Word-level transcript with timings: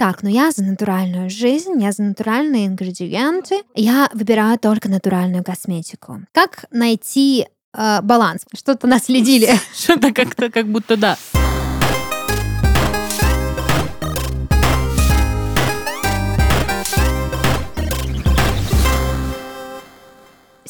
Так, 0.00 0.22
ну 0.22 0.30
я 0.30 0.50
за 0.50 0.62
натуральную 0.62 1.28
жизнь, 1.28 1.74
я 1.78 1.92
за 1.92 2.02
натуральные 2.04 2.68
ингредиенты. 2.68 3.64
Я 3.74 4.08
выбираю 4.14 4.58
только 4.58 4.88
натуральную 4.88 5.44
косметику. 5.44 6.22
Как 6.32 6.64
найти 6.70 7.46
э, 7.76 8.00
баланс? 8.00 8.46
Что-то 8.56 8.86
наследили. 8.86 9.50
Что-то 9.74 10.14
как-то 10.14 10.50
как 10.50 10.68
будто 10.68 10.96
да. 10.96 11.18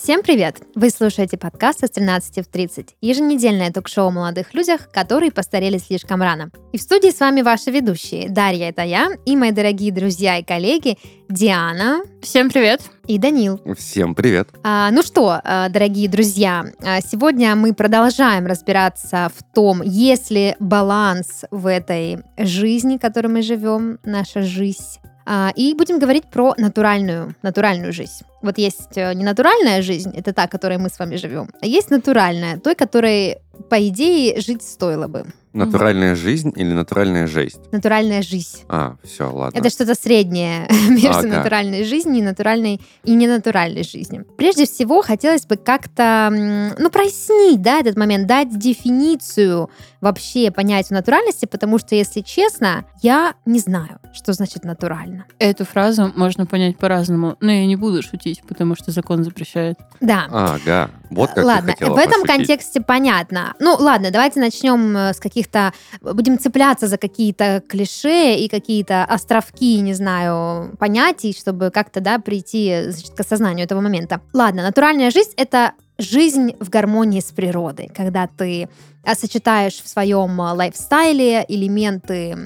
Всем 0.03 0.23
привет! 0.23 0.63
Вы 0.75 0.89
слушаете 0.89 1.37
подкаст 1.37 1.85
с 1.85 1.91
13 1.91 2.39
в 2.39 2.51
30, 2.51 2.97
еженедельное 3.03 3.71
ток-шоу 3.71 4.09
о 4.09 4.11
молодых 4.11 4.55
людях, 4.55 4.91
которые 4.91 5.31
постарели 5.31 5.77
слишком 5.77 6.23
рано. 6.23 6.51
И 6.73 6.79
в 6.79 6.81
студии 6.81 7.11
с 7.11 7.21
вами 7.21 7.43
ваши 7.43 7.71
ведущие. 7.71 8.31
Дарья, 8.31 8.71
это 8.71 8.81
я, 8.81 9.11
и 9.27 9.37
мои 9.37 9.51
дорогие 9.51 9.93
друзья 9.93 10.39
и 10.39 10.43
коллеги 10.43 10.97
Диана. 11.29 12.01
Всем 12.23 12.49
привет! 12.49 12.81
И 13.09 13.19
Данил. 13.19 13.61
Всем 13.77 14.15
привет! 14.15 14.49
А, 14.63 14.91
ну 14.91 15.03
что, 15.03 15.39
а, 15.45 15.69
дорогие 15.69 16.09
друзья, 16.09 16.65
а, 16.83 17.03
сегодня 17.03 17.55
мы 17.55 17.75
продолжаем 17.75 18.47
разбираться 18.47 19.31
в 19.37 19.55
том, 19.55 19.83
есть 19.83 20.31
ли 20.31 20.57
баланс 20.61 21.45
в 21.51 21.67
этой 21.67 22.21
жизни, 22.39 22.97
в 22.97 23.01
которой 23.01 23.29
мы 23.29 23.43
живем, 23.43 23.99
наша 24.03 24.41
жизнь. 24.41 24.99
А, 25.27 25.53
и 25.55 25.75
будем 25.75 25.99
говорить 25.99 26.25
про 26.31 26.55
натуральную, 26.57 27.35
натуральную 27.43 27.93
жизнь. 27.93 28.25
Вот 28.43 28.59
есть 28.59 28.97
э, 28.97 29.15
ненатуральная 29.15 29.83
жизнь, 29.83 30.13
это 30.17 30.33
та, 30.33 30.47
которой 30.47 30.79
мы 30.79 30.89
с 30.89 30.99
вами 30.99 31.17
живем, 31.17 31.51
а 31.61 31.67
есть 31.67 31.91
натуральная, 31.91 32.59
той, 32.59 32.75
которой, 32.75 33.39
по 33.69 33.77
идее, 33.89 34.41
жить 34.41 34.63
стоило 34.63 35.09
бы. 35.09 35.27
Натуральная 35.53 36.15
жизнь 36.15 36.53
или 36.55 36.73
натуральная 36.73 37.27
жизнь? 37.27 37.61
Натуральная 37.73 38.23
жизнь. 38.23 38.61
А, 38.69 38.97
все, 39.03 39.31
ладно. 39.31 39.59
Это 39.59 39.69
что-то 39.71 39.95
среднее 39.95 40.69
между 40.89 41.09
Ага. 41.11 41.27
натуральной 41.39 41.85
жизнью 41.85 42.19
и 42.19 42.23
натуральной 42.23 42.81
и 43.05 43.15
ненатуральной 43.15 43.83
жизнью. 43.83 44.27
Прежде 44.39 44.65
всего, 44.67 45.03
хотелось 45.03 45.47
бы 45.47 45.57
как-то, 45.57 46.29
ну, 46.79 46.91
прояснить, 46.91 47.61
да, 47.63 47.81
этот 47.81 47.97
момент, 47.97 48.27
дать 48.27 48.57
дефиницию 48.59 49.71
вообще 50.01 50.51
понятию 50.51 50.97
натуральности, 50.97 51.47
потому 51.47 51.79
что, 51.79 51.95
если 51.95 52.21
честно, 52.21 52.85
я 53.03 53.35
не 53.45 53.59
знаю, 53.59 53.99
что 54.15 54.33
значит 54.33 54.65
натурально. 54.65 55.27
Эту 55.39 55.65
фразу 55.65 56.13
можно 56.17 56.47
понять 56.47 56.79
по-разному, 56.79 57.37
но 57.41 57.51
я 57.53 57.67
не 57.67 57.77
буду 57.77 58.03
шутить, 58.03 58.43
потому 58.47 58.75
что 58.77 58.93
закон 58.93 59.25
запрещает. 59.25 59.79
Да. 60.01 60.27
Ага, 60.31 60.91
вот 61.11 61.31
как 61.33 61.45
Ладно, 61.45 61.75
в 61.79 61.83
этом 61.83 62.23
пошутить. 62.23 62.27
контексте 62.27 62.81
понятно. 62.81 63.55
Ну, 63.59 63.75
ладно, 63.79 64.11
давайте 64.11 64.41
начнем 64.41 64.97
э, 64.97 65.13
с 65.13 65.21
каких-то... 65.41 65.73
Будем 66.01 66.39
цепляться 66.39 66.87
за 66.87 66.99
какие-то 66.99 67.63
клише 67.69 68.37
и 68.37 68.49
какие-то 68.49 69.05
островки, 69.05 69.81
не 69.81 69.95
знаю, 69.95 70.77
понятий, 70.79 71.33
чтобы 71.33 71.71
как-то, 71.71 72.01
да, 72.01 72.19
прийти 72.19 72.91
значит, 72.91 73.15
к 73.15 73.21
осознанию 73.21 73.65
этого 73.65 73.81
момента. 73.81 74.21
Ладно, 74.33 74.63
натуральная 74.63 75.11
жизнь— 75.11 75.33
это 75.37 75.73
жизнь 75.99 76.55
в 76.61 76.71
гармонии 76.71 77.21
с 77.21 77.31
природой, 77.33 77.91
когда 77.95 78.27
ты 78.27 78.69
а, 79.05 79.15
сочетаешь 79.15 79.83
в 79.83 79.89
своем 79.89 80.41
а, 80.41 80.53
лайфстайле 80.53 81.45
элементы 81.49 82.37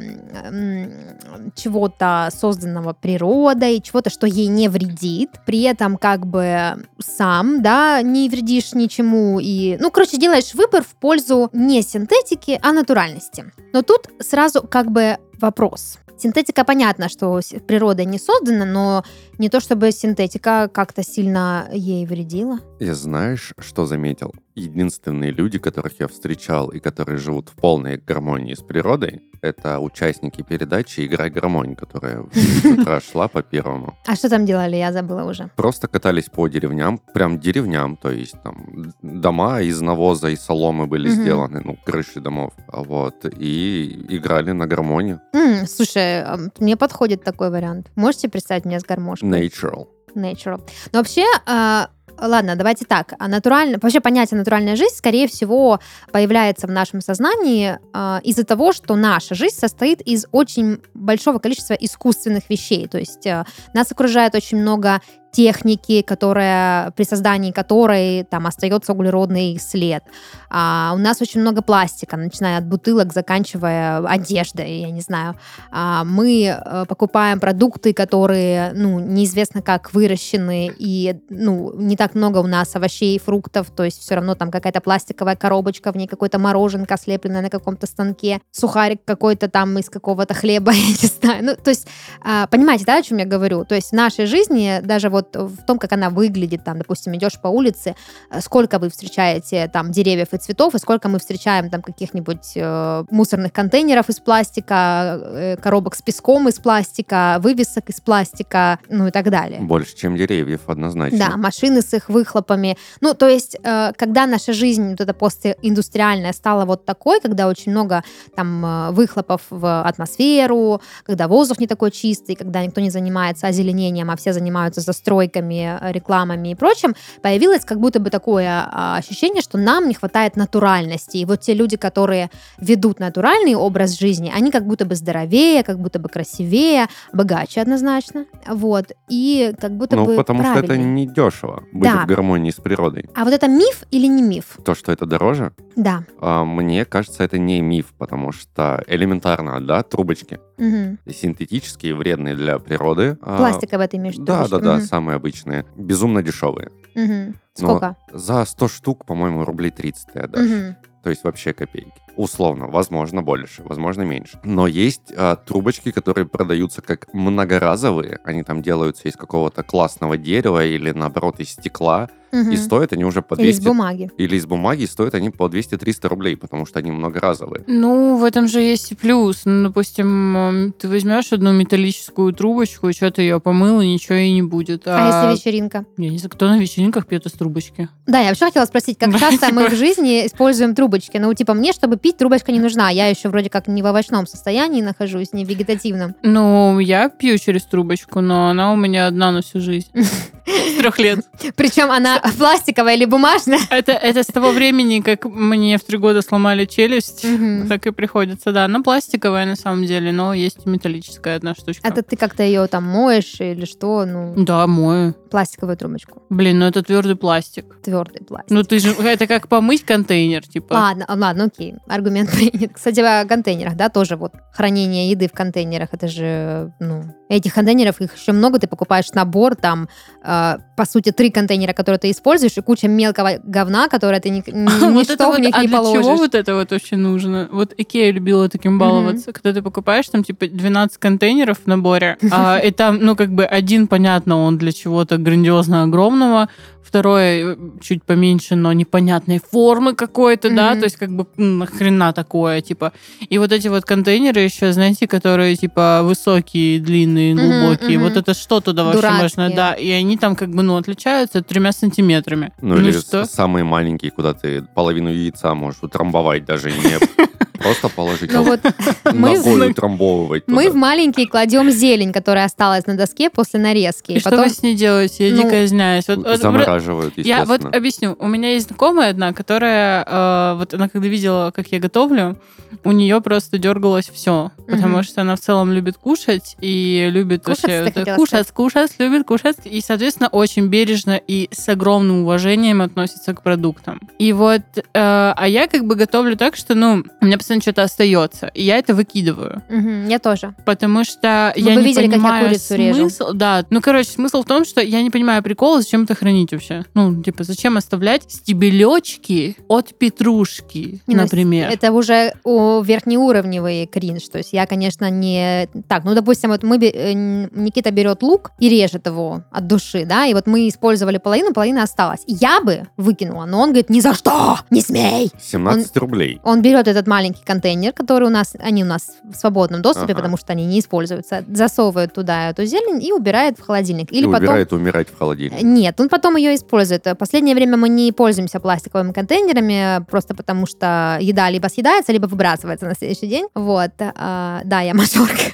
чего-то 1.56 2.28
созданного 2.32 2.92
природой, 2.92 3.80
чего-то, 3.80 4.10
что 4.10 4.26
ей 4.26 4.46
не 4.46 4.68
вредит, 4.68 5.30
при 5.46 5.62
этом 5.62 5.96
как 5.96 6.26
бы 6.26 6.86
сам, 6.98 7.62
да, 7.62 8.02
не 8.02 8.28
вредишь 8.28 8.74
ничему 8.74 9.40
и, 9.40 9.76
ну, 9.80 9.90
короче, 9.90 10.16
делаешь 10.16 10.54
выбор 10.54 10.82
в 10.82 10.94
пользу 10.94 11.50
не 11.52 11.82
синтетики, 11.82 12.58
а 12.62 12.72
натуральности. 12.72 13.52
Но 13.72 13.82
тут 13.82 14.08
сразу 14.20 14.62
как 14.62 14.90
бы 14.90 15.18
вопрос. 15.40 15.98
Синтетика, 16.16 16.64
понятно, 16.64 17.08
что 17.08 17.40
природа 17.66 18.04
не 18.04 18.18
создана, 18.18 18.64
но 18.64 19.04
не 19.38 19.48
то 19.48 19.60
чтобы 19.60 19.90
синтетика 19.90 20.70
как-то 20.72 21.02
сильно 21.02 21.68
ей 21.72 22.06
вредила. 22.06 22.60
Я 22.80 22.94
знаешь, 22.94 23.52
что 23.58 23.86
заметил? 23.86 24.34
Единственные 24.56 25.30
люди, 25.30 25.58
которых 25.58 26.00
я 26.00 26.08
встречал 26.08 26.68
и 26.70 26.80
которые 26.80 27.18
живут 27.18 27.48
в 27.48 27.52
полной 27.54 27.98
гармонии 27.98 28.54
с 28.54 28.62
природой, 28.62 29.22
это 29.42 29.78
участники 29.78 30.42
передачи 30.42 31.06
«Игра 31.06 31.28
гармонь», 31.30 31.76
которая 31.76 32.22
в 32.22 32.30
10 32.34 32.80
утра 32.80 33.00
шла 33.00 33.28
по 33.28 33.42
первому. 33.42 33.96
А 34.06 34.16
что 34.16 34.28
там 34.28 34.44
делали, 34.44 34.76
я 34.76 34.92
забыла 34.92 35.22
уже. 35.22 35.50
Просто 35.56 35.86
катались 35.86 36.24
по 36.28 36.48
деревням, 36.48 36.98
прям 37.14 37.38
деревням, 37.38 37.96
то 37.96 38.10
есть 38.10 38.34
там 38.42 38.92
дома 39.02 39.60
из 39.60 39.80
навоза 39.80 40.28
и 40.30 40.36
соломы 40.36 40.86
были 40.86 41.08
сделаны, 41.08 41.62
ну, 41.64 41.76
крыши 41.84 42.20
домов, 42.20 42.52
вот, 42.68 43.24
и 43.38 44.04
играли 44.08 44.50
на 44.52 44.66
гармонии. 44.66 45.20
М, 45.32 45.66
слушай, 45.68 46.22
а, 46.22 46.38
мне 46.58 46.76
подходит 46.76 47.22
такой 47.22 47.50
вариант. 47.50 47.90
Можете 47.94 48.28
представить 48.28 48.64
меня 48.64 48.80
с 48.80 48.84
гармошкой? 48.84 49.28
Natural. 49.28 49.86
Natural. 50.14 50.60
Но 50.92 50.98
вообще, 51.00 51.24
а, 51.46 51.88
ладно, 52.20 52.56
давайте 52.56 52.84
так. 52.84 53.14
А 53.18 53.28
натурально, 53.28 53.78
вообще 53.80 54.00
понятие 54.00 54.38
натуральная 54.38 54.76
жизнь, 54.76 54.94
скорее 54.94 55.28
всего, 55.28 55.80
появляется 56.12 56.66
в 56.66 56.70
нашем 56.70 57.00
сознании 57.00 57.78
а, 57.92 58.20
из-за 58.22 58.44
того, 58.44 58.72
что 58.72 58.96
наша 58.96 59.34
жизнь 59.34 59.56
состоит 59.56 60.00
из 60.00 60.26
очень 60.32 60.78
большого 60.94 61.38
количества 61.38 61.74
искусственных 61.74 62.48
вещей. 62.48 62.86
То 62.88 62.98
есть 62.98 63.26
а, 63.26 63.46
нас 63.72 63.90
окружает 63.90 64.34
очень 64.34 64.58
много 64.58 65.00
техники, 65.34 66.02
которая, 66.02 66.92
при 66.92 67.04
создании 67.04 67.50
которой 67.50 68.22
там 68.24 68.46
остается 68.46 68.92
углеродный 68.92 69.58
след. 69.58 70.04
А, 70.48 70.92
у 70.94 70.98
нас 70.98 71.20
очень 71.20 71.40
много 71.40 71.60
пластика, 71.60 72.16
начиная 72.16 72.58
от 72.58 72.66
бутылок, 72.66 73.12
заканчивая 73.12 73.98
одеждой, 74.06 74.80
я 74.80 74.90
не 74.90 75.00
знаю. 75.00 75.34
А, 75.72 76.04
мы 76.04 76.44
э, 76.44 76.84
покупаем 76.86 77.40
продукты, 77.40 77.92
которые, 77.92 78.72
ну, 78.74 79.00
неизвестно 79.00 79.60
как 79.60 79.92
выращены, 79.92 80.70
и, 80.78 81.16
ну, 81.28 81.72
не 81.74 81.96
так 81.96 82.14
много 82.14 82.38
у 82.38 82.46
нас 82.46 82.76
овощей 82.76 83.16
и 83.16 83.18
фруктов, 83.18 83.70
то 83.70 83.82
есть 83.82 84.00
все 84.00 84.14
равно 84.14 84.36
там 84.36 84.52
какая-то 84.52 84.80
пластиковая 84.80 85.34
коробочка, 85.34 85.90
в 85.90 85.96
ней 85.96 86.06
какой-то 86.06 86.38
мороженка 86.38 86.96
слепленная 86.96 87.42
на 87.42 87.50
каком-то 87.50 87.88
станке, 87.88 88.40
сухарик 88.52 89.00
какой-то 89.04 89.48
там 89.48 89.76
из 89.78 89.90
какого-то 89.90 90.34
хлеба, 90.34 90.70
я 90.74 90.86
не 90.86 91.08
знаю. 91.08 91.44
Ну, 91.44 91.56
то 91.56 91.70
есть, 91.70 91.88
а, 92.22 92.46
понимаете, 92.46 92.84
да, 92.84 92.98
о 92.98 93.02
чем 93.02 93.18
я 93.18 93.24
говорю? 93.24 93.64
То 93.64 93.74
есть 93.74 93.90
в 93.90 93.94
нашей 93.94 94.26
жизни, 94.26 94.80
даже 94.84 95.08
вот 95.08 95.23
в 95.32 95.62
том, 95.66 95.78
как 95.78 95.92
она 95.92 96.10
выглядит, 96.10 96.64
там, 96.64 96.78
допустим, 96.78 97.14
идешь 97.16 97.40
по 97.40 97.48
улице, 97.48 97.94
э, 98.30 98.40
сколько 98.40 98.78
вы 98.78 98.90
встречаете 98.90 99.68
там 99.68 99.90
деревьев 99.92 100.28
и 100.32 100.38
цветов, 100.38 100.74
и 100.74 100.78
сколько 100.78 101.08
мы 101.08 101.18
встречаем 101.18 101.70
там 101.70 101.82
каких-нибудь 101.82 102.52
э, 102.56 103.04
мусорных 103.10 103.52
контейнеров 103.52 104.08
из 104.08 104.20
пластика, 104.20 105.18
э, 105.20 105.56
коробок 105.56 105.94
с 105.94 106.02
песком 106.02 106.48
из 106.48 106.58
пластика, 106.58 107.38
вывесок 107.40 107.90
из 107.90 108.00
пластика, 108.00 108.78
ну 108.88 109.06
и 109.06 109.10
так 109.10 109.30
далее. 109.30 109.60
Больше, 109.60 109.96
чем 109.96 110.16
деревьев, 110.16 110.60
однозначно. 110.66 111.18
Да, 111.18 111.36
машины 111.36 111.82
с 111.82 111.94
их 111.94 112.08
выхлопами. 112.08 112.76
Ну, 113.00 113.14
то 113.14 113.28
есть, 113.28 113.56
э, 113.62 113.92
когда 113.96 114.26
наша 114.26 114.52
жизнь, 114.52 114.90
вот 114.90 115.00
эта 115.00 115.14
постиндустриальная, 115.14 116.32
стала 116.32 116.64
вот 116.64 116.84
такой, 116.84 117.20
когда 117.20 117.48
очень 117.48 117.72
много 117.72 118.02
там 118.36 118.64
э, 118.64 118.90
выхлопов 118.92 119.42
в 119.50 119.82
атмосферу, 119.82 120.80
когда 121.04 121.28
воздух 121.28 121.58
не 121.58 121.66
такой 121.66 121.90
чистый, 121.90 122.34
когда 122.34 122.64
никто 122.64 122.80
не 122.80 122.90
занимается 122.90 123.46
озеленением, 123.46 124.10
а 124.10 124.16
все 124.16 124.32
занимаются 124.32 124.80
застройками, 124.80 125.13
э, 125.22 125.92
рекламами 125.92 126.48
и 126.50 126.54
прочим, 126.54 126.94
появилось 127.22 127.64
как 127.64 127.80
будто 127.80 128.00
бы 128.00 128.10
такое 128.10 128.48
а, 128.70 128.96
ощущение, 128.96 129.42
что 129.42 129.58
нам 129.58 129.88
не 129.88 129.94
хватает 129.94 130.36
натуральности. 130.36 131.16
И 131.18 131.24
вот 131.24 131.40
те 131.40 131.54
люди, 131.54 131.76
которые 131.76 132.30
ведут 132.58 133.00
натуральный 133.00 133.54
образ 133.54 133.98
жизни, 133.98 134.32
они 134.34 134.50
как 134.50 134.66
будто 134.66 134.84
бы 134.84 134.94
здоровее, 134.94 135.62
как 135.62 135.78
будто 135.78 135.98
бы 135.98 136.08
красивее, 136.08 136.86
богаче 137.12 137.60
однозначно. 137.60 138.26
Вот. 138.48 138.92
И 139.08 139.54
как 139.60 139.72
будто 139.76 139.96
Ну, 139.96 140.06
бы 140.06 140.16
потому 140.16 140.42
что 140.42 140.58
это 140.58 140.66
правильнее. 140.68 141.06
не 141.06 141.06
дешево 141.06 141.62
быть 141.72 141.90
Да. 141.92 142.04
в 142.04 142.06
гармонии 142.06 142.50
с 142.50 142.56
природой. 142.56 143.08
А 143.14 143.24
вот 143.24 143.32
это 143.32 143.48
миф 143.48 143.84
или 143.90 144.06
не 144.06 144.22
миф? 144.22 144.58
То, 144.64 144.74
что 144.74 144.92
это 144.92 145.06
дороже, 145.06 145.52
Да. 145.76 146.04
а, 146.20 146.44
мне 146.44 146.84
кажется, 146.84 147.24
это 147.24 147.38
не 147.38 147.60
миф, 147.60 147.86
потому 147.98 148.32
что 148.32 148.82
элементарно, 148.86 149.60
да, 149.60 149.82
трубочки 149.82 150.38
Мгм. 150.56 150.98
синтетические, 151.10 151.94
вредные 151.94 152.34
для 152.36 152.58
природы. 152.58 153.18
а, 153.22 153.38
Пластиковое 153.38 153.88
ты 153.88 153.96
имеешь 153.96 154.14
в 154.14 154.18
виду? 154.18 154.26
Да, 154.26 154.48
да, 154.48 154.58
да, 154.58 154.80
самые 154.80 155.16
обычные. 155.16 155.64
Безумно 155.76 156.22
дешевые. 156.22 156.70
Но 156.94 157.32
Сколько? 157.54 157.96
За 158.12 158.44
100 158.44 158.68
штук, 158.68 159.04
по-моему, 159.06 159.44
рублей 159.44 159.70
30 159.70 160.12
ты 160.12 160.18
отдашь. 160.20 160.48
Мгм. 160.48 160.76
То 161.02 161.10
есть 161.10 161.24
вообще 161.24 161.52
копейки. 161.52 161.92
Условно, 162.16 162.66
возможно, 162.68 163.22
больше, 163.22 163.62
возможно, 163.64 164.02
меньше. 164.02 164.38
Но 164.44 164.66
есть 164.66 165.12
а, 165.16 165.36
трубочки, 165.36 165.90
которые 165.90 166.26
продаются 166.26 166.82
как 166.82 167.12
многоразовые. 167.12 168.20
Они 168.24 168.42
там 168.42 168.62
делаются 168.62 169.08
из 169.08 169.16
какого-то 169.16 169.62
классного 169.62 170.16
дерева 170.16 170.64
или, 170.64 170.92
наоборот, 170.92 171.40
из 171.40 171.50
стекла. 171.50 172.08
Мгм. 172.34 172.50
И 172.50 172.56
стоят 172.56 172.92
они 172.92 173.04
уже 173.04 173.22
по 173.22 173.34
Или 173.34 173.50
из 173.50 173.58
200... 173.58 173.68
бумаги. 173.68 174.10
Или 174.18 174.36
из 174.36 174.44
бумаги, 174.44 174.82
и 174.82 174.86
стоят 174.88 175.14
они 175.14 175.30
по 175.30 175.46
200-300 175.46 176.08
рублей, 176.08 176.36
потому 176.36 176.66
что 176.66 176.80
они 176.80 176.90
многоразовые. 176.90 177.62
Ну, 177.68 178.16
в 178.16 178.24
этом 178.24 178.48
же 178.48 178.60
есть 178.60 178.90
и 178.90 178.96
плюс. 178.96 179.42
Ну, 179.44 179.68
допустим, 179.68 180.74
ты 180.76 180.88
возьмешь 180.88 181.32
одну 181.32 181.52
металлическую 181.52 182.32
трубочку, 182.32 182.88
и 182.88 182.92
что-то 182.92 183.22
ее 183.22 183.38
помыл, 183.38 183.80
и 183.80 183.86
ничего 183.86 184.16
и 184.16 184.32
не 184.32 184.42
будет. 184.42 184.82
А, 184.86 185.30
если 185.30 185.38
вечеринка? 185.38 185.84
Я 185.96 186.10
не 186.10 186.18
знаю, 186.18 186.30
кто 186.30 186.48
на 186.48 186.58
вечеринках 186.58 187.06
пьет 187.06 187.24
из 187.26 187.32
трубочки. 187.32 187.88
Да, 188.06 188.18
я 188.18 188.30
вообще 188.30 188.46
хотела 188.46 188.64
спросить, 188.64 188.98
как 188.98 189.16
часто 189.16 189.54
мы 189.54 189.64
типа- 189.64 189.74
в 189.74 189.78
жизни 189.78 190.26
используем 190.26 190.74
трубочки? 190.74 191.16
Ну, 191.18 191.32
типа, 191.34 191.54
мне, 191.54 191.72
чтобы 191.72 191.96
пить 192.04 192.18
трубочка 192.18 192.52
не 192.52 192.60
нужна. 192.60 192.90
Я 192.90 193.06
еще 193.06 193.30
вроде 193.30 193.48
как 193.48 193.66
не 193.66 193.80
в 193.80 193.86
овощном 193.86 194.26
состоянии 194.26 194.82
нахожусь, 194.82 195.32
не 195.32 195.46
в 195.46 195.48
вегетативном. 195.48 196.14
Ну, 196.20 196.78
я 196.78 197.08
пью 197.08 197.38
через 197.38 197.64
трубочку, 197.64 198.20
но 198.20 198.48
она 198.50 198.74
у 198.74 198.76
меня 198.76 199.06
одна 199.06 199.32
на 199.32 199.40
всю 199.40 199.58
жизнь. 199.58 199.88
С 200.46 200.78
трех 200.78 200.98
лет. 200.98 201.20
Причем 201.56 201.90
она 201.90 202.20
пластиковая 202.38 202.94
или 202.96 203.04
бумажная. 203.06 203.60
Это, 203.70 203.92
это 203.92 204.22
с 204.22 204.26
того 204.26 204.50
времени, 204.50 205.00
как 205.00 205.24
мне 205.24 205.78
в 205.78 205.84
три 205.84 205.98
года 205.98 206.20
сломали 206.22 206.64
челюсть. 206.66 207.24
Мгм. 207.24 207.68
Так 207.68 207.86
и 207.86 207.92
приходится, 207.92 208.52
да. 208.52 208.64
Она 208.66 208.80
пластиковая 208.82 209.46
на 209.46 209.56
самом 209.56 209.84
деле, 209.86 210.12
но 210.12 210.34
есть 210.34 210.58
и 210.66 210.68
металлическая 210.68 211.36
одна 211.36 211.54
штучка. 211.54 211.86
Это 211.86 212.02
ты 212.02 212.16
как-то 212.16 212.42
ее 212.42 212.66
там 212.66 212.84
моешь 212.84 213.40
или 213.40 213.64
что? 213.64 214.04
Ну, 214.04 214.34
Да, 214.36 214.66
мою. 214.66 215.14
пластиковую 215.30 215.76
трубочку. 215.76 216.22
Блин, 216.30 216.58
ну 216.58 216.66
это 216.66 216.82
твердый 216.82 217.16
пластик. 217.16 217.76
Твердый 217.82 218.24
пластик. 218.24 218.50
Ну 218.50 218.62
ты 218.64 218.78
же, 218.78 218.90
это 218.92 219.26
как 219.26 219.48
помыть 219.48 219.84
контейнер, 219.84 220.42
типа. 220.46 220.74
Ладно, 220.74 221.06
ладно, 221.08 221.44
окей. 221.44 221.74
Аргумент 221.88 222.30
принят. 222.30 222.72
Кстати, 222.74 223.00
о 223.00 223.24
контейнерах, 223.26 223.76
да, 223.76 223.88
тоже 223.88 224.16
вот 224.16 224.32
хранение 224.52 225.10
еды 225.10 225.28
в 225.28 225.32
контейнерах, 225.32 225.88
это 225.92 226.06
же, 226.08 226.72
ну, 226.80 227.04
этих 227.28 227.54
контейнеров, 227.54 228.00
их 228.00 228.16
еще 228.16 228.32
много, 228.32 228.58
ты 228.58 228.66
покупаешь 228.68 229.10
набор, 229.12 229.56
там, 229.56 229.88
э, 230.22 230.33
по 230.76 230.84
сути, 230.86 231.12
три 231.12 231.30
контейнера, 231.30 231.72
которые 231.72 231.98
ты 231.98 232.10
используешь, 232.10 232.56
и 232.56 232.60
куча 232.60 232.88
мелкого 232.88 233.38
говна, 233.44 233.88
которое 233.88 234.20
ты 234.20 234.30
ни, 234.30 234.42
ни- 234.46 234.90
Вот 234.90 234.92
ничто 235.00 235.14
это 235.14 235.24
в 235.24 235.28
вот, 235.28 235.38
них 235.38 235.54
а 235.54 235.62
не 235.62 235.68
для 235.68 235.78
положишь. 235.78 236.04
чего 236.04 236.16
вот 236.16 236.34
это 236.34 236.54
вот 236.54 236.72
очень 236.72 236.98
нужно? 236.98 237.48
Вот 237.52 237.72
Икея 237.76 238.12
любила 238.12 238.48
таким 238.48 238.78
баловаться, 238.78 239.32
когда 239.32 239.52
ты 239.52 239.62
покупаешь 239.62 240.08
там 240.08 240.24
типа 240.24 240.46
12 240.46 240.98
контейнеров 240.98 241.58
в 241.64 241.66
наборе, 241.66 242.16
а, 242.30 242.58
и 242.64 242.70
там, 242.70 242.98
ну, 243.00 243.16
как 243.16 243.30
бы 243.32 243.44
один, 243.44 243.86
понятно, 243.86 244.42
он 244.44 244.58
для 244.58 244.72
чего-то 244.72 245.16
грандиозно 245.18 245.82
огромного, 245.84 246.48
второй 246.84 247.22
э, 247.54 247.56
чуть 247.80 248.04
поменьше, 248.04 248.54
но 248.56 248.72
непонятной 248.72 249.40
формы 249.40 249.94
какой-то, 249.94 250.50
да, 250.50 250.70
Мгм. 250.72 250.80
то 250.80 250.84
есть 250.84 250.96
как 250.96 251.10
бы 251.10 251.26
м, 251.38 251.58
нахрена 251.58 252.12
такое, 252.12 252.60
типа. 252.60 252.92
И 253.28 253.38
вот 253.38 253.52
эти 253.52 253.68
вот 253.68 253.84
контейнеры 253.84 254.40
еще, 254.40 254.72
знаете, 254.72 255.06
которые 255.08 255.56
типа 255.56 256.00
высокие, 256.04 256.78
длинные, 256.80 257.34
глубокие, 257.34 257.98
мгм. 257.98 258.08
вот 258.08 258.16
это 258.16 258.34
что 258.34 258.60
туда 258.60 258.84
вообще 258.84 259.00
Дурацкие. 259.00 259.22
можно, 259.22 259.50
да, 259.56 259.72
и 259.72 259.90
они 259.90 260.16
там 260.16 260.36
как 260.36 260.50
бы, 260.50 260.62
ну, 260.62 260.76
отличаются 260.76 261.42
тремя 261.42 261.72
сантиметрами. 261.72 262.52
Ну, 262.60 262.76
или 262.76 262.92
что? 262.92 263.24
самые 263.24 263.64
маленькие, 263.64 264.10
куда 264.10 264.34
ты 264.34 264.62
половину 264.74 265.08
яйца 265.10 265.54
можешь 265.54 265.82
утрамбовать, 265.82 266.44
даже 266.44 266.70
не 266.70 266.98
просто 267.64 267.88
положить, 267.88 268.32
Ну 268.32 268.42
вот 268.44 268.60
мы, 269.12 269.40
в- 269.40 269.46
ногой 269.46 269.70
утрамбовывать 269.70 270.44
мы 270.46 270.64
в 270.64 270.66
туда. 270.68 270.78
маленькие 270.78 271.26
кладем 271.26 271.70
зелень, 271.70 272.12
которая 272.12 272.44
осталась 272.44 272.86
на 272.86 272.96
доске 272.96 273.30
после 273.30 273.58
нарезки. 273.58 274.12
И 274.12 274.20
что 274.20 274.36
вы 274.36 274.48
с 274.50 274.62
ней 274.62 274.74
делаете? 274.76 275.28
Я 275.30 275.34
Ну, 275.36 275.42
дико 275.42 275.64
извиняюсь. 275.64 276.04
Замораживают, 276.06 277.14
Я 277.16 277.44
вот 277.44 277.64
объясню. 277.64 278.16
У 278.18 278.26
меня 278.28 278.52
есть 278.52 278.68
знакомая 278.68 279.10
одна, 279.10 279.32
которая, 279.32 280.04
э, 280.06 280.54
вот 280.58 280.74
она 280.74 280.88
когда 280.88 281.08
видела, 281.08 281.50
как 281.54 281.68
я 281.68 281.80
готовлю, 281.80 282.36
у 282.84 282.92
нее 282.92 283.20
просто 283.20 283.56
дергалось 283.58 284.10
все, 284.12 284.50
потому 284.68 285.02
что 285.02 285.20
она 285.22 285.36
в 285.36 285.40
целом 285.40 285.72
любит 285.72 285.96
кушать 285.96 286.56
и 286.60 287.08
любит 287.10 287.44
Кушать, 287.44 287.94
вообще 287.94 288.14
кушать, 288.16 288.50
кушать, 288.50 288.92
любит 288.98 289.26
кушать 289.26 289.56
и, 289.64 289.80
соответственно, 289.80 290.28
очень 290.28 290.66
бережно 290.66 291.12
и 291.16 291.48
с 291.52 291.68
огромным 291.68 292.22
уважением 292.22 292.82
относится 292.82 293.32
к 293.32 293.42
продуктам. 293.42 294.00
И 294.18 294.32
вот, 294.32 294.62
э, 294.76 294.82
а 294.92 295.44
я 295.46 295.68
как 295.68 295.84
бы 295.86 295.94
готовлю 295.94 296.36
так, 296.36 296.56
что, 296.56 296.74
ну, 296.74 297.04
у 297.20 297.24
меня 297.24 297.38
постоянно 297.38 297.53
что-то 297.60 297.82
остается, 297.82 298.48
и 298.48 298.62
я 298.62 298.78
это 298.78 298.94
выкидываю. 298.94 299.62
Мгм, 299.68 300.08
я 300.08 300.18
тоже. 300.18 300.54
Потому 300.64 301.04
что 301.04 301.52
Вы 301.56 301.60
я 301.62 301.74
бы 301.74 301.80
не 301.80 301.86
видели, 301.86 302.06
как 302.06 302.12
я 302.12 302.18
понимаю 302.18 302.46
курицу 302.48 302.74
режу. 302.74 302.98
смысл. 303.10 303.32
Да, 303.32 303.64
ну 303.70 303.80
короче, 303.80 304.10
смысл 304.10 304.42
в 304.42 304.46
том, 304.46 304.64
что 304.64 304.80
я 304.80 305.02
не 305.02 305.10
понимаю 305.10 305.42
прикола, 305.42 305.80
зачем 305.82 306.04
это 306.04 306.14
хранить 306.14 306.52
вообще. 306.52 306.84
Ну, 306.94 307.22
типа, 307.22 307.44
зачем 307.44 307.76
оставлять 307.76 308.24
стебелечки 308.28 309.56
от 309.68 309.96
петрушки, 309.98 311.00
Не, 311.06 311.14
ну, 311.16 311.22
например. 311.22 311.70
Это 311.70 311.92
уже 311.92 312.32
о, 312.44 312.82
верхнеуровневый 312.82 313.86
кринж. 313.86 314.24
То 314.28 314.38
есть 314.38 314.52
я, 314.52 314.66
конечно, 314.66 315.10
не... 315.10 315.68
Так, 315.88 316.04
ну, 316.04 316.14
допустим, 316.14 316.50
вот 316.50 316.62
мы... 316.62 316.78
э, 316.78 317.12
Никита 317.12 317.90
берет 317.90 318.22
лук 318.22 318.52
и 318.58 318.68
режет 318.68 319.06
его 319.06 319.42
от 319.50 319.66
души, 319.66 320.04
да, 320.04 320.26
и 320.26 320.34
вот 320.34 320.46
мы 320.46 320.68
использовали 320.68 321.18
половину, 321.18 321.52
половина 321.52 321.82
осталась. 321.82 322.20
Я 322.26 322.60
бы 322.60 322.86
выкинула, 322.96 323.44
но 323.44 323.60
он 323.60 323.68
говорит, 323.70 323.90
ни 323.90 324.00
за 324.00 324.14
что, 324.14 324.58
не 324.70 324.80
смей. 324.80 325.30
17 325.40 325.96
рублей. 325.98 326.40
Он 326.42 326.62
берет 326.62 326.88
этот 326.88 327.06
маленький 327.06 327.43
контейнер, 327.44 327.92
который 327.92 328.28
у 328.28 328.30
нас, 328.30 328.54
они 328.58 328.82
у 328.82 328.86
нас 328.86 329.12
в 329.22 329.34
свободном 329.34 329.82
доступе, 329.82 330.12
Ага. 330.12 330.16
потому 330.16 330.36
что 330.36 330.52
они 330.52 330.66
не 330.66 330.80
используются, 330.80 331.44
засовывает 331.48 332.12
туда 332.14 332.50
эту 332.50 332.64
зелень 332.64 333.02
и 333.02 333.12
убирает 333.12 333.58
в 333.58 333.62
холодильник. 333.62 334.10
И 334.12 334.16
Или 334.18 334.26
потом... 334.26 334.42
убирает 334.42 334.72
умирать 334.72 335.08
в 335.08 335.18
холодильник. 335.18 335.62
Нет, 335.62 336.00
он 336.00 336.08
потом 336.08 336.36
ее 336.36 336.54
использует. 336.54 337.04
В 337.06 337.14
последнее 337.14 337.54
время 337.54 337.76
мы 337.76 337.88
не 337.88 338.12
пользуемся 338.12 338.60
пластиковыми 338.60 339.12
контейнерами, 339.12 340.04
просто 340.10 340.34
потому 340.34 340.66
что 340.66 341.18
еда 341.20 341.50
либо 341.50 341.68
съедается, 341.68 342.12
либо 342.12 342.26
выбрасывается 342.26 342.86
на 342.86 342.94
следующий 342.94 343.26
день. 343.26 343.46
Вот. 343.54 343.92
а, 343.98 344.60
да, 344.64 344.80
я 344.80 344.94
мажорка. 344.94 345.52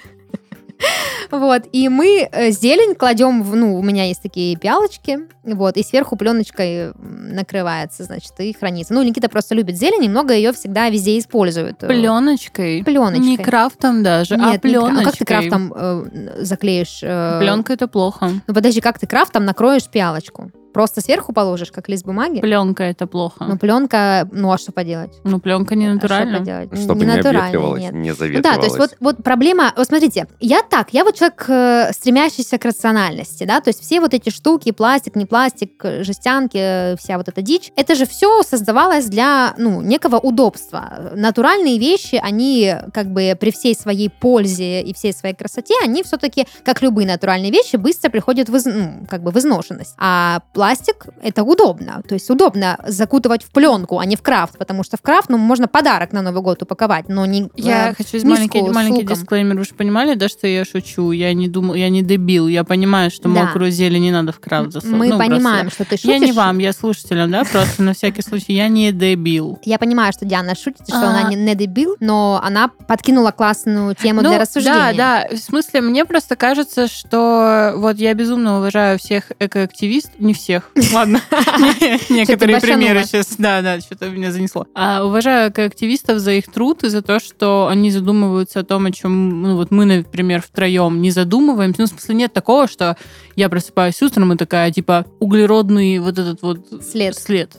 Вот, 1.31 1.63
и 1.73 1.89
мы 1.89 2.29
э, 2.31 2.51
зелень 2.51 2.95
кладем, 2.95 3.43
в, 3.43 3.55
ну, 3.57 3.77
у 3.79 3.83
меня 3.83 4.05
есть 4.05 4.23
такие 4.23 4.57
пиалочки, 4.57 5.21
вот, 5.45 5.77
и 5.77 5.83
сверху 5.83 6.17
пленочкой 6.17 6.93
накрывается, 6.99 8.05
значит, 8.05 8.33
и 8.39 8.53
хранится. 8.53 8.95
Ну, 8.95 9.03
Никита 9.03 9.29
просто 9.29 9.55
любит 9.55 9.77
зелень, 9.77 10.05
и 10.05 10.09
много 10.09 10.35
ее 10.35 10.53
всегда 10.53 10.89
везде 10.89 11.19
использует. 11.19 11.79
Пленочкой. 11.79 12.83
Пленочкой. 12.85 13.21
Не 13.27 13.37
крафтом 13.39 14.03
даже, 14.03 14.35
а 14.35 14.53
Нет, 14.53 14.65
не 14.65 14.73
кра- 14.73 14.81
пленочкой. 14.81 15.03
а 15.03 15.05
как 15.05 15.17
ты 15.17 15.25
крафтом 15.25 15.73
э, 15.75 16.05
заклеишь? 16.45 17.01
э, 17.03 17.39
Пленка 17.41 17.73
это 17.73 17.87
плохо. 17.89 18.31
Ну, 18.47 18.55
подожди, 18.55 18.81
как 18.81 18.99
ты 18.99 19.07
крафтом 19.07 19.45
накроешь 19.45 19.87
пиалочку? 19.89 20.51
Просто 20.73 21.01
сверху 21.01 21.33
положишь, 21.33 21.73
как 21.73 21.89
лист 21.89 22.05
бумаги? 22.05 22.41
Пленка 22.41 22.85
это 22.85 23.07
плохо. 23.07 23.45
Ну, 23.45 23.59
пленка, 23.59 24.29
ну, 24.33 24.53
а 24.53 24.59
что 24.59 24.73
поделать? 24.73 25.13
Ну, 25.25 25.41
пленка 25.41 25.75
не 25.75 25.87
А 25.87 25.97
что 25.99 26.39
поделать? 26.39 26.79
Чтобы 26.81 27.01
не 27.01 27.07
натурально, 27.07 27.41
обветривалось, 27.41 27.83
нет. 27.83 27.93
не 27.95 28.11
Ну 28.11 28.41
да, 28.43 28.57
то 28.57 28.65
есть 28.65 28.79
вот, 28.79 28.97
вот 29.01 29.23
проблема, 29.25 29.73
вот 29.77 29.87
смотрите, 29.87 30.27
я 30.41 30.63
так, 30.63 30.93
я 30.93 31.05
вот 31.05 31.17
человек, 31.17 31.45
э, 31.49 31.93
стремящийся 31.93 32.59
к 32.59 32.65
рациональности, 32.65 33.45
да, 33.45 33.61
то 33.61 33.69
есть 33.71 33.81
все 33.83 34.01
вот 34.01 34.15
эти 34.15 34.31
штуки, 34.31 34.71
пластик, 34.73 35.17
не 35.17 35.27
пластик, 35.27 35.83
жестянки, 36.01 36.97
вся 36.97 37.17
вот 37.17 37.29
эта 37.29 37.43
дичь, 37.43 37.73
это 37.77 37.95
же 37.95 38.07
все 38.07 38.43
создавалось 38.43 39.07
для, 39.07 39.55
ну, 39.59 39.81
некого 39.81 40.19
удобства. 40.19 41.13
Натуральные 41.15 41.79
вещи, 41.79 42.21
они 42.23 42.75
как 42.93 43.13
бы 43.13 43.37
при 43.39 43.51
всей 43.51 43.75
своей 43.75 44.09
пользе 44.11 44.83
и 44.83 44.95
всей 44.95 45.13
своей 45.13 45.35
красоте, 45.35 45.75
они 45.83 46.03
все-таки, 46.03 46.47
как 46.65 46.83
любые 46.83 47.07
натуральные 47.07 47.51
вещи, 47.51 47.77
быстро 47.77 48.11
приходят 48.11 48.49
в, 48.49 48.57
из- 48.57 48.67
ну, 48.67 49.07
как 49.09 49.23
бы 49.23 49.31
в 49.31 49.39
изношенность. 49.39 49.95
А 49.99 50.43
пластик— 50.61 51.07
это 51.23 51.43
удобно, 51.43 52.03
то 52.07 52.13
есть 52.15 52.29
удобно 52.29 52.79
закутывать 52.87 53.43
в 53.43 53.51
пленку, 53.51 53.99
а 53.99 54.05
не 54.05 54.15
в 54.15 54.21
крафт, 54.21 54.59
потому 54.59 54.85
что 54.85 54.99
в 54.99 55.01
крафт, 55.01 55.31
ну, 55.31 55.39
можно 55.39 55.69
подарок 55.69 56.13
на 56.13 56.21
Новый 56.21 56.43
год 56.43 56.63
упаковать, 56.63 57.09
но 57.09 57.25
не 57.25 57.51
Я 57.57 57.93
э, 57.93 57.95
хочу 57.95 58.17
миску 58.17 58.29
маленький, 58.29 58.61
маленький 58.71 59.07
дисклеймер. 59.07 59.57
Вы 59.57 59.65
же 59.65 59.73
понимали, 59.75 60.17
да, 60.17 60.29
что 60.29 60.47
я 60.47 60.67
шучу? 60.67 61.13
Я 61.13 61.33
не 61.33 61.49
думал, 61.49 61.73
я 61.73 61.89
не 61.89 62.03
дебил. 62.03 62.47
Я 62.47 62.63
понимаю, 62.65 63.11
что 63.11 63.31
Да. 63.31 63.45
мокрую 63.45 63.71
зелень 63.71 64.03
не 64.03 64.11
надо 64.11 64.33
в 64.33 64.41
крафт 64.41 64.73
засовывать. 64.73 64.99
Мы 65.01 65.09
Ну, 65.09 65.17
просто 65.17 65.35
понимаем, 65.35 65.71
что 65.71 65.85
ты 65.87 65.97
шутишь. 65.97 66.11
Я 66.11 66.19
не 66.19 66.33
вам, 66.33 66.59
я 66.59 66.75
слушателям, 66.75 67.31
да, 67.31 67.45
просто 67.51 67.83
на 67.83 67.95
всякий 67.95 68.21
случай. 68.21 68.53
Я 68.53 68.69
не 68.69 68.93
дебил. 68.93 69.59
Я 69.65 69.79
понимаю, 69.79 70.13
что 70.13 70.27
Диана 70.27 70.55
шутит, 70.55 70.87
что 70.87 70.99
А. 70.99 71.09
она 71.09 71.23
не, 71.31 71.37
не 71.37 71.55
дебил, 71.55 71.97
но 72.01 72.39
она 72.45 72.69
подкинула 72.87 73.31
классную 73.31 73.95
тему 73.95 74.21
для 74.21 74.39
рассуждения. 74.39 74.91
Ну, 74.91 74.97
Да, 74.99 75.27
да. 75.31 75.35
В 75.35 75.39
смысле, 75.39 75.81
мне 75.81 76.05
просто 76.05 76.37
кажется, 76.37 76.87
что 76.87 77.73
вот 77.77 77.97
я 77.97 78.13
безумно 78.13 78.59
уважаю 78.59 78.99
всех 78.99 79.33
экоактивистов. 79.39 80.13
Не 80.19 80.35
всех. 80.51 80.71
Ладно. 80.93 81.21
Некоторые 82.11 82.61
примеры 82.61 83.05
сейчас. 83.05 83.37
Да, 83.39 83.63
да, 83.63 83.81
что-то 83.81 84.09
меня 84.09 84.33
занесло. 84.33 84.67
А, 84.75 85.05
Уважаю 85.05 85.51
экоактивистов 85.51 86.19
за 86.19 86.33
их 86.33 86.51
труд 86.51 86.83
и 86.85 86.89
за 86.89 87.03
то, 87.03 87.21
что 87.21 87.69
они 87.69 87.91
задумываются 87.91 88.61
о 88.61 88.65
том, 88.65 88.87
о 88.87 88.91
чем 88.91 89.43
ну, 89.43 89.57
вот 89.57 89.71
мы, 89.71 89.85
например, 89.85 90.43
втроем 90.43 91.01
не 91.01 91.11
задумываемся. 91.11 91.83
Ну, 91.83 91.87
в 91.87 91.91
смысле, 91.91 92.15
нет 92.17 92.33
такого, 92.33 92.67
что 92.67 92.97
я 93.37 93.49
просыпаюсь 93.49 94.03
утром 94.03 94.33
и 94.33 94.37
такая, 94.37 94.73
типа, 94.73 95.07
углеродный 95.21 95.99
вот 95.99 96.19
этот 96.19 96.43
вот 96.43 96.67
След. 96.83 97.17
след. 97.17 97.57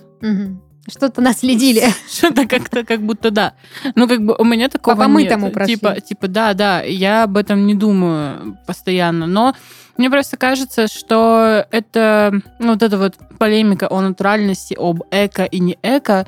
Что-то 0.90 1.22
наследили. 1.22 1.84
Что-то 2.12 2.48
как-то 2.48 2.84
как 2.84 3.02
будто 3.02 3.32
да. 3.32 3.54
Ну, 3.96 4.08
как 4.08 4.26
бы 4.26 4.36
у 4.38 4.44
меня 4.44 4.68
такого 4.68 4.96
По 4.96 5.04
помытому 5.04 5.46
нет. 5.46 5.54
прошли. 5.54 5.76
Типа, 5.76 6.02
типа, 6.02 6.28
да, 6.28 6.54
да, 6.54 6.82
я 6.82 7.24
об 7.24 7.38
этом 7.38 7.68
не 7.68 7.76
думаю 7.76 8.58
постоянно. 8.66 9.28
Но 9.28 9.54
мне 10.02 10.10
просто 10.10 10.36
кажется, 10.36 10.88
что 10.88 11.68
это, 11.70 12.34
ну, 12.58 12.72
вот 12.72 12.82
эта 12.82 12.98
вот 12.98 13.18
полемика 13.38 13.88
о 13.88 14.02
натуральности, 14.02 14.76
об 14.76 15.04
эко 15.12 15.46
и 15.46 15.60
не 15.60 15.78
эко, 15.84 16.26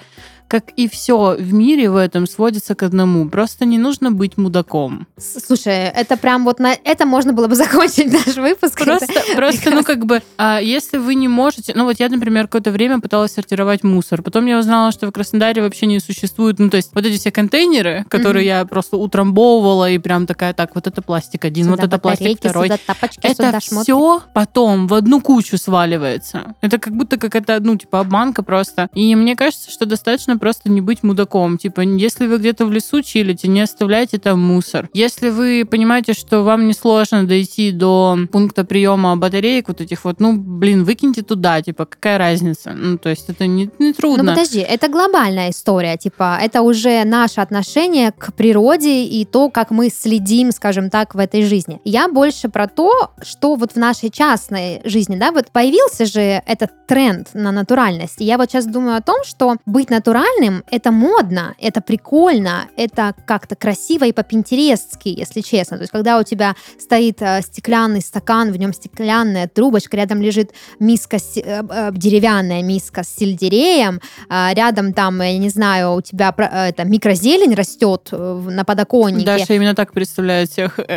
как 0.54 0.70
и 0.76 0.88
все 0.88 1.36
в 1.36 1.52
мире 1.52 1.90
в 1.90 1.96
этом 1.96 2.28
сводится 2.28 2.76
к 2.76 2.84
одному. 2.84 3.28
Просто 3.28 3.66
не 3.66 3.80
нужно 3.80 4.12
быть 4.12 4.38
мудаком. 4.38 5.08
Слушай, 5.18 5.86
это 5.86 6.16
прям 6.16 6.44
вот 6.44 6.60
на 6.60 6.76
это 6.84 7.08
можно 7.08 7.34
было 7.34 7.48
бы 7.48 7.56
закончить 7.64 8.14
наш 8.14 8.36
выпуск. 8.36 8.84
Просто, 8.84 9.08
просто 9.36 9.72
ну, 9.72 9.84
как 9.84 10.06
бы, 10.06 10.22
а, 10.38 10.60
если 10.62 11.00
вы 11.00 11.16
не 11.16 11.28
можете... 11.28 11.74
Ну, 11.76 11.86
вот 11.86 12.00
я, 12.00 12.08
например, 12.08 12.44
какое-то 12.44 12.70
время 12.70 13.00
пыталась 13.00 13.32
сортировать 13.32 13.84
мусор. 13.84 14.22
Потом 14.22 14.46
я 14.46 14.60
узнала, 14.60 14.92
что 14.92 15.08
в 15.08 15.12
Краснодаре 15.12 15.64
вообще 15.64 15.88
не 15.88 16.00
существует... 16.00 16.60
Ну, 16.60 16.70
то 16.70 16.78
есть 16.78 16.92
вот 16.94 17.04
эти 17.04 17.18
все 17.18 17.32
контейнеры, 17.32 18.06
которые 18.08 18.46
я 18.46 18.64
просто 18.66 18.98
утрамбовывала, 18.98 19.90
и 19.90 19.98
прям 19.98 20.28
такая, 20.28 20.54
так, 20.54 20.76
вот 20.76 20.86
это 20.86 21.02
пластик 21.02 21.46
один, 21.46 21.68
вот 21.72 21.80
Сюда 21.80 21.88
это 21.88 21.98
пластик 21.98 22.38
второй. 22.38 22.68
Сюда 22.68 22.80
тапочки, 22.86 23.20
Это 23.24 23.34
сюда 23.34 23.60
шмотки. 23.60 23.86
все 23.86 24.22
потом 24.36 24.86
в 24.86 24.94
одну 24.94 25.20
кучу 25.20 25.58
сваливается. 25.58 26.54
Это 26.62 26.78
как 26.78 26.94
будто 26.94 27.18
какая-то, 27.18 27.60
ну, 27.60 27.76
типа, 27.76 28.02
обманка 28.02 28.44
просто. 28.44 28.88
И 28.94 29.16
мне 29.16 29.36
кажется, 29.36 29.72
что 29.72 29.88
достаточно 29.88 30.38
просто 30.44 30.70
не 30.70 30.82
быть 30.82 31.04
мудаком. 31.04 31.58
Типа, 31.58 31.80
если 31.80 32.28
вы 32.28 32.38
где-то 32.38 32.66
в 32.66 32.72
лесу 32.74 33.02
чилите, 33.02 33.48
не 33.48 33.62
оставляйте 33.62 34.18
там 34.18 34.42
мусор. 34.42 34.90
Если 34.94 35.30
вы 35.30 35.64
понимаете, 35.64 36.12
что 36.12 36.44
вам 36.44 36.68
не 36.68 36.74
сложно 36.74 37.26
дойти 37.26 37.72
до 37.72 38.18
пункта 38.30 38.66
приема 38.66 39.16
батареек 39.16 39.70
вот 39.70 39.80
этих 39.80 40.04
вот, 40.04 40.20
ну, 40.20 40.34
блин, 40.36 40.84
выкиньте 40.84 41.22
туда, 41.22 41.62
типа, 41.62 41.86
какая 41.86 42.18
разница? 42.18 42.74
Ну, 42.74 42.98
то 42.98 43.08
есть 43.08 43.30
это 43.30 43.48
не, 43.48 43.70
не 43.80 43.94
трудно. 43.94 44.24
Ну 44.24 44.30
подожди, 44.32 44.60
это 44.60 44.90
глобальная 44.90 45.52
история, 45.52 45.96
типа, 45.96 46.38
это 46.42 46.62
уже 46.62 47.06
наше 47.06 47.40
отношение 47.40 48.12
к 48.12 48.34
природе 48.34 49.06
и 49.06 49.24
то, 49.24 49.50
как 49.50 49.72
мы 49.72 49.90
следим, 49.90 50.52
скажем 50.52 50.90
так, 50.90 51.16
в 51.16 51.20
этой 51.20 51.44
жизни. 51.44 51.80
Я 51.86 52.10
больше 52.10 52.50
про 52.50 52.68
то, 52.68 53.12
что 53.22 53.56
вот 53.56 53.72
в 53.72 53.78
нашей 53.78 54.10
частной 54.10 54.82
жизни, 54.84 55.16
да, 55.16 55.32
вот 55.32 55.52
появился 55.52 56.06
же 56.06 56.44
этот 56.46 56.86
тренд 56.86 57.30
на 57.34 57.54
натуральность. 57.54 58.20
И 58.20 58.26
я 58.26 58.38
вот 58.38 58.52
сейчас 58.52 58.66
думаю 58.66 58.98
о 58.98 59.02
том, 59.02 59.24
что 59.24 59.56
быть 59.66 59.90
натуральным— 59.90 60.33
это 60.72 60.92
модно, 60.92 61.56
это 61.60 61.82
прикольно, 61.82 62.68
это 62.76 63.14
как-то 63.26 63.56
красиво 63.56 64.06
и 64.06 64.12
по-пинтерестски, 64.12 65.10
если 65.10 65.42
честно. 65.42 65.78
То 65.78 65.84
есть 65.84 65.92
когда 65.92 66.20
у 66.20 66.24
тебя 66.24 66.56
стоит 66.80 67.22
э, 67.22 67.42
стеклянный 67.42 68.02
стакан, 68.02 68.52
в 68.52 68.58
нем 68.58 68.74
стеклянная 68.74 69.48
трубочка, 69.48 69.98
рядом 69.98 70.22
лежит 70.22 70.52
миска, 70.80 71.18
э, 71.18 71.64
э, 71.70 71.92
деревянная 71.94 72.64
миска 72.64 73.04
с 73.04 73.16
сельдереем, 73.16 74.02
э, 74.30 74.54
рядом 74.54 74.94
там, 74.94 75.22
я 75.22 75.38
не 75.38 75.50
знаю, 75.50 75.94
у 75.94 76.02
тебя 76.02 76.34
это, 76.38 76.84
микрозелень 76.84 77.54
растет 77.54 78.10
на 78.12 78.64
подоконнике. 78.64 79.26
Даша 79.26 79.54
именно 79.54 79.76
так 79.76 79.94
представляет 79.94 80.50
всех 80.50 80.80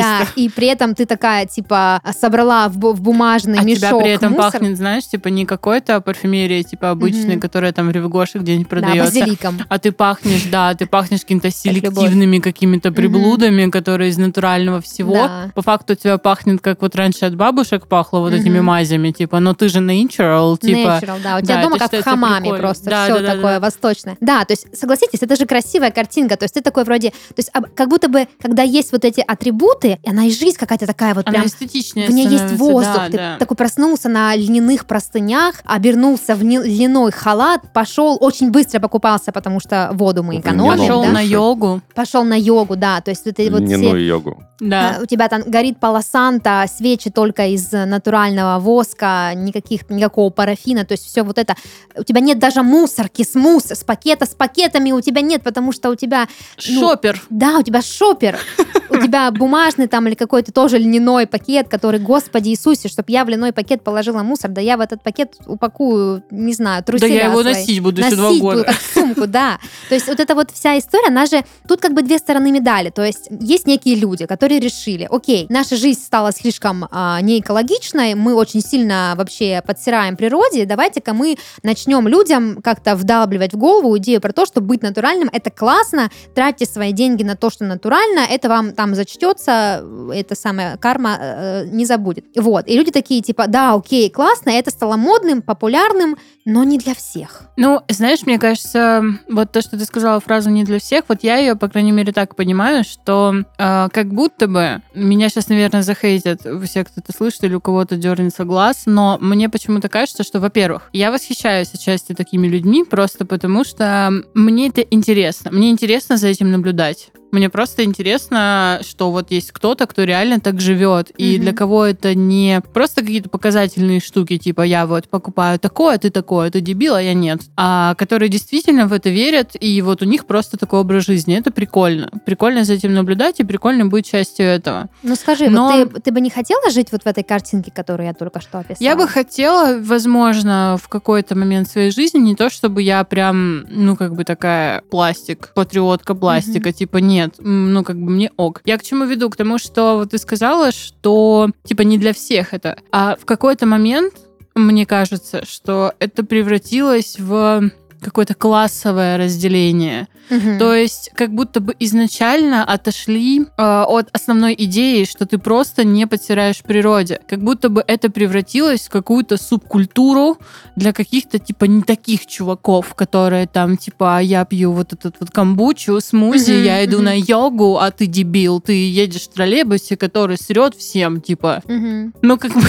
Да, 0.00 0.26
и 0.36 0.48
при 0.48 0.68
этом 0.68 0.94
ты 0.94 1.06
такая, 1.06 1.46
типа, 1.46 2.00
собрала 2.18 2.68
в, 2.68 2.78
бумажный 2.78 3.58
а 3.58 3.62
мешок 3.62 3.80
тебя 3.80 3.98
при 4.00 4.10
этом 4.10 4.34
пахнет, 4.34 4.76
знаешь, 4.76 5.06
типа 5.06 5.28
не 5.28 5.46
какой-то 5.46 6.00
парфюмерия, 6.00 6.62
типа 6.62 6.90
обычной, 6.90 7.38
которая 7.38 7.72
там 7.72 7.88
в 7.88 7.90
Ревгоше 7.90 8.38
где-нибудь 8.38 8.59
Да, 8.62 8.68
продается. 8.68 9.20
базиликом. 9.20 9.58
А 9.68 9.78
ты 9.78 9.92
пахнешь, 9.92 10.44
да, 10.50 10.74
ты 10.74 10.86
пахнешь 10.86 11.20
какими-то 11.20 11.50
селективными 11.50 12.38
какими-то 12.38 12.92
приблудами, 12.92 13.70
которые 13.70 14.10
из 14.10 14.18
натурального 14.18 14.80
всего. 14.80 15.14
Да. 15.14 15.50
По 15.54 15.62
факту 15.62 15.94
тебя 15.94 16.18
пахнет, 16.18 16.60
как 16.60 16.82
вот 16.82 16.94
раньше 16.96 17.24
от 17.26 17.36
бабушек 17.36 17.86
пахло 17.86 18.18
вот 18.20 18.32
этими 18.32 18.58
Мгм. 18.58 18.66
мазями, 18.66 19.10
типа, 19.10 19.40
но 19.40 19.54
ты 19.54 19.68
же 19.68 19.78
natural, 19.80 20.58
типа... 20.58 21.00
Natural, 21.00 21.22
да. 21.22 21.36
У 21.38 21.40
тебя 21.40 21.56
да, 21.56 21.62
дома 21.62 21.78
как 21.78 21.92
в 21.92 22.02
хамаме 22.02 22.40
прикольно. 22.40 22.58
просто 22.62 22.90
Да, 22.90 23.04
все 23.04 23.14
да, 23.14 23.20
да, 23.20 23.34
такое 23.34 23.54
да. 23.54 23.60
восточное. 23.60 24.16
Да, 24.20 24.44
то 24.44 24.52
есть, 24.52 24.66
согласитесь, 24.78 25.22
это 25.22 25.36
же 25.36 25.46
красивая 25.46 25.90
картинка. 25.90 26.36
То 26.36 26.44
есть 26.44 26.54
ты 26.54 26.60
такой 26.60 26.84
вроде... 26.84 27.10
То 27.10 27.34
есть 27.38 27.50
как 27.74 27.88
будто 27.88 28.08
бы, 28.08 28.26
когда 28.40 28.62
есть 28.62 28.92
вот 28.92 29.04
эти 29.04 29.20
атрибуты, 29.26 29.98
она 30.06 30.24
и 30.26 30.30
жизнь 30.30 30.56
какая-то 30.58 30.86
такая 30.86 31.14
вот 31.14 31.28
Она 31.28 31.38
прям... 31.38 31.46
эстетичнее 31.46 32.06
В 32.08 32.10
ней 32.10 32.26
есть 32.26 32.52
воздух. 32.52 32.94
да, 32.94 33.06
ты 33.06 33.16
да. 33.16 33.36
такой 33.38 33.56
проснулся 33.56 34.08
на 34.08 34.34
льняных 34.34 34.86
простынях, 34.86 35.56
обернулся 35.64 36.34
в 36.34 36.42
льняной 36.42 37.12
халат, 37.12 37.72
пошел, 37.72 38.18
очень 38.20 38.49
быстро 38.50 38.80
покупался, 38.80 39.32
потому 39.32 39.60
что 39.60 39.90
воду 39.92 40.22
мы 40.22 40.38
экономим. 40.38 40.78
Пошел 40.78 41.02
да? 41.02 41.10
на 41.10 41.20
йогу, 41.20 41.80
Пошел 41.94 42.24
на 42.24 42.38
йогу, 42.38 42.76
да. 42.76 43.00
То 43.00 43.10
есть 43.10 43.24
вот 43.26 43.38
эти 43.38 43.50
вот 43.50 43.62
все... 43.62 43.76
Льняную 43.76 44.04
йогу. 44.04 44.42
да. 44.60 44.96
А, 44.98 45.02
У 45.02 45.06
тебя 45.06 45.28
там 45.28 45.42
горит 45.46 45.78
полосанта, 45.78 46.64
свечи 46.68 47.10
только 47.10 47.46
из 47.46 47.72
натурального 47.72 48.58
воска, 48.60 49.32
никаких, 49.34 49.88
никакого 49.90 50.30
парафина, 50.30 50.84
то 50.84 50.92
есть 50.92 51.06
все 51.06 51.22
вот 51.22 51.38
это. 51.38 51.54
У 51.96 52.04
тебя 52.04 52.20
нет 52.20 52.38
даже 52.38 52.62
мусорки 52.62 53.22
с 53.22 53.34
мус, 53.34 53.70
с 53.70 53.84
пакета 53.84 54.26
с 54.26 54.34
пакетами 54.34 54.92
у 54.92 55.00
тебя 55.00 55.20
нет, 55.20 55.42
потому 55.42 55.72
что 55.72 55.90
у 55.90 55.94
тебя, 55.94 56.28
ну, 56.68 56.80
Шопер. 56.80 57.22
да, 57.30 57.58
у 57.58 57.62
тебя 57.62 57.82
шопер, 57.82 58.38
у 58.90 58.96
тебя 59.00 59.30
бумажный 59.30 59.86
там 59.86 60.06
или 60.08 60.14
какой-то 60.14 60.52
тоже 60.52 60.78
льняной 60.78 61.26
пакет, 61.26 61.68
который, 61.68 62.00
господи 62.00 62.50
Иисусе, 62.50 62.88
чтобы 62.88 63.10
я 63.12 63.24
в 63.24 63.28
льняной 63.28 63.52
пакет 63.52 63.82
положила 63.82 64.22
мусор, 64.22 64.50
да 64.50 64.60
я 64.60 64.76
в 64.76 64.80
этот 64.80 65.02
пакет 65.02 65.34
упакую, 65.46 66.22
не 66.30 66.52
знаю, 66.52 66.82
Да 66.82 66.92
труселя 66.92 67.14
я 67.14 67.24
его 67.26 67.42
свои. 67.42 67.54
носить 67.54 67.80
буду 67.82 68.00
еще 68.00 68.16
два 68.16 68.28
Носить 68.28 68.42
буду 68.42 68.56
года. 68.58 68.64
как 68.72 68.80
сумку, 68.94 69.26
да. 69.26 69.58
То 69.88 69.94
есть 69.94 70.06
вот 70.08 70.20
эта 70.20 70.34
вот 70.34 70.50
вся 70.50 70.78
история, 70.78 71.08
она 71.08 71.26
же, 71.26 71.42
тут 71.68 71.80
как 71.80 71.92
бы 71.94 72.02
две 72.02 72.18
стороны 72.18 72.50
медали. 72.50 72.90
То 72.90 73.04
есть 73.04 73.28
есть 73.40 73.66
некие 73.66 73.94
люди, 73.94 74.26
которые 74.26 74.60
решили, 74.60 75.06
окей, 75.10 75.46
наша 75.48 75.76
жизнь 75.76 76.00
стала 76.00 76.32
слишком 76.32 76.86
а, 76.90 77.20
неэкологичной, 77.20 78.14
мы 78.14 78.34
очень 78.34 78.60
сильно 78.62 79.14
вообще 79.16 79.62
подсираем 79.66 80.16
природе, 80.16 80.66
давайте-ка 80.66 81.14
мы 81.14 81.36
начнем 81.62 82.08
людям 82.08 82.60
как-то 82.62 82.96
вдалбливать 82.96 83.52
в 83.52 83.56
голову 83.56 83.96
идею 83.98 84.20
про 84.20 84.32
то, 84.32 84.46
что 84.46 84.60
быть 84.60 84.82
натуральным 84.82 85.28
это 85.32 85.50
классно, 85.50 86.10
тратьте 86.34 86.66
свои 86.66 86.92
деньги 86.92 87.22
на 87.22 87.36
то, 87.36 87.50
что 87.50 87.64
натурально, 87.64 88.20
это 88.28 88.48
вам 88.48 88.72
там 88.80 88.94
зачтется, 88.94 89.84
это 90.10 90.34
самая 90.34 90.78
карма 90.78 91.18
э, 91.20 91.64
не 91.66 91.84
забудет. 91.84 92.24
Вот. 92.34 92.66
И 92.66 92.74
люди 92.74 92.90
такие 92.90 93.20
типа, 93.20 93.46
да, 93.46 93.74
окей, 93.74 94.08
классно, 94.08 94.48
это 94.48 94.70
стало 94.70 94.96
модным, 94.96 95.42
популярным, 95.42 96.16
но 96.46 96.64
не 96.64 96.78
для 96.78 96.94
всех. 96.94 97.42
Ну, 97.58 97.82
знаешь, 97.90 98.20
мне 98.24 98.38
кажется, 98.38 99.04
вот 99.28 99.52
то, 99.52 99.60
что 99.60 99.78
ты 99.78 99.84
сказала 99.84 100.18
фразу 100.20 100.48
не 100.48 100.64
для 100.64 100.78
всех, 100.78 101.04
вот 101.08 101.18
я 101.22 101.36
ее, 101.36 101.56
по 101.56 101.68
крайней 101.68 101.92
мере, 101.92 102.10
так 102.14 102.36
понимаю, 102.36 102.82
что 102.84 103.34
э, 103.58 103.88
как 103.92 104.14
будто 104.14 104.48
бы 104.48 104.80
меня 104.94 105.28
сейчас, 105.28 105.50
наверное, 105.50 105.82
захейтят 105.82 106.40
все, 106.64 106.82
кто 106.82 107.02
это 107.02 107.12
слышит, 107.14 107.44
или 107.44 107.52
у 107.52 107.60
кого-то 107.60 107.96
дернется 107.96 108.44
глаз, 108.44 108.84
но 108.86 109.18
мне 109.20 109.50
почему-то 109.50 109.90
кажется, 109.90 110.22
что, 110.22 110.40
во-первых, 110.40 110.88
я 110.94 111.10
восхищаюсь 111.12 111.74
отчасти 111.74 112.14
такими 112.14 112.46
людьми 112.46 112.82
просто 112.84 113.26
потому, 113.26 113.62
что 113.62 114.10
мне 114.32 114.68
это 114.68 114.80
интересно. 114.80 115.50
Мне 115.50 115.68
интересно 115.68 116.16
за 116.16 116.28
этим 116.28 116.50
наблюдать. 116.50 117.10
Мне 117.30 117.48
просто 117.48 117.84
интересно, 117.84 118.80
что 118.86 119.10
вот 119.10 119.30
есть 119.30 119.52
кто-то, 119.52 119.86
кто 119.86 120.04
реально 120.04 120.40
так 120.40 120.60
живет, 120.60 121.10
и 121.16 121.34
Мгм. 121.34 121.42
для 121.42 121.52
кого 121.52 121.84
это 121.86 122.14
не 122.14 122.60
просто 122.74 123.02
какие-то 123.02 123.28
показательные 123.28 124.00
штуки, 124.00 124.36
типа 124.38 124.62
я 124.62 124.86
вот 124.86 125.08
покупаю 125.08 125.58
такое, 125.58 125.98
ты 125.98 126.10
такое, 126.10 126.50
ты 126.50 126.60
дебил, 126.60 126.94
а 126.94 127.02
я 127.02 127.14
нет, 127.14 127.40
а 127.56 127.94
которые 127.94 128.28
действительно 128.28 128.86
в 128.86 128.92
это 128.92 129.10
верят, 129.10 129.50
и 129.60 129.80
вот 129.82 130.02
у 130.02 130.04
них 130.04 130.26
просто 130.26 130.56
такой 130.56 130.80
образ 130.80 131.04
жизни. 131.04 131.36
Это 131.38 131.50
прикольно. 131.50 132.10
Прикольно 132.26 132.64
за 132.64 132.74
этим 132.74 132.94
наблюдать, 132.94 133.40
и 133.40 133.44
прикольно 133.44 133.86
быть 133.86 134.10
частью 134.10 134.46
этого. 134.46 134.88
Ну 135.02 135.14
скажи, 135.16 135.48
Но- 135.48 135.70
вот 135.70 135.94
ты, 135.94 136.00
ты 136.00 136.12
бы 136.12 136.20
не 136.20 136.30
хотела 136.30 136.70
жить 136.70 136.88
вот 136.92 137.02
в 137.02 137.06
этой 137.06 137.22
картинке, 137.22 137.70
которую 137.74 138.06
я 138.06 138.14
только 138.14 138.40
что 138.40 138.58
описала? 138.58 138.76
Я 138.80 138.96
бы 138.96 139.06
хотела, 139.06 139.78
возможно, 139.80 140.76
в 140.82 140.88
какой-то 140.88 141.36
момент 141.36 141.68
своей 141.68 141.90
жизни, 141.90 142.18
не 142.18 142.34
то 142.34 142.50
чтобы 142.50 142.82
я 142.82 143.04
прям, 143.04 143.64
ну, 143.68 143.96
как 143.96 144.14
бы 144.14 144.24
такая 144.24 144.82
пластик, 144.90 145.52
патриотка 145.54 146.14
пластика, 146.14 146.72
типа, 146.72 146.96
нет, 146.98 147.19
м, 147.38 147.72
ну, 147.72 147.84
как 147.84 148.00
бы 148.00 148.10
мне 148.10 148.30
ок. 148.36 148.62
Я 148.64 148.78
к 148.78 148.82
чему 148.82 149.04
веду? 149.04 149.28
К 149.30 149.36
тому, 149.36 149.58
что 149.58 149.96
вот 149.96 150.10
ты 150.10 150.18
сказала, 150.18 150.72
что, 150.72 151.50
типа, 151.64 151.82
не 151.82 151.98
для 151.98 152.12
всех 152.12 152.54
это. 152.54 152.78
А 152.92 153.16
в 153.16 153.24
какой-то 153.24 153.66
момент, 153.66 154.14
мне 154.54 154.86
кажется, 154.86 155.44
что 155.44 155.92
это 155.98 156.24
превратилось 156.24 157.18
в 157.18 157.70
какое-то 158.00 158.34
классовое 158.34 159.16
разделение. 159.18 160.08
Мгм. 160.30 160.58
То 160.58 160.74
есть 160.74 161.10
как 161.14 161.32
будто 161.34 161.60
бы 161.60 161.74
изначально 161.80 162.64
отошли 162.64 163.40
э, 163.42 163.44
от 163.56 164.08
основной 164.12 164.54
идеи, 164.56 165.04
что 165.04 165.26
ты 165.26 165.38
просто 165.38 165.82
не 165.84 166.06
подсираешь 166.06 166.62
природе. 166.62 167.20
Как 167.28 167.42
будто 167.42 167.68
бы 167.68 167.82
это 167.86 168.10
превратилось 168.10 168.82
в 168.82 168.90
какую-то 168.90 169.36
субкультуру 169.36 170.38
для 170.76 170.92
каких-то 170.92 171.38
типа 171.40 171.64
не 171.64 171.82
таких 171.82 172.26
чуваков, 172.26 172.94
которые 172.94 173.46
там 173.48 173.76
типа 173.76 174.18
«А 174.18 174.20
я 174.22 174.44
пью 174.44 174.72
вот 174.72 174.92
этот 174.92 175.16
вот 175.18 175.30
камбучу, 175.30 176.00
смузи, 176.00 176.52
Мгм, 176.52 176.64
я 176.64 176.84
иду 176.84 176.96
мгм. 176.98 177.04
на 177.06 177.14
йогу, 177.18 177.78
а 177.78 177.90
ты 177.90 178.06
дебил, 178.06 178.60
ты 178.60 178.72
едешь 178.88 179.22
в 179.22 179.28
троллейбусе, 179.32 179.96
который 179.96 180.36
срет 180.36 180.74
всем, 180.76 181.20
типа. 181.20 181.62
Мгм. 181.66 182.14
Ну, 182.22 182.38
как 182.38 182.52
бы... 182.54 182.62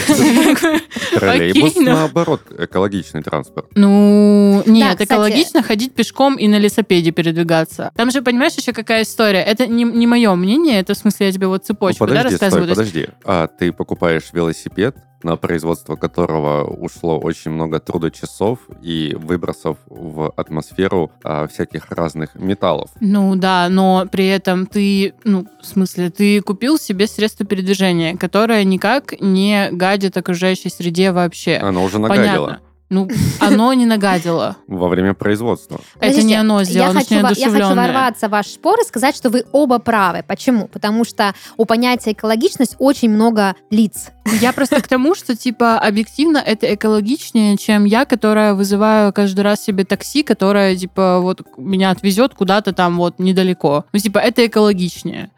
Троллейбус, 1.14 1.76
ну. 1.76 1.84
наоборот, 1.84 2.42
экологичный 2.58 3.22
транспорт. 3.22 3.68
Ну, 3.76 4.64
нет, 4.66 4.94
кстати- 5.00 5.08
экологично 5.30 5.64
ходить 5.64 5.94
пешком 5.94 6.36
и 6.36 6.48
на 6.48 6.58
лесопеде 6.60 7.12
передвигаться. 7.12 7.92
Там 7.96 8.12
же, 8.12 8.22
понимаешь, 8.22 8.54
еще 8.54 8.74
какая 8.74 9.04
история? 9.04 9.42
Это 9.42 9.68
не, 9.68 9.84
не 9.84 10.08
мое 10.08 10.34
мнение, 10.36 10.80
это 10.80 10.94
в 10.94 10.98
смысле 10.98 11.28
я 11.28 11.32
тебе 11.32 11.48
вот 11.48 11.62
Ну, 11.62 11.66
цепочку 11.66 12.06
да, 12.06 12.16
подожди, 12.16 12.32
рассказываю. 12.32 12.66
стой, 12.66 12.76
подожди. 12.76 13.08
А 13.24 13.48
ты 13.48 13.72
покупаешь 13.72 14.30
велосипед, 14.34 14.96
на 15.24 15.36
производство 15.36 15.96
которого 15.96 16.64
ушло 16.64 17.20
очень 17.20 17.52
много 17.52 17.80
труда 17.80 18.10
часов 18.10 18.60
и 18.82 19.16
выбросов 19.18 19.78
в 19.88 20.32
атмосферу 20.36 21.12
а, 21.24 21.48
всяких 21.48 21.92
разных 21.92 22.36
металлов. 22.36 22.90
Ну 23.00 23.36
да, 23.36 23.68
но 23.70 24.08
при 24.12 24.28
этом 24.28 24.66
ты, 24.66 25.14
ну, 25.24 25.46
в 25.62 25.66
смысле, 25.66 26.10
ты 26.10 26.42
купил 26.42 26.78
себе 26.80 27.08
средство 27.08 27.46
передвижения, 27.46 28.18
которое 28.18 28.64
никак 28.64 29.20
не 29.22 29.70
гадит 29.72 30.18
окружающей 30.18 30.70
среде 30.70 31.12
вообще. 31.12 31.58
Оно 31.58 31.84
уже 31.84 32.00
нагадило 32.00 32.48
Понятно. 32.48 32.71
Ну, 32.92 33.08
оно 33.40 33.74
не 33.74 33.86
нагадило. 33.86 34.58
во 34.68 34.90
время 34.90 35.14
производства. 35.14 35.80
Это 36.02 36.22
не 36.24 36.36
оно 36.36 36.62
сделано, 36.66 37.00
я 37.00 37.24
хочу, 37.24 37.40
я 37.40 37.50
хочу 37.50 37.74
ворваться 37.74 38.28
в 38.28 38.32
ваш 38.32 38.48
спор 38.48 38.80
и 38.82 38.86
сказать, 38.86 39.16
что 39.16 39.30
вы 39.30 39.46
оба 39.54 39.80
правы. 39.80 40.24
Почему? 40.28 40.68
Потому 40.68 41.06
что 41.06 41.34
у 41.56 41.64
понятия 41.64 42.12
экологичность 42.12 42.76
очень 42.80 43.10
много 43.10 43.56
лиц. 43.70 44.12
Я 44.26 44.54
просто 44.54 44.82
к 44.82 44.88
тому, 44.88 45.16
что, 45.16 45.36
типа, 45.36 45.80
объективно 45.80 46.38
это 46.38 46.74
экологичнее, 46.74 47.58
чем 47.58 47.86
я, 47.86 48.06
которая 48.06 48.54
вызываю 48.54 49.12
каждый 49.14 49.42
раз 49.42 49.64
себе 49.64 49.84
такси, 49.84 50.24
которое, 50.24 50.76
типа, 50.76 51.20
вот 51.20 51.42
меня 51.58 51.90
отвезет 51.90 52.34
куда-то 52.34 52.74
там 52.74 52.98
вот 52.98 53.20
недалеко. 53.20 53.86
Ну, 53.94 54.00
типа, 54.00 54.20
это 54.20 54.46
экологичнее. 54.46 55.32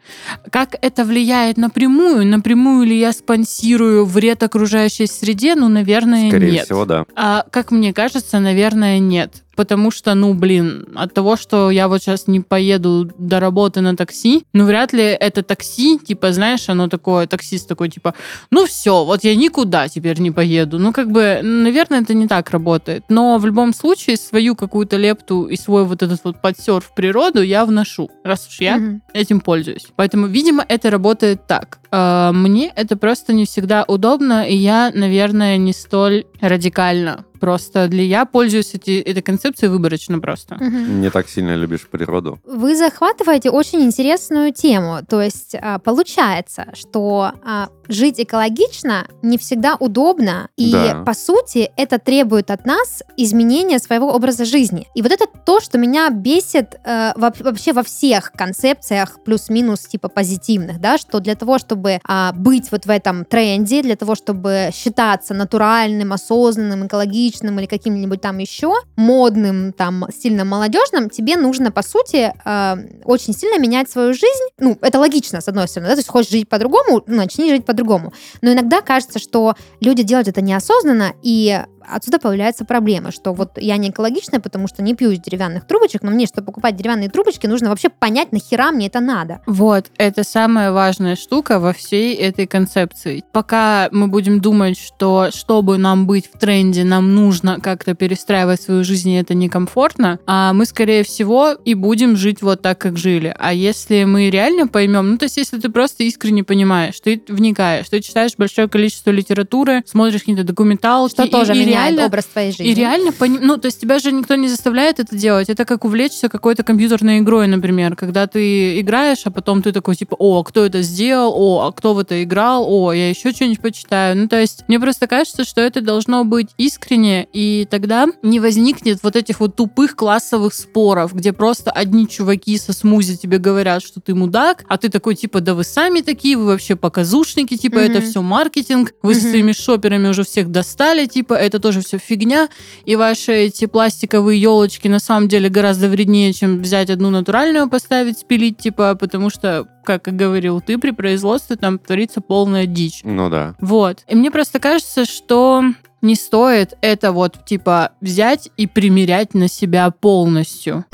Как 0.50 0.76
это 0.80 1.04
влияет 1.04 1.56
напрямую? 1.56 2.26
Напрямую 2.26 2.86
ли 2.86 2.98
я 2.98 3.12
спонсирую 3.12 4.04
вред 4.04 4.42
окружающей 4.42 5.06
среде? 5.06 5.54
Ну, 5.54 5.68
наверное, 5.68 6.28
Скорее 6.28 6.52
нет. 6.52 6.64
всего, 6.66 6.84
да. 6.84 7.04
А, 7.14 7.44
как 7.50 7.70
мне 7.70 7.92
кажется, 7.92 8.38
наверное, 8.38 8.98
нет. 8.98 9.43
Потому 9.56 9.90
что, 9.90 10.14
ну, 10.14 10.34
блин, 10.34 10.86
от 10.94 11.14
того, 11.14 11.36
что 11.36 11.70
я 11.70 11.88
вот 11.88 12.02
сейчас 12.02 12.26
не 12.26 12.40
поеду 12.40 13.10
до 13.18 13.40
работы 13.40 13.80
на 13.80 13.96
такси, 13.96 14.44
ну, 14.52 14.64
вряд 14.64 14.92
ли 14.92 15.02
это 15.02 15.42
такси, 15.42 15.98
типа, 15.98 16.32
знаешь, 16.32 16.68
оно 16.68 16.88
такое, 16.88 17.26
таксист 17.26 17.68
такой, 17.68 17.88
типа, 17.90 18.14
ну, 18.50 18.66
все, 18.66 19.04
вот 19.04 19.24
я 19.24 19.34
никуда 19.36 19.88
теперь 19.88 20.20
не 20.20 20.30
поеду. 20.30 20.78
Ну, 20.78 20.92
как 20.92 21.10
бы, 21.10 21.40
наверное, 21.42 22.00
это 22.02 22.14
не 22.14 22.26
так 22.28 22.50
работает. 22.50 23.04
Но 23.08 23.38
в 23.38 23.46
любом 23.46 23.74
случае 23.74 24.16
свою 24.16 24.54
какую-то 24.56 24.96
лепту 24.96 25.44
и 25.46 25.56
свой 25.56 25.84
вот 25.84 26.02
этот 26.02 26.20
вот 26.24 26.40
подсер 26.42 26.80
в 26.80 26.94
природу 26.94 27.42
я 27.42 27.64
вношу, 27.64 28.10
раз 28.24 28.46
уж 28.48 28.60
я 28.60 28.76
Мгм. 28.76 29.02
этим 29.12 29.40
пользуюсь. 29.40 29.86
Поэтому, 29.96 30.26
видимо, 30.26 30.64
это 30.68 30.90
работает 30.90 31.46
так. 31.46 31.78
Э, 31.94 32.30
Мне 32.32 32.72
это 32.74 32.96
просто 32.96 33.32
не 33.32 33.44
всегда 33.44 33.84
удобно, 33.86 34.46
и 34.48 34.54
я, 34.56 34.90
наверное, 34.94 35.56
не 35.58 35.72
столь 35.72 36.24
радикально. 36.40 37.24
Просто 37.40 37.88
для 37.88 38.04
я 38.04 38.24
пользуюсь 38.24 38.72
эти, 38.74 39.00
этой 39.02 39.20
концепцией 39.20 39.68
выборочно 39.68 40.18
просто. 40.18 40.54
Мгм. 40.54 41.02
Не 41.02 41.10
так 41.10 41.28
сильно 41.28 41.54
любишь 41.54 41.86
природу. 41.90 42.38
Вы 42.46 42.74
захватываете 42.74 43.50
очень 43.50 43.82
интересную 43.82 44.52
тему. 44.54 45.00
То 45.06 45.20
есть 45.20 45.54
а, 45.60 45.78
получается, 45.78 46.68
что 46.72 47.32
а, 47.44 47.68
жить 47.88 48.18
экологично 48.18 49.06
не 49.20 49.36
всегда 49.36 49.76
удобно, 49.78 50.48
и 50.56 50.72
Да. 50.72 51.02
по 51.04 51.12
сути 51.12 51.70
это 51.76 51.98
требует 51.98 52.50
от 52.50 52.64
нас 52.64 53.02
изменения 53.18 53.78
своего 53.78 54.14
образа 54.14 54.46
жизни. 54.46 54.86
И 54.94 55.02
вот 55.02 55.12
это 55.12 55.26
то, 55.44 55.60
что 55.60 55.76
меня 55.76 56.08
бесит 56.08 56.76
э, 56.82 57.12
во- 57.16 57.32
вообще 57.40 57.74
во 57.74 57.82
всех 57.82 58.32
концепциях 58.32 59.18
плюс-минус 59.22 59.80
типа 59.80 60.08
позитивных, 60.08 60.80
да, 60.80 60.96
что 60.96 61.20
для 61.20 61.34
того, 61.34 61.58
чтобы 61.58 61.83
а, 62.04 62.32
быть 62.32 62.70
вот 62.70 62.86
в 62.86 62.90
этом 62.90 63.24
тренде, 63.24 63.82
для 63.82 63.96
того, 63.96 64.14
чтобы 64.14 64.70
считаться 64.72 65.34
натуральным, 65.34 66.12
осознанным, 66.12 66.86
экологичным 66.86 67.58
или 67.58 67.66
каким-нибудь 67.66 68.20
там 68.20 68.38
еще 68.38 68.74
модным, 68.96 69.72
там 69.72 70.06
сильно 70.16 70.44
молодежным, 70.44 71.10
тебе 71.10 71.36
нужно 71.36 71.70
по 71.70 71.82
сути 71.82 72.32
э, 72.44 72.76
очень 73.04 73.34
сильно 73.34 73.58
менять 73.58 73.90
свою 73.90 74.14
жизнь. 74.14 74.44
Ну, 74.58 74.78
это 74.80 74.98
логично, 74.98 75.40
с 75.40 75.48
одной 75.48 75.68
стороны, 75.68 75.88
да, 75.88 75.94
то 75.94 76.00
есть 76.00 76.08
хочешь 76.08 76.30
жить 76.30 76.48
по-другому, 76.48 77.02
начни 77.06 77.50
жить 77.50 77.64
по-другому. 77.64 78.12
Но 78.42 78.52
иногда 78.52 78.80
кажется, 78.80 79.18
что 79.18 79.54
люди 79.80 80.02
делают 80.02 80.28
это 80.28 80.40
неосознанно, 80.40 81.12
и 81.22 81.62
отсюда 81.88 82.18
появляется 82.18 82.64
проблема, 82.64 83.10
что 83.12 83.32
вот 83.32 83.52
я 83.56 83.76
не 83.76 83.90
экологичная, 83.90 84.40
потому 84.40 84.68
что 84.68 84.82
не 84.82 84.94
пью 84.94 85.10
из 85.10 85.20
деревянных 85.20 85.66
трубочек, 85.66 86.02
но 86.02 86.10
мне, 86.10 86.26
чтобы 86.26 86.46
покупать 86.46 86.76
деревянные 86.76 87.08
трубочки, 87.10 87.46
нужно 87.46 87.68
вообще 87.70 87.88
понять, 87.88 88.32
нахера 88.32 88.70
мне 88.70 88.86
это 88.86 89.00
надо. 89.00 89.40
Вот, 89.46 89.86
это 89.98 90.24
самая 90.24 90.72
важная 90.72 91.16
штука 91.16 91.58
во 91.58 91.72
всей 91.72 92.14
этой 92.14 92.46
концепции. 92.46 93.24
Пока 93.32 93.88
мы 93.92 94.08
будем 94.08 94.40
думать, 94.40 94.78
что 94.78 95.28
чтобы 95.32 95.78
нам 95.78 96.06
быть 96.06 96.28
в 96.32 96.38
тренде, 96.38 96.84
нам 96.84 97.14
нужно 97.14 97.60
как-то 97.60 97.94
перестраивать 97.94 98.60
свою 98.62 98.84
жизнь, 98.84 99.10
и 99.10 99.16
это 99.16 99.34
некомфортно, 99.34 100.18
а 100.26 100.52
мы, 100.52 100.66
скорее 100.66 101.04
всего, 101.04 101.52
и 101.52 101.74
будем 101.74 102.16
жить 102.16 102.42
вот 102.42 102.62
так, 102.62 102.78
как 102.78 102.96
жили. 102.96 103.34
А 103.38 103.52
если 103.52 104.04
мы 104.04 104.30
реально 104.30 104.66
поймем, 104.68 105.10
ну, 105.12 105.18
то 105.18 105.24
есть 105.24 105.36
если 105.36 105.58
ты 105.58 105.68
просто 105.68 106.04
искренне 106.04 106.44
понимаешь, 106.44 106.98
ты 107.00 107.22
вникаешь, 107.28 107.88
ты 107.88 108.00
читаешь 108.00 108.32
большое 108.36 108.68
количество 108.68 109.10
литературы, 109.10 109.82
смотришь 109.86 110.20
какие-то 110.20 110.44
документалки, 110.44 111.12
Что 111.12 111.24
и- 111.24 111.30
тоже 111.30 111.54
и 111.54 111.58
меняет 111.58 111.73
реально- 111.74 112.06
образ 112.06 112.24
твоей 112.26 112.50
жизни. 112.52 112.66
и 112.68 112.74
реально, 112.74 113.12
ну, 113.40 113.56
то 113.58 113.66
есть 113.66 113.80
тебя 113.80 113.98
же 113.98 114.12
никто 114.12 114.34
не 114.34 114.48
заставляет 114.48 115.00
это 115.00 115.16
делать. 115.16 115.48
Это 115.48 115.64
как 115.64 115.84
увлечься 115.84 116.28
какой-то 116.28 116.62
компьютерной 116.62 117.18
игрой, 117.18 117.46
например, 117.46 117.96
когда 117.96 118.26
ты 118.26 118.80
играешь, 118.80 119.22
а 119.24 119.30
потом 119.30 119.62
ты 119.62 119.72
такой, 119.72 119.96
типа, 119.96 120.14
о, 120.18 120.42
кто 120.44 120.64
это 120.64 120.82
сделал, 120.82 121.32
о, 121.34 121.66
а 121.66 121.72
кто 121.72 121.94
в 121.94 121.98
это 121.98 122.22
играл, 122.22 122.64
о, 122.68 122.92
я 122.92 123.08
еще 123.10 123.32
что-нибудь 123.32 123.60
почитаю. 123.60 124.16
Ну, 124.16 124.28
то 124.28 124.40
есть 124.40 124.64
мне 124.68 124.78
просто 124.80 125.06
кажется, 125.06 125.44
что 125.44 125.60
это 125.60 125.80
должно 125.80 126.24
быть 126.24 126.48
искренне, 126.58 127.26
и 127.32 127.66
тогда 127.70 128.06
не 128.22 128.40
возникнет 128.40 129.00
вот 129.02 129.16
этих 129.16 129.40
вот 129.40 129.56
тупых 129.56 129.96
классовых 129.96 130.54
споров, 130.54 131.14
где 131.14 131.32
просто 131.32 131.70
одни 131.70 132.08
чуваки 132.08 132.56
со 132.58 132.72
смузи 132.72 133.16
тебе 133.16 133.38
говорят, 133.38 133.82
что 133.82 134.00
ты 134.00 134.14
мудак, 134.14 134.64
а 134.68 134.76
ты 134.78 134.88
такой, 134.88 135.14
типа, 135.14 135.40
да 135.40 135.54
вы 135.54 135.64
сами 135.64 136.00
такие, 136.00 136.36
вы 136.36 136.46
вообще 136.46 136.76
показушники, 136.76 137.56
типа, 137.56 137.78
это 137.78 137.98
Мгм. 138.00 138.08
все 138.08 138.22
маркетинг, 138.22 138.92
вы 139.02 139.14
со 139.14 139.20
Мгм. 139.22 139.30
своими 139.30 139.52
шоперами 139.52 140.08
уже 140.08 140.24
всех 140.24 140.50
достали, 140.50 141.06
типа, 141.06 141.34
это 141.34 141.58
тоже 141.64 141.80
все 141.80 141.96
фигня, 141.96 142.50
и 142.84 142.94
ваши 142.94 143.32
эти 143.32 143.64
пластиковые 143.64 144.38
елочки 144.38 144.86
на 144.86 144.98
самом 144.98 145.28
деле 145.28 145.48
гораздо 145.48 145.88
вреднее, 145.88 146.34
чем 146.34 146.60
взять 146.60 146.90
одну 146.90 147.08
натуральную, 147.08 147.70
поставить, 147.70 148.18
спилить, 148.18 148.58
типа, 148.58 148.96
потому 148.96 149.30
что, 149.30 149.66
как 149.82 150.06
и 150.08 150.10
говорил 150.10 150.60
ты, 150.60 150.76
при 150.76 150.90
производстве 150.90 151.56
там 151.56 151.78
творится 151.78 152.20
полная 152.20 152.66
дичь. 152.66 153.00
Ну 153.02 153.30
да. 153.30 153.54
Вот. 153.62 154.04
И 154.08 154.14
мне 154.14 154.30
просто 154.30 154.60
кажется, 154.60 155.06
что 155.06 155.64
не 156.02 156.16
стоит 156.16 156.74
это 156.82 157.12
вот, 157.12 157.46
типа, 157.46 157.92
взять 158.02 158.50
и 158.58 158.66
примерять 158.66 159.32
на 159.32 159.48
себя 159.48 159.90
полностью. 159.90 160.84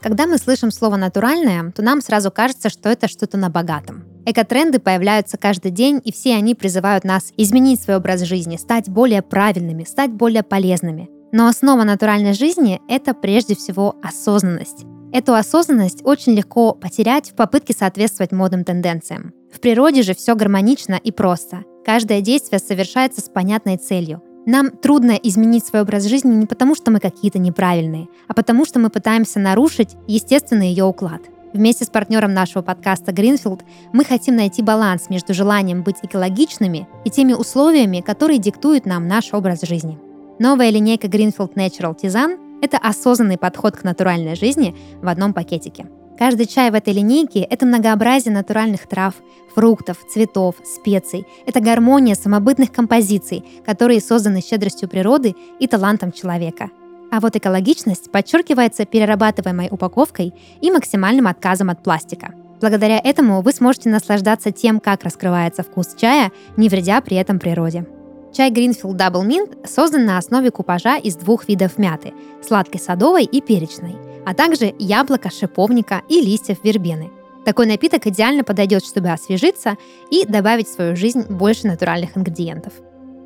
Когда 0.00 0.26
мы 0.26 0.38
слышим 0.38 0.70
слово 0.70 0.96
«натуральное», 0.96 1.72
то 1.72 1.82
нам 1.82 2.00
сразу 2.00 2.30
кажется, 2.30 2.70
что 2.70 2.88
это 2.88 3.06
что-то 3.06 3.36
на 3.36 3.50
богатом. 3.50 4.15
Экотренды 4.28 4.80
появляются 4.80 5.38
каждый 5.38 5.70
день, 5.70 6.00
и 6.04 6.12
все 6.12 6.34
они 6.34 6.56
призывают 6.56 7.04
нас 7.04 7.32
изменить 7.36 7.80
свой 7.80 7.98
образ 7.98 8.22
жизни, 8.22 8.56
стать 8.56 8.88
более 8.88 9.22
правильными, 9.22 9.84
стать 9.84 10.10
более 10.10 10.42
полезными. 10.42 11.08
Но 11.30 11.46
основа 11.46 11.84
натуральной 11.84 12.32
жизни– 12.32 12.80
это 12.88 13.14
прежде 13.14 13.54
всего 13.54 13.94
осознанность. 14.02 14.84
Эту 15.12 15.32
осознанность 15.34 16.00
очень 16.04 16.34
легко 16.34 16.72
потерять 16.74 17.30
в 17.30 17.34
попытке 17.34 17.72
соответствовать 17.72 18.32
модным 18.32 18.64
тенденциям. 18.64 19.32
В 19.54 19.60
природе 19.60 20.02
же 20.02 20.12
все 20.12 20.34
гармонично 20.34 20.94
и 20.94 21.12
просто. 21.12 21.62
Каждое 21.84 22.20
действие 22.20 22.58
совершается 22.58 23.20
с 23.20 23.28
понятной 23.28 23.76
целью. 23.76 24.22
Нам 24.44 24.70
трудно 24.70 25.12
изменить 25.12 25.64
свой 25.64 25.82
образ 25.82 26.04
жизни 26.04 26.34
не 26.34 26.46
потому, 26.46 26.74
что 26.74 26.90
мы 26.90 26.98
какие-то 26.98 27.38
неправильные, 27.38 28.08
а 28.26 28.34
потому, 28.34 28.64
что 28.64 28.80
мы 28.80 28.90
пытаемся 28.90 29.38
нарушить 29.38 29.96
естественный 30.08 30.70
ее 30.70 30.84
уклад. 30.84 31.22
Вместе 31.56 31.86
с 31.86 31.88
партнером 31.88 32.34
нашего 32.34 32.60
подкаста 32.60 33.12
Greenfield 33.12 33.62
мы 33.94 34.04
хотим 34.04 34.36
найти 34.36 34.60
баланс 34.60 35.08
между 35.08 35.32
желанием 35.32 35.82
быть 35.82 35.96
экологичными 36.02 36.86
и 37.06 37.10
теми 37.10 37.32
условиями, 37.32 38.02
которые 38.02 38.38
диктуют 38.38 38.84
нам 38.84 39.08
наш 39.08 39.32
образ 39.32 39.62
жизни. 39.62 39.98
Новая 40.38 40.68
линейка 40.68 41.06
Greenfield 41.06 41.54
Natural 41.54 41.96
Tizan– 41.98 42.60
это 42.62 42.76
осознанный 42.76 43.38
подход 43.38 43.74
к 43.74 43.84
натуральной 43.84 44.36
жизни 44.36 44.76
в 45.00 45.08
одном 45.08 45.32
пакетике. 45.32 45.86
Каждый 46.18 46.44
чай 46.44 46.70
в 46.70 46.74
этой 46.74 46.92
линейке– 46.92 47.40
это 47.50 47.64
многообразие 47.64 48.34
натуральных 48.34 48.86
трав, 48.86 49.14
фруктов, 49.54 49.96
цветов, 50.12 50.56
специй. 50.62 51.26
Это 51.46 51.60
гармония 51.60 52.16
самобытных 52.16 52.70
композиций, 52.70 53.42
которые 53.64 54.02
созданы 54.02 54.42
щедростью 54.42 54.90
природы 54.90 55.34
и 55.58 55.66
талантом 55.66 56.12
человека. 56.12 56.68
А 57.10 57.20
вот 57.20 57.36
экологичность 57.36 58.10
подчеркивается 58.10 58.84
перерабатываемой 58.84 59.68
упаковкой 59.70 60.34
и 60.60 60.70
максимальным 60.70 61.26
отказом 61.26 61.70
от 61.70 61.82
пластика. 61.82 62.34
Благодаря 62.60 62.98
этому 62.98 63.42
вы 63.42 63.52
сможете 63.52 63.90
наслаждаться 63.90 64.50
тем, 64.50 64.80
как 64.80 65.04
раскрывается 65.04 65.62
вкус 65.62 65.94
чая, 65.96 66.32
не 66.56 66.68
вредя 66.68 67.00
при 67.00 67.16
этом 67.16 67.38
природе. 67.38 67.86
Чай 68.32 68.50
Greenfield 68.50 68.96
Double 68.96 69.26
Mint 69.26 69.66
создан 69.66 70.04
на 70.04 70.18
основе 70.18 70.50
купажа 70.50 70.96
из 70.98 71.16
двух 71.16 71.48
видов 71.48 71.78
мяты– 71.78 72.12
сладкой 72.46 72.80
садовой 72.80 73.24
и 73.24 73.40
перечной, 73.40 73.96
а 74.26 74.34
также 74.34 74.74
яблока, 74.78 75.30
шиповника 75.30 76.02
и 76.08 76.20
листьев 76.20 76.58
вербены. 76.62 77.10
Такой 77.44 77.66
напиток 77.66 78.06
идеально 78.06 78.42
подойдет, 78.42 78.84
чтобы 78.84 79.10
освежиться 79.10 79.76
и 80.10 80.26
добавить 80.26 80.68
в 80.68 80.74
свою 80.74 80.96
жизнь 80.96 81.22
больше 81.30 81.66
натуральных 81.66 82.16
ингредиентов. 82.16 82.72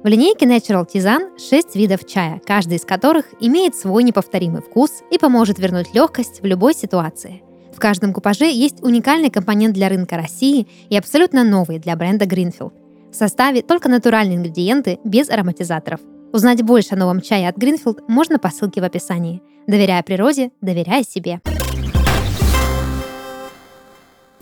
В 0.02 0.06
линейке 0.06 0.46
Natural 0.46 0.86
Tizan 0.90 1.38
6 1.38 1.76
видов 1.76 2.06
чая, 2.06 2.40
каждый 2.46 2.78
из 2.78 2.86
которых 2.86 3.26
имеет 3.38 3.76
свой 3.76 4.02
неповторимый 4.02 4.62
вкус 4.62 5.02
и 5.10 5.18
поможет 5.18 5.58
вернуть 5.58 5.94
легкость 5.94 6.40
в 6.40 6.46
любой 6.46 6.72
ситуации. 6.72 7.42
В 7.70 7.78
каждом 7.78 8.14
купаже 8.14 8.46
есть 8.46 8.82
уникальный 8.82 9.28
компонент 9.28 9.74
для 9.74 9.90
рынка 9.90 10.16
России 10.16 10.66
и 10.88 10.96
абсолютно 10.96 11.44
новый 11.44 11.78
для 11.78 11.96
бренда 11.96 12.24
Greenfield. 12.24 12.72
В 13.12 13.14
составе 13.14 13.60
только 13.60 13.90
натуральные 13.90 14.38
ингредиенты 14.38 15.00
без 15.04 15.28
ароматизаторов. 15.28 16.00
Узнать 16.32 16.62
больше 16.62 16.94
о 16.94 16.96
новом 16.96 17.20
чае 17.20 17.46
от 17.46 17.58
Greenfield 17.58 18.04
можно 18.08 18.38
по 18.38 18.48
ссылке 18.48 18.80
в 18.80 18.84
описании. 18.84 19.42
Доверяя 19.66 20.02
природе, 20.02 20.50
доверяя 20.62 21.02
себе. 21.02 21.42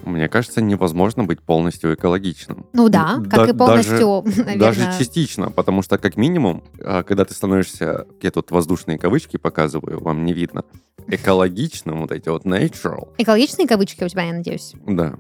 Мне 0.09 0.29
кажется, 0.29 0.61
невозможно 0.61 1.25
быть 1.25 1.41
полностью 1.43 1.95
экологичным. 1.95 2.67
Ну 2.73 2.89
да, 2.89 3.17
как 3.31 3.47
Да- 3.47 3.51
и 3.51 3.53
полностью, 3.53 4.23
наверное. 4.25 4.57
Даже 4.57 4.99
частично, 4.99 5.51
потому 5.51 5.83
что, 5.83 5.99
как 5.99 6.17
минимум, 6.17 6.65
а, 6.83 7.03
когда 7.03 7.25
ты 7.25 7.35
становишься, 7.35 8.07
я 8.23 8.31
тут 8.31 8.51
воздушные 8.51 8.99
кавычки 8.99 9.37
показываю, 9.37 10.01
вам 10.03 10.25
не 10.25 10.33
видно, 10.33 10.65
экологичным, 11.07 12.01
вот 12.03 12.13
эти 12.13 12.29
вот 12.29 12.45
natural, 12.45 13.09
Экологичные 13.19 13.67
кавычки 13.69 14.05
у 14.05 14.09
тебя, 14.09 14.25
я 14.25 14.33
надеюсь. 14.33 14.73
да. 14.87 15.15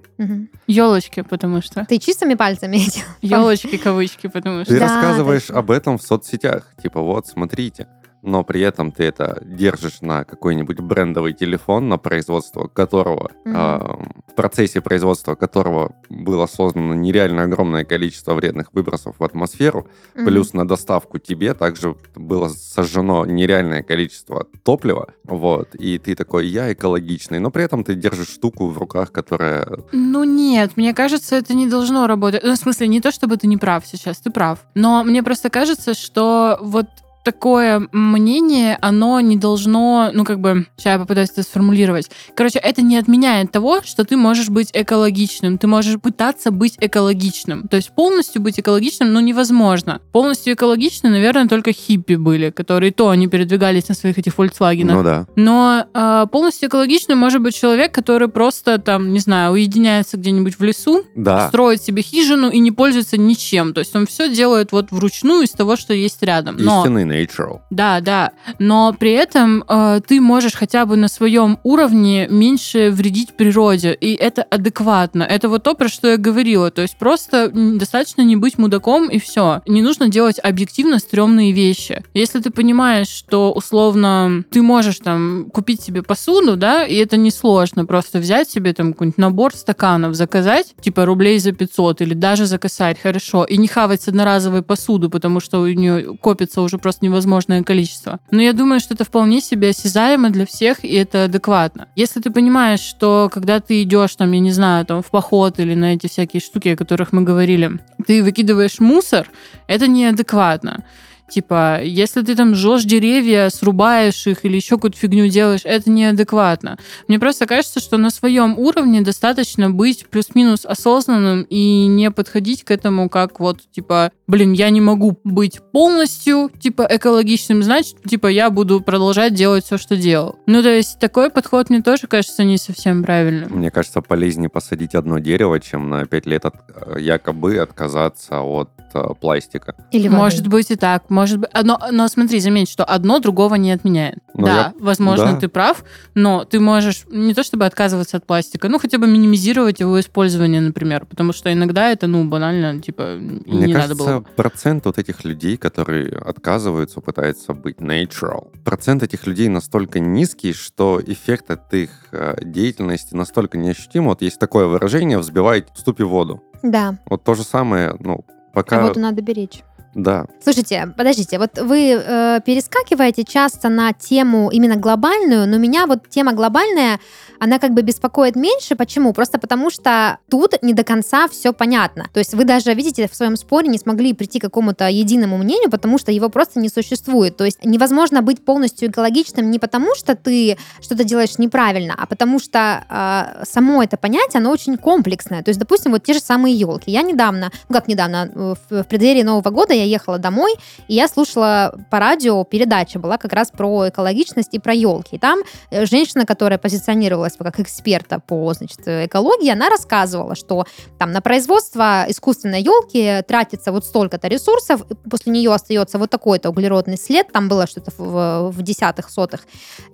Елочки, 0.66 1.22
потому 1.22 1.62
что. 1.62 1.84
Ты 1.88 1.98
чистыми 1.98 2.34
пальцами 2.34 2.76
эти? 2.86 3.02
Елочки, 3.22 3.76
кавычки, 3.76 4.26
потому 4.28 4.64
что. 4.64 4.72
Ты 4.74 4.80
Да, 4.80 4.86
рассказываешь 4.86 5.42
точно. 5.42 5.58
об 5.58 5.70
этом 5.70 5.98
в 5.98 6.02
соцсетях. 6.02 6.66
Типа, 6.82 7.00
вот, 7.00 7.26
смотрите. 7.26 7.88
Но 8.22 8.44
при 8.44 8.60
этом 8.60 8.90
ты 8.92 9.04
это 9.04 9.40
держишь 9.44 10.00
на 10.00 10.24
какой-нибудь 10.24 10.80
брендовый 10.80 11.32
телефон, 11.32 11.88
на 11.88 11.98
производство 11.98 12.66
которого, 12.68 13.30
Мгм. 13.44 13.54
а, 13.56 13.98
в 14.28 14.34
процессе 14.34 14.80
производства 14.80 15.34
которого 15.34 15.92
было 16.08 16.46
создано 16.46 16.94
нереально 16.94 17.44
огромное 17.44 17.84
количество 17.84 18.34
вредных 18.34 18.72
выбросов 18.72 19.16
в 19.18 19.24
атмосферу, 19.24 19.86
Мгм. 20.14 20.24
плюс 20.26 20.52
на 20.52 20.66
доставку 20.66 21.18
тебе 21.18 21.54
также 21.54 21.96
было 22.14 22.48
сожжено 22.48 23.24
нереальное 23.24 23.82
количество 23.82 24.46
топлива, 24.64 25.14
вот, 25.24 25.74
и 25.74 25.98
ты 25.98 26.14
такой, 26.14 26.46
я 26.48 26.72
экологичный, 26.72 27.38
но 27.38 27.50
при 27.50 27.64
этом 27.64 27.84
ты 27.84 27.94
держишь 27.94 28.28
штуку 28.28 28.68
в 28.68 28.78
руках, 28.78 29.12
которая... 29.12 29.66
Ну 29.92 30.24
нет, 30.24 30.72
мне 30.76 30.94
кажется, 30.94 31.36
это 31.36 31.54
не 31.54 31.66
должно 31.68 32.06
работать. 32.06 32.42
Ну, 32.44 32.52
в 32.52 32.56
смысле, 32.56 32.88
не 32.88 33.00
то, 33.00 33.10
чтобы 33.10 33.36
ты 33.36 33.46
не 33.46 33.56
прав 33.56 33.86
сейчас, 33.86 34.18
ты 34.18 34.30
прав. 34.30 34.58
Но 34.74 35.04
мне 35.04 35.22
просто 35.22 35.50
кажется, 35.50 35.94
что 35.94 36.58
вот 36.60 36.86
такое 37.24 37.88
мнение, 37.92 38.78
оно 38.80 39.20
не 39.20 39.36
должно, 39.36 40.10
ну, 40.12 40.24
как 40.24 40.40
бы, 40.40 40.66
сейчас 40.76 40.94
я 40.94 40.98
попытаюсь 40.98 41.30
это 41.30 41.42
сформулировать. 41.42 42.10
Короче, 42.34 42.58
это 42.58 42.82
не 42.82 42.96
отменяет 42.96 43.52
того, 43.52 43.80
что 43.84 44.04
ты 44.04 44.16
можешь 44.16 44.48
быть 44.48 44.70
экологичным. 44.72 45.58
Ты 45.58 45.66
можешь 45.66 46.00
пытаться 46.00 46.50
быть 46.50 46.76
экологичным. 46.80 47.68
То 47.68 47.76
есть 47.76 47.90
полностью 47.94 48.42
быть 48.42 48.58
экологичным, 48.58 49.12
ну, 49.12 49.20
невозможно. 49.20 50.00
Полностью 50.12 50.54
экологичны, 50.54 51.10
наверное, 51.10 51.48
только 51.48 51.72
хиппи 51.72 52.14
были, 52.14 52.50
которые 52.50 52.92
то 52.92 53.08
они 53.10 53.28
передвигались 53.28 53.88
на 53.88 53.94
своих 53.94 54.18
этих 54.18 54.34
Volkswagen. 54.36 54.84
Ну 54.84 55.02
да. 55.02 55.26
Но 55.36 55.84
э, 55.92 56.26
полностью 56.30 56.68
экологичным 56.68 57.18
может 57.18 57.42
быть 57.42 57.54
человек, 57.54 57.92
который 57.92 58.28
просто 58.28 58.78
там, 58.78 59.12
не 59.12 59.20
знаю, 59.20 59.52
уединяется 59.52 60.16
где-нибудь 60.16 60.58
в 60.58 60.62
лесу, 60.62 61.02
Да. 61.14 61.48
строит 61.48 61.82
себе 61.82 62.02
хижину 62.02 62.50
и 62.50 62.58
не 62.58 62.70
пользуется 62.72 63.16
ничем. 63.18 63.74
То 63.74 63.80
есть 63.80 63.94
он 63.94 64.06
все 64.06 64.32
делает 64.32 64.72
вот 64.72 64.90
вручную 64.90 65.42
из 65.42 65.50
того, 65.50 65.76
что 65.76 65.92
есть 65.94 66.22
рядом. 66.22 66.56
Но 66.58 66.80
Истинный 66.82 67.04
natural. 67.08 67.60
да, 67.70 68.00
да. 68.00 68.32
Но 68.58 68.94
при 68.98 69.12
этом 69.12 69.64
э, 69.68 70.00
ты 70.06 70.20
можешь 70.20 70.54
хотя 70.54 70.86
бы 70.86 70.96
на 70.96 71.08
своем 71.08 71.58
уровне 71.62 72.26
меньше 72.28 72.90
вредить 72.90 73.34
природе. 73.34 73.94
И 73.94 74.14
это 74.14 74.42
адекватно. 74.42 75.22
Это 75.22 75.48
вот 75.48 75.62
то, 75.62 75.74
про 75.74 75.88
что 75.88 76.08
я 76.08 76.16
говорила. 76.16 76.70
То 76.70 76.82
есть 76.82 76.96
просто 76.98 77.50
достаточно 77.52 78.22
не 78.22 78.36
быть 78.36 78.58
мудаком 78.58 79.08
и 79.08 79.18
все. 79.18 79.62
Не 79.66 79.82
нужно 79.82 80.08
делать 80.08 80.38
объективно 80.42 80.98
стрёмные 80.98 81.52
вещи. 81.52 82.02
Если 82.14 82.40
ты 82.40 82.50
понимаешь, 82.50 83.08
что 83.08 83.52
условно 83.52 84.44
ты 84.50 84.62
можешь 84.62 84.98
там 84.98 85.50
купить 85.52 85.82
себе 85.82 86.02
посуду, 86.02 86.56
да, 86.56 86.84
и 86.84 86.96
это 86.96 87.16
несложно, 87.16 87.84
просто 87.84 88.18
взять 88.18 88.50
себе 88.50 88.72
там 88.72 88.92
какой-нибудь 88.92 89.18
набор 89.18 89.54
стаканов, 89.54 90.14
заказать, 90.14 90.74
типа 90.80 91.04
рублей 91.04 91.38
за 91.38 91.52
500 91.52 92.00
или 92.02 92.14
даже 92.14 92.46
заказать, 92.46 93.00
хорошо, 93.00 93.44
и 93.44 93.56
не 93.56 93.68
хавать 93.68 94.02
с 94.02 94.08
одноразовой 94.08 94.62
посуды, 94.62 95.08
потому 95.08 95.40
что 95.40 95.60
у 95.60 95.66
нее 95.66 96.16
копится 96.20 96.62
уже 96.62 96.78
просто 96.78 96.97
невозможное 97.02 97.62
количество. 97.62 98.20
Но 98.30 98.42
я 98.42 98.52
думаю, 98.52 98.80
что 98.80 98.94
это 98.94 99.04
вполне 99.04 99.40
себе 99.40 99.70
осязаемо 99.70 100.30
для 100.30 100.46
всех, 100.46 100.84
и 100.84 100.94
это 100.94 101.24
адекватно. 101.24 101.88
Если 101.96 102.20
ты 102.20 102.30
понимаешь, 102.30 102.80
что 102.80 103.30
когда 103.32 103.60
ты 103.60 103.82
идешь, 103.82 104.16
там, 104.16 104.32
я 104.32 104.40
не 104.40 104.52
знаю, 104.52 104.84
там, 104.84 105.02
в 105.02 105.10
поход 105.10 105.58
или 105.60 105.74
на 105.74 105.94
эти 105.94 106.06
всякие 106.06 106.40
штуки, 106.40 106.68
о 106.68 106.76
которых 106.76 107.12
мы 107.12 107.22
говорили, 107.22 107.80
ты 108.06 108.22
выкидываешь 108.22 108.80
мусор, 108.80 109.30
это 109.66 109.86
неадекватно. 109.88 110.84
Типа, 111.28 111.80
если 111.82 112.22
ты 112.22 112.34
там 112.34 112.54
жжешь 112.54 112.84
деревья, 112.84 113.50
срубаешь 113.50 114.26
их 114.26 114.44
или 114.44 114.56
еще 114.56 114.76
какую-то 114.76 114.98
фигню 114.98 115.28
делаешь, 115.28 115.60
это 115.64 115.90
неадекватно. 115.90 116.78
Мне 117.06 117.18
просто 117.18 117.46
кажется, 117.46 117.80
что 117.80 117.96
на 117.98 118.10
своем 118.10 118.58
уровне 118.58 119.02
достаточно 119.02 119.70
быть 119.70 120.06
плюс-минус 120.08 120.64
осознанным 120.64 121.42
и 121.42 121.86
не 121.86 122.10
подходить 122.10 122.64
к 122.64 122.70
этому 122.70 123.08
как 123.08 123.40
вот, 123.40 123.60
типа, 123.72 124.10
блин, 124.26 124.52
я 124.52 124.70
не 124.70 124.80
могу 124.80 125.18
быть 125.24 125.60
полностью, 125.72 126.50
типа, 126.58 126.86
экологичным, 126.90 127.62
значит, 127.62 128.02
типа, 128.08 128.26
я 128.28 128.50
буду 128.50 128.80
продолжать 128.80 129.34
делать 129.34 129.64
все, 129.64 129.78
что 129.78 129.96
делал. 129.96 130.36
Ну, 130.46 130.62
то 130.62 130.70
есть, 130.70 130.98
такой 130.98 131.30
подход 131.30 131.70
мне 131.70 131.82
тоже 131.82 132.06
кажется 132.06 132.44
не 132.44 132.58
совсем 132.58 133.02
правильным. 133.04 133.50
Мне 133.58 133.70
кажется, 133.70 134.00
полезнее 134.00 134.48
посадить 134.48 134.94
одно 134.94 135.18
дерево, 135.18 135.60
чем 135.60 135.90
на 135.90 136.06
5 136.06 136.26
лет 136.26 136.44
от- 136.46 136.98
якобы 136.98 137.58
отказаться 137.58 138.40
от 138.40 138.70
э, 138.94 139.02
пластика. 139.20 139.74
Или 139.92 140.08
воды. 140.08 140.16
Может 140.18 140.48
быть 140.48 140.70
и 140.70 140.76
так, 140.76 141.10
может 141.18 141.38
быть. 141.40 141.50
Но, 141.64 141.80
но 141.90 142.06
смотри, 142.08 142.38
заметь, 142.40 142.70
что 142.70 142.84
одно 142.84 143.18
другого 143.18 143.56
не 143.56 143.72
отменяет. 143.72 144.18
Ну, 144.34 144.46
да, 144.46 144.54
я- 144.54 144.74
возможно, 144.78 145.32
да. 145.32 145.40
ты 145.40 145.48
прав, 145.48 145.84
но 146.14 146.44
ты 146.44 146.60
можешь 146.60 147.04
не 147.10 147.34
то 147.34 147.42
чтобы 147.42 147.66
отказываться 147.66 148.16
от 148.18 148.26
пластика, 148.26 148.68
ну 148.68 148.78
хотя 148.78 148.98
бы 148.98 149.06
минимизировать 149.08 149.80
его 149.80 149.98
использование, 149.98 150.60
например, 150.60 151.06
потому 151.06 151.32
что 151.32 151.52
иногда 151.52 151.90
это, 151.90 152.06
ну, 152.06 152.24
банально, 152.24 152.80
типа, 152.80 153.16
Мне 153.18 153.66
не 153.66 153.72
кажется, 153.72 153.96
надо 153.96 154.20
было. 154.20 154.20
процент 154.36 154.84
вот 154.84 154.98
этих 154.98 155.24
людей, 155.24 155.56
которые 155.56 156.16
отказываются, 156.16 157.00
пытаются 157.00 157.52
быть 157.52 157.78
natural, 157.78 158.50
процент 158.64 159.02
этих 159.02 159.26
людей 159.26 159.48
настолько 159.48 159.98
низкий, 159.98 160.52
что 160.52 161.00
эффект 161.04 161.50
от 161.50 161.74
их 161.74 161.90
э, 162.12 162.36
деятельности 162.44 163.14
настолько 163.16 163.58
неощутим. 163.58 164.04
Вот 164.04 164.22
есть 164.22 164.38
такое 164.38 164.66
выражение 164.66 165.18
«взбивать 165.18 165.66
в 165.74 165.80
ступе 165.80 166.04
воду». 166.04 166.42
Да, 166.62 166.98
Вот 167.06 167.24
то 167.24 167.34
же 167.34 167.42
самое, 167.42 167.96
ну, 167.98 168.24
а 168.28 168.54
пока... 168.54 168.82
воду 168.82 169.00
надо 169.00 169.20
беречь. 169.22 169.62
Да, 169.94 170.26
Слушайте, 170.42 170.92
подождите, 170.96 171.38
вот 171.38 171.58
вы 171.58 171.90
э, 171.90 172.40
перескакиваете 172.44 173.24
часто 173.24 173.68
на 173.68 173.92
тему 173.92 174.50
именно 174.50 174.76
глобальную, 174.76 175.48
но 175.48 175.56
меня 175.58 175.86
вот 175.86 176.08
тема 176.08 176.32
глобальная, 176.32 177.00
она 177.38 177.58
как 177.58 177.72
бы 177.72 177.82
беспокоит 177.82 178.36
меньше. 178.36 178.76
Почему? 178.76 179.12
Просто 179.12 179.38
потому 179.38 179.70
что 179.70 180.18
тут 180.30 180.54
не 180.62 180.72
до 180.72 180.84
конца 180.84 181.28
все 181.28 181.52
понятно. 181.52 182.06
То 182.12 182.18
есть 182.18 182.34
вы 182.34 182.44
даже, 182.44 182.74
видите, 182.74 183.08
в 183.08 183.14
своем 183.14 183.36
споре 183.36 183.68
не 183.68 183.78
смогли 183.78 184.12
прийти 184.12 184.38
к 184.38 184.42
какому-то 184.42 184.88
единому 184.88 185.38
мнению, 185.38 185.70
потому 185.70 185.98
что 185.98 186.12
его 186.12 186.28
просто 186.28 186.60
не 186.60 186.68
существует. 186.68 187.36
То 187.36 187.44
есть 187.44 187.64
невозможно 187.64 188.22
быть 188.22 188.44
полностью 188.44 188.90
экологичным 188.90 189.50
не 189.50 189.58
потому, 189.58 189.94
что 189.94 190.14
ты 190.14 190.58
что-то 190.80 191.04
делаешь 191.04 191.38
неправильно, 191.38 191.94
а 191.96 192.06
потому 192.06 192.38
что 192.38 192.84
э, 192.88 193.44
само 193.44 193.82
это 193.82 193.96
понятие, 193.96 194.40
оно 194.40 194.50
очень 194.50 194.76
комплексное. 194.76 195.42
То 195.42 195.50
есть, 195.50 195.60
допустим, 195.60 195.92
вот 195.92 196.02
те 196.02 196.12
же 196.12 196.20
самые 196.20 196.54
елки. 196.54 196.90
Я 196.90 197.02
недавно, 197.02 197.50
ну 197.68 197.74
как 197.74 197.88
недавно, 197.88 198.30
э, 198.34 198.54
в, 198.68 198.82
в 198.82 198.84
преддверии 198.84 199.22
Нового 199.22 199.50
года 199.50 199.74
я 199.78 199.84
ехала 199.84 200.18
домой, 200.18 200.54
и 200.88 200.94
я 200.94 201.08
слушала 201.08 201.74
по 201.90 201.98
радио, 201.98 202.44
передача 202.44 202.98
была 202.98 203.18
как 203.18 203.32
раз 203.32 203.50
про 203.50 203.88
экологичность 203.88 204.54
и 204.54 204.58
про 204.58 204.74
елки. 204.74 205.16
И 205.16 205.18
там 205.18 205.40
э, 205.70 205.86
женщина, 205.86 206.26
которая 206.26 206.58
позиционировалась 206.58 207.34
как 207.38 207.60
эксперта 207.60 208.20
по 208.20 208.52
значит, 208.54 208.80
экологии, 208.86 209.50
она 209.50 209.68
рассказывала, 209.70 210.34
что 210.34 210.64
там 210.98 211.12
на 211.12 211.20
производство 211.20 212.04
искусственной 212.08 212.62
елки 212.62 213.22
тратится 213.26 213.72
вот 213.72 213.84
столько-то 213.84 214.28
ресурсов, 214.28 214.82
после 215.10 215.32
нее 215.32 215.52
остается 215.52 215.98
вот 215.98 216.10
такой-то 216.10 216.50
углеродный 216.50 216.96
след, 216.96 217.30
там 217.32 217.48
было 217.48 217.66
что-то 217.66 217.92
в, 217.96 218.50
в 218.50 218.62
десятых, 218.62 219.10
сотых. 219.10 219.46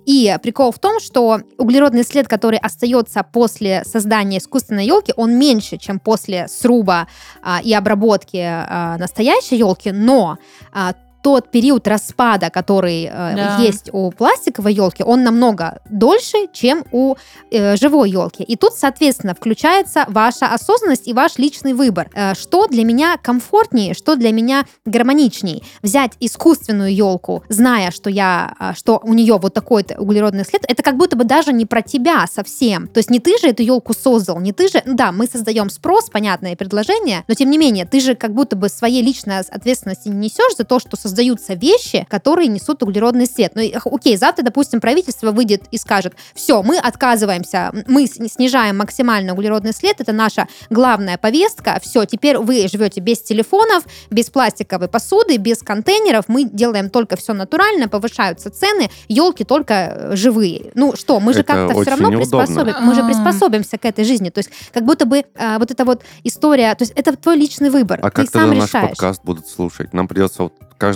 И 0.05 0.35
прикол 0.41 0.71
в 0.71 0.79
том, 0.79 0.99
что 0.99 1.41
углеродный 1.57 2.03
след, 2.03 2.27
который 2.27 2.59
остается 2.59 3.23
после 3.23 3.83
создания 3.85 4.37
искусственной 4.37 4.85
елки, 4.85 5.13
он 5.15 5.37
меньше, 5.37 5.77
чем 5.77 5.99
после 5.99 6.47
сруба 6.47 7.07
а, 7.41 7.59
и 7.63 7.73
обработки 7.73 8.37
а, 8.41 8.97
настоящей 8.97 9.57
елки, 9.57 9.74
но 9.85 10.37
а, 10.71 10.93
тот 11.25 11.49
период 11.49 11.87
распада, 11.87 12.51
который 12.51 13.05
э, 13.05 13.09
Да. 13.09 13.57
есть 13.59 13.89
у 13.91 14.11
пластиковой 14.11 14.75
елки, 14.75 15.03
он 15.03 15.23
намного 15.23 15.79
дольше, 15.89 16.37
чем 16.53 16.83
у 16.91 17.15
э, 17.49 17.75
живой 17.77 18.11
елки. 18.11 18.43
И 18.43 18.55
тут, 18.55 18.73
соответственно, 18.73 19.33
включается 19.33 20.05
ваша 20.07 20.45
осознанность 20.45 21.07
и 21.07 21.13
ваш 21.13 21.39
личный 21.39 21.73
выбор. 21.73 22.11
Э, 22.13 22.35
что 22.35 22.67
для 22.67 22.83
меня 22.83 23.17
комфортнее, 23.17 23.95
что 23.95 24.15
для 24.15 24.31
меня 24.31 24.65
гармоничней. 24.85 25.63
Взять 25.81 26.11
искусственную 26.19 26.93
елку, 26.93 27.41
зная, 27.49 27.89
что 27.89 28.11
я, 28.11 28.53
а, 28.59 28.75
что 28.75 28.99
у 29.01 29.15
нее 29.15 29.39
вот 29.39 29.55
такой 29.55 29.83
углеродный 29.97 30.45
след, 30.45 30.63
это 30.67 30.83
как 30.83 30.95
будто 30.95 31.15
бы 31.15 31.23
даже 31.23 31.53
не 31.53 31.65
про 31.65 31.81
тебя 31.81 32.27
совсем. 32.31 32.87
То 32.87 32.99
есть 32.99 33.09
не 33.09 33.19
ты 33.19 33.39
же 33.39 33.47
эту 33.47 33.63
елку 33.63 33.95
создал, 33.95 34.39
не 34.39 34.53
ты 34.53 34.67
же, 34.67 34.83
ну 34.85 34.93
да, 34.93 35.11
мы 35.11 35.25
создаем 35.25 35.71
спрос, 35.71 36.11
понятное 36.11 36.55
предложение, 36.55 37.23
но 37.27 37.33
тем 37.33 37.49
не 37.49 37.57
менее, 37.57 37.85
ты 37.85 37.99
же 37.99 38.13
как 38.13 38.31
будто 38.35 38.55
бы 38.55 38.69
своей 38.69 39.01
личной 39.01 39.39
ответственности 39.39 40.09
не 40.09 40.25
несешь 40.25 40.55
за 40.55 40.65
то, 40.65 40.79
что 40.79 40.95
создаются 41.15 41.53
вещи, 41.53 42.05
которые 42.09 42.49
несут 42.49 42.83
углеродный 42.83 43.25
след. 43.25 43.55
Ну, 43.55 43.61
и, 43.61 43.73
окей, 43.73 44.17
завтра, 44.17 44.43
допустим, 44.43 44.81
правительство 44.81 45.31
выйдет 45.31 45.63
и 45.71 45.77
скажет, 45.77 46.13
все, 46.33 46.61
мы 46.61 46.77
отказываемся, 46.77 47.71
мы 47.87 48.05
снижаем 48.05 48.77
максимально 48.77 49.33
углеродный 49.33 49.71
след, 49.71 50.01
это 50.01 50.11
наша 50.11 50.47
главная 50.69 51.17
повестка, 51.17 51.79
все, 51.81 52.03
теперь 52.03 52.37
вы 52.37 52.67
живете 52.67 52.99
без 52.99 53.21
телефонов, 53.21 53.85
без 54.11 54.29
пластиковой 54.29 54.89
посуды, 54.89 55.37
без 55.37 55.59
контейнеров, 55.59 56.25
мы 56.27 56.43
делаем 56.43 56.89
только 56.89 57.15
все 57.15 57.33
натурально, 57.33 57.87
повышаются 57.87 58.49
цены, 58.49 58.89
елки 59.07 59.45
только 59.45 59.73
э, 59.73 60.15
живые. 60.17 60.71
Ну 60.75 60.95
что, 60.97 61.21
мы 61.21 61.33
же 61.33 61.43
как-то 61.43 61.79
все 61.81 61.91
равно 61.91 62.09
неудобно. 62.09 62.45
приспособим, 62.45 62.75
мы 62.81 62.93
же 62.93 63.01
А. 63.01 63.05
приспособимся 63.07 63.77
к 63.77 63.85
этой 63.85 64.03
жизни. 64.03 64.29
То 64.29 64.39
есть 64.39 64.49
как 64.73 64.83
будто 64.83 65.05
бы 65.05 65.23
э, 65.33 65.57
вот 65.59 65.71
эта 65.71 65.85
вот 65.85 66.03
история, 66.23 66.75
то 66.75 66.83
есть 66.83 66.91
это 66.95 67.15
твой 67.15 67.37
личный 67.37 67.69
выбор, 67.69 67.99
а 68.03 68.09
ты 68.09 68.23
как 68.23 68.29
сам 68.29 68.41
тогда 68.41 68.55
наш 68.57 68.69
решаешь. 68.69 68.89
подкаст 68.89 69.21
будут 69.23 69.47
слушать? 69.47 69.93
Нам 69.93 70.09
придется 70.09 70.43
вот 70.43 70.53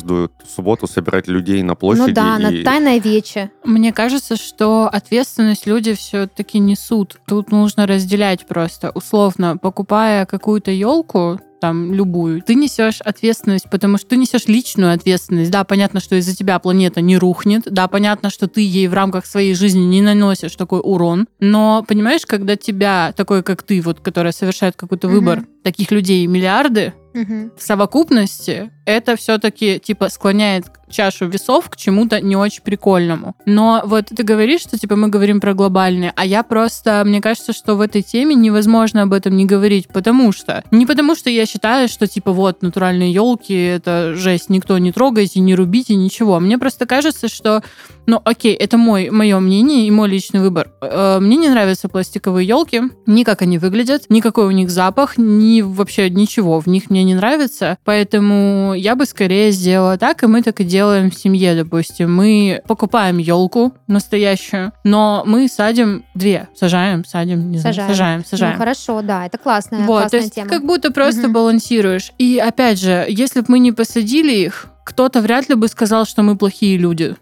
каждую 0.10 0.32
субботу 0.48 0.88
собирать 0.88 1.28
людей 1.28 1.62
на 1.62 1.76
площади 1.76 2.10
Ну 2.10 2.14
да, 2.16 2.38
и... 2.38 2.42
на 2.58 2.64
тайное 2.64 3.00
вече. 3.00 3.52
Мне 3.64 3.94
кажется, 3.94 4.36
что 4.36 4.90
ответственность 4.92 5.68
люди 5.68 5.94
все-таки 5.94 6.60
несут. 6.60 7.18
Тут 7.28 7.52
нужно 7.52 7.86
разделять 7.86 8.48
просто. 8.48 8.92
Условно, 8.96 9.58
покупая 9.58 10.26
какую-то 10.26 10.72
елку, 10.72 11.40
там 11.62 11.94
любую, 11.94 12.42
ты 12.42 12.56
несешь 12.56 13.02
ответственность, 13.02 13.70
потому 13.70 13.98
что 13.98 14.08
ты 14.08 14.16
несешь 14.16 14.48
личную 14.48 14.94
ответственность. 14.94 15.52
Да, 15.52 15.66
понятно, 15.66 16.00
что 16.00 16.16
из-за 16.16 16.34
тебя 16.34 16.58
планета 16.58 17.02
не 17.02 17.18
рухнет, 17.18 17.64
да, 17.66 17.90
понятно, 17.90 18.30
что 18.30 18.48
ты 18.48 18.62
ей 18.62 18.88
в 18.88 18.94
рамках 18.94 19.26
своей 19.26 19.54
жизни 19.54 19.82
не 19.82 20.02
наносишь 20.02 20.56
такой 20.56 20.80
урон, 20.82 21.28
но 21.42 21.84
понимаешь, 21.86 22.26
когда 22.26 22.56
тебя, 22.56 23.14
такой 23.18 23.44
как 23.44 23.64
ты, 23.64 23.82
вот, 23.82 24.00
которая 24.00 24.32
совершает 24.32 24.78
какой-то 24.78 25.10
Мгм. 25.10 25.16
выбор, 25.18 25.46
таких 25.64 25.92
людей 25.92 26.26
миллиарды, 26.28 26.94
Мгм. 27.14 27.52
в 27.58 27.62
совокупности 27.62 28.72
это 28.90 29.16
все-таки 29.16 29.80
типа 29.80 30.10
склоняет 30.10 30.66
чашу 30.90 31.28
весов 31.28 31.70
к 31.70 31.78
чему-то 31.78 32.20
не 32.20 32.36
очень 32.36 32.64
прикольному. 32.64 33.36
Но 33.46 33.82
вот 33.86 34.08
ты 34.08 34.24
говоришь, 34.24 34.62
что 34.62 34.78
типа 34.78 34.96
мы 34.96 35.08
говорим 35.08 35.40
про 35.40 35.54
глобальные, 35.54 36.14
а 36.16 36.26
я 36.26 36.42
просто, 36.42 37.04
мне 37.06 37.22
кажется, 37.22 37.54
что 37.54 37.76
в 37.76 37.82
этой 37.82 38.02
теме 38.02 38.34
невозможно 38.36 39.04
об 39.04 39.14
этом 39.14 39.38
не 39.38 39.46
говорить, 39.46 39.88
потому 39.88 40.32
что 40.32 40.64
не 40.72 40.88
потому 40.88 41.16
что 41.16 41.30
я 41.30 41.46
считаю, 41.46 41.88
что 41.88 42.08
типа 42.08 42.32
вот 42.32 42.64
натуральные 42.64 43.14
елки 43.14 43.54
это 43.54 44.16
жесть, 44.16 44.50
никто 44.50 44.78
не 44.80 44.92
трогайте, 44.92 45.40
не 45.40 45.54
рубите, 45.54 45.96
ничего. 45.96 46.40
Мне 46.40 46.58
просто 46.58 46.86
кажется, 46.88 47.30
что 47.30 47.62
ну, 48.10 48.20
окей, 48.24 48.56
это 48.56 48.78
мой, 48.78 49.12
мое 49.12 49.40
мнение 49.40 49.86
и 49.86 49.92
мой 49.92 50.10
личный 50.10 50.40
выбор. 50.40 50.72
Э, 50.82 51.20
Мне 51.22 51.38
не 51.38 51.48
нравятся 51.48 51.90
пластиковые 51.90 52.48
елки, 52.48 52.82
ни 53.06 53.24
как 53.24 53.44
они 53.44 53.60
выглядят, 53.60 54.06
ни 54.10 54.20
какой 54.20 54.48
у 54.48 54.52
них 54.52 54.72
запах, 54.72 55.18
ни 55.18 55.62
вообще 55.62 56.10
ничего 56.10 56.60
в 56.60 56.66
них 56.66 56.90
мне 56.90 57.04
не 57.04 57.14
нравится. 57.14 57.78
Поэтому 57.86 58.74
я 58.80 58.96
бы 58.96 59.06
скорее 59.06 59.52
сделала 59.52 59.98
так, 59.98 60.24
и 60.24 60.28
мы 60.28 60.42
так 60.42 60.60
и 60.62 60.64
делаем 60.64 61.12
в 61.12 61.16
семье, 61.16 61.56
допустим. 61.56 62.14
Мы 62.14 62.62
покупаем 62.68 63.18
елку 63.18 63.74
настоящую, 63.88 64.72
но 64.84 65.24
мы 65.26 65.48
садим 65.48 66.04
две. 66.16 66.48
Сажаем, 66.56 67.06
садим, 67.06 67.52
не 67.52 67.58
знаю, 67.60 67.74
Сажаем. 67.76 67.90
сажаем, 67.96 68.26
сажаем. 68.26 68.54
Ну, 68.54 68.60
хорошо, 68.60 69.02
да, 69.02 69.26
это 69.26 69.38
классная, 69.38 69.80
Вот, 69.82 69.86
то 69.88 70.00
классная 70.02 70.20
есть 70.22 70.36
тема. 70.36 70.50
как 70.50 70.66
будто 70.66 70.92
просто 70.92 71.24
Мгм. 71.24 71.34
балансируешь. 71.34 72.12
И 72.18 72.38
опять 72.38 72.80
же, 72.80 73.06
если 73.10 73.42
бы 73.42 73.46
мы 73.50 73.60
не 73.60 73.72
посадили 73.72 74.34
их, 74.34 74.68
кто-то 74.86 75.22
вряд 75.22 75.50
ли 75.50 75.56
бы 75.56 75.68
сказал, 75.68 76.06
что 76.06 76.24
мы 76.24 76.36
плохие 76.36 76.78
люди. 76.78 77.16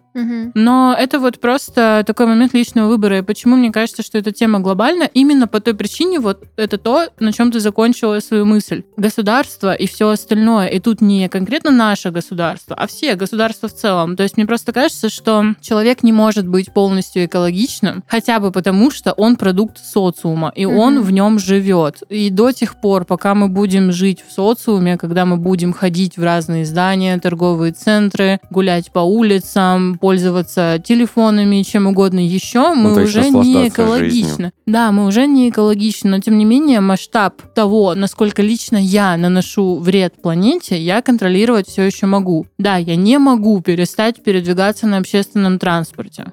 Но 0.55 0.95
это 0.97 1.19
вот 1.19 1.39
просто 1.39 2.03
такой 2.05 2.25
момент 2.25 2.53
личного 2.53 2.87
выбора. 2.87 3.19
И 3.19 3.21
почему 3.21 3.55
мне 3.55 3.71
кажется, 3.71 4.03
что 4.03 4.17
эта 4.17 4.31
тема 4.31 4.59
глобальна? 4.59 5.03
Именно 5.03 5.47
по 5.47 5.59
той 5.59 5.73
причине, 5.73 6.19
вот 6.19 6.43
это 6.55 6.77
то, 6.77 7.07
на 7.19 7.31
чем 7.33 7.51
ты 7.51 7.59
закончила 7.59 8.19
свою 8.19 8.45
мысль. 8.45 8.83
Государство 8.97 9.73
и 9.73 9.87
все 9.87 10.09
остальное. 10.09 10.67
И 10.67 10.79
тут 10.79 11.01
не 11.01 11.29
конкретно 11.29 11.71
наше 11.71 12.11
государство, 12.11 12.75
а 12.75 12.87
все 12.87 13.15
государства 13.15 13.69
в 13.69 13.73
целом. 13.73 14.15
То 14.15 14.23
есть 14.23 14.37
мне 14.37 14.45
просто 14.45 14.71
кажется, 14.71 15.09
что 15.09 15.55
человек 15.61 16.03
не 16.03 16.11
может 16.11 16.47
быть 16.47 16.73
полностью 16.73 17.25
экологичным, 17.25 18.03
хотя 18.07 18.39
бы 18.39 18.51
потому, 18.51 18.91
что 18.91 19.13
он 19.13 19.35
продукт 19.35 19.77
социума, 19.77 20.51
и 20.55 20.65
он 20.65 21.01
в 21.01 21.11
нем 21.11 21.39
живет. 21.39 22.03
И 22.09 22.29
до 22.29 22.51
тех 22.51 22.79
пор, 22.81 23.05
пока 23.05 23.35
мы 23.35 23.47
будем 23.47 23.91
жить 23.91 24.23
в 24.27 24.31
социуме, 24.31 24.97
когда 24.97 25.25
мы 25.25 25.37
будем 25.37 25.73
ходить 25.73 26.17
в 26.17 26.23
разные 26.23 26.65
здания, 26.65 27.17
торговые 27.19 27.71
центры, 27.73 28.39
гулять 28.49 28.91
по 28.91 28.99
улицам, 28.99 29.97
пользоваться 30.07 30.81
телефонами, 30.81 31.63
чем 31.63 31.87
угодно 31.87 32.25
еще, 32.25 32.73
мы 32.73 32.89
Ну, 32.91 32.95
то 32.95 33.01
есть 33.01 33.13
уже 33.13 33.29
не 33.29 33.67
экологичны. 33.67 34.09
жизнью. 34.09 34.51
Да, 34.65 34.93
мы 34.93 35.05
уже 35.05 35.27
не 35.27 35.49
экологичны, 35.49 36.11
но 36.11 36.19
тем 36.19 36.37
не 36.37 36.45
менее 36.45 36.79
масштаб 36.79 37.41
того, 37.53 37.93
насколько 37.93 38.41
лично 38.41 38.77
я 38.77 39.17
наношу 39.17 39.75
вред 39.79 40.13
планете, 40.21 40.79
я 40.81 41.01
контролировать 41.01 41.67
все 41.67 41.83
еще 41.83 42.05
могу. 42.05 42.45
Да, 42.57 42.77
я 42.77 42.95
не 42.95 43.17
могу 43.17 43.59
перестать 43.59 44.23
передвигаться 44.23 44.87
на 44.87 44.97
общественном 44.99 45.59
транспорте, 45.59 46.31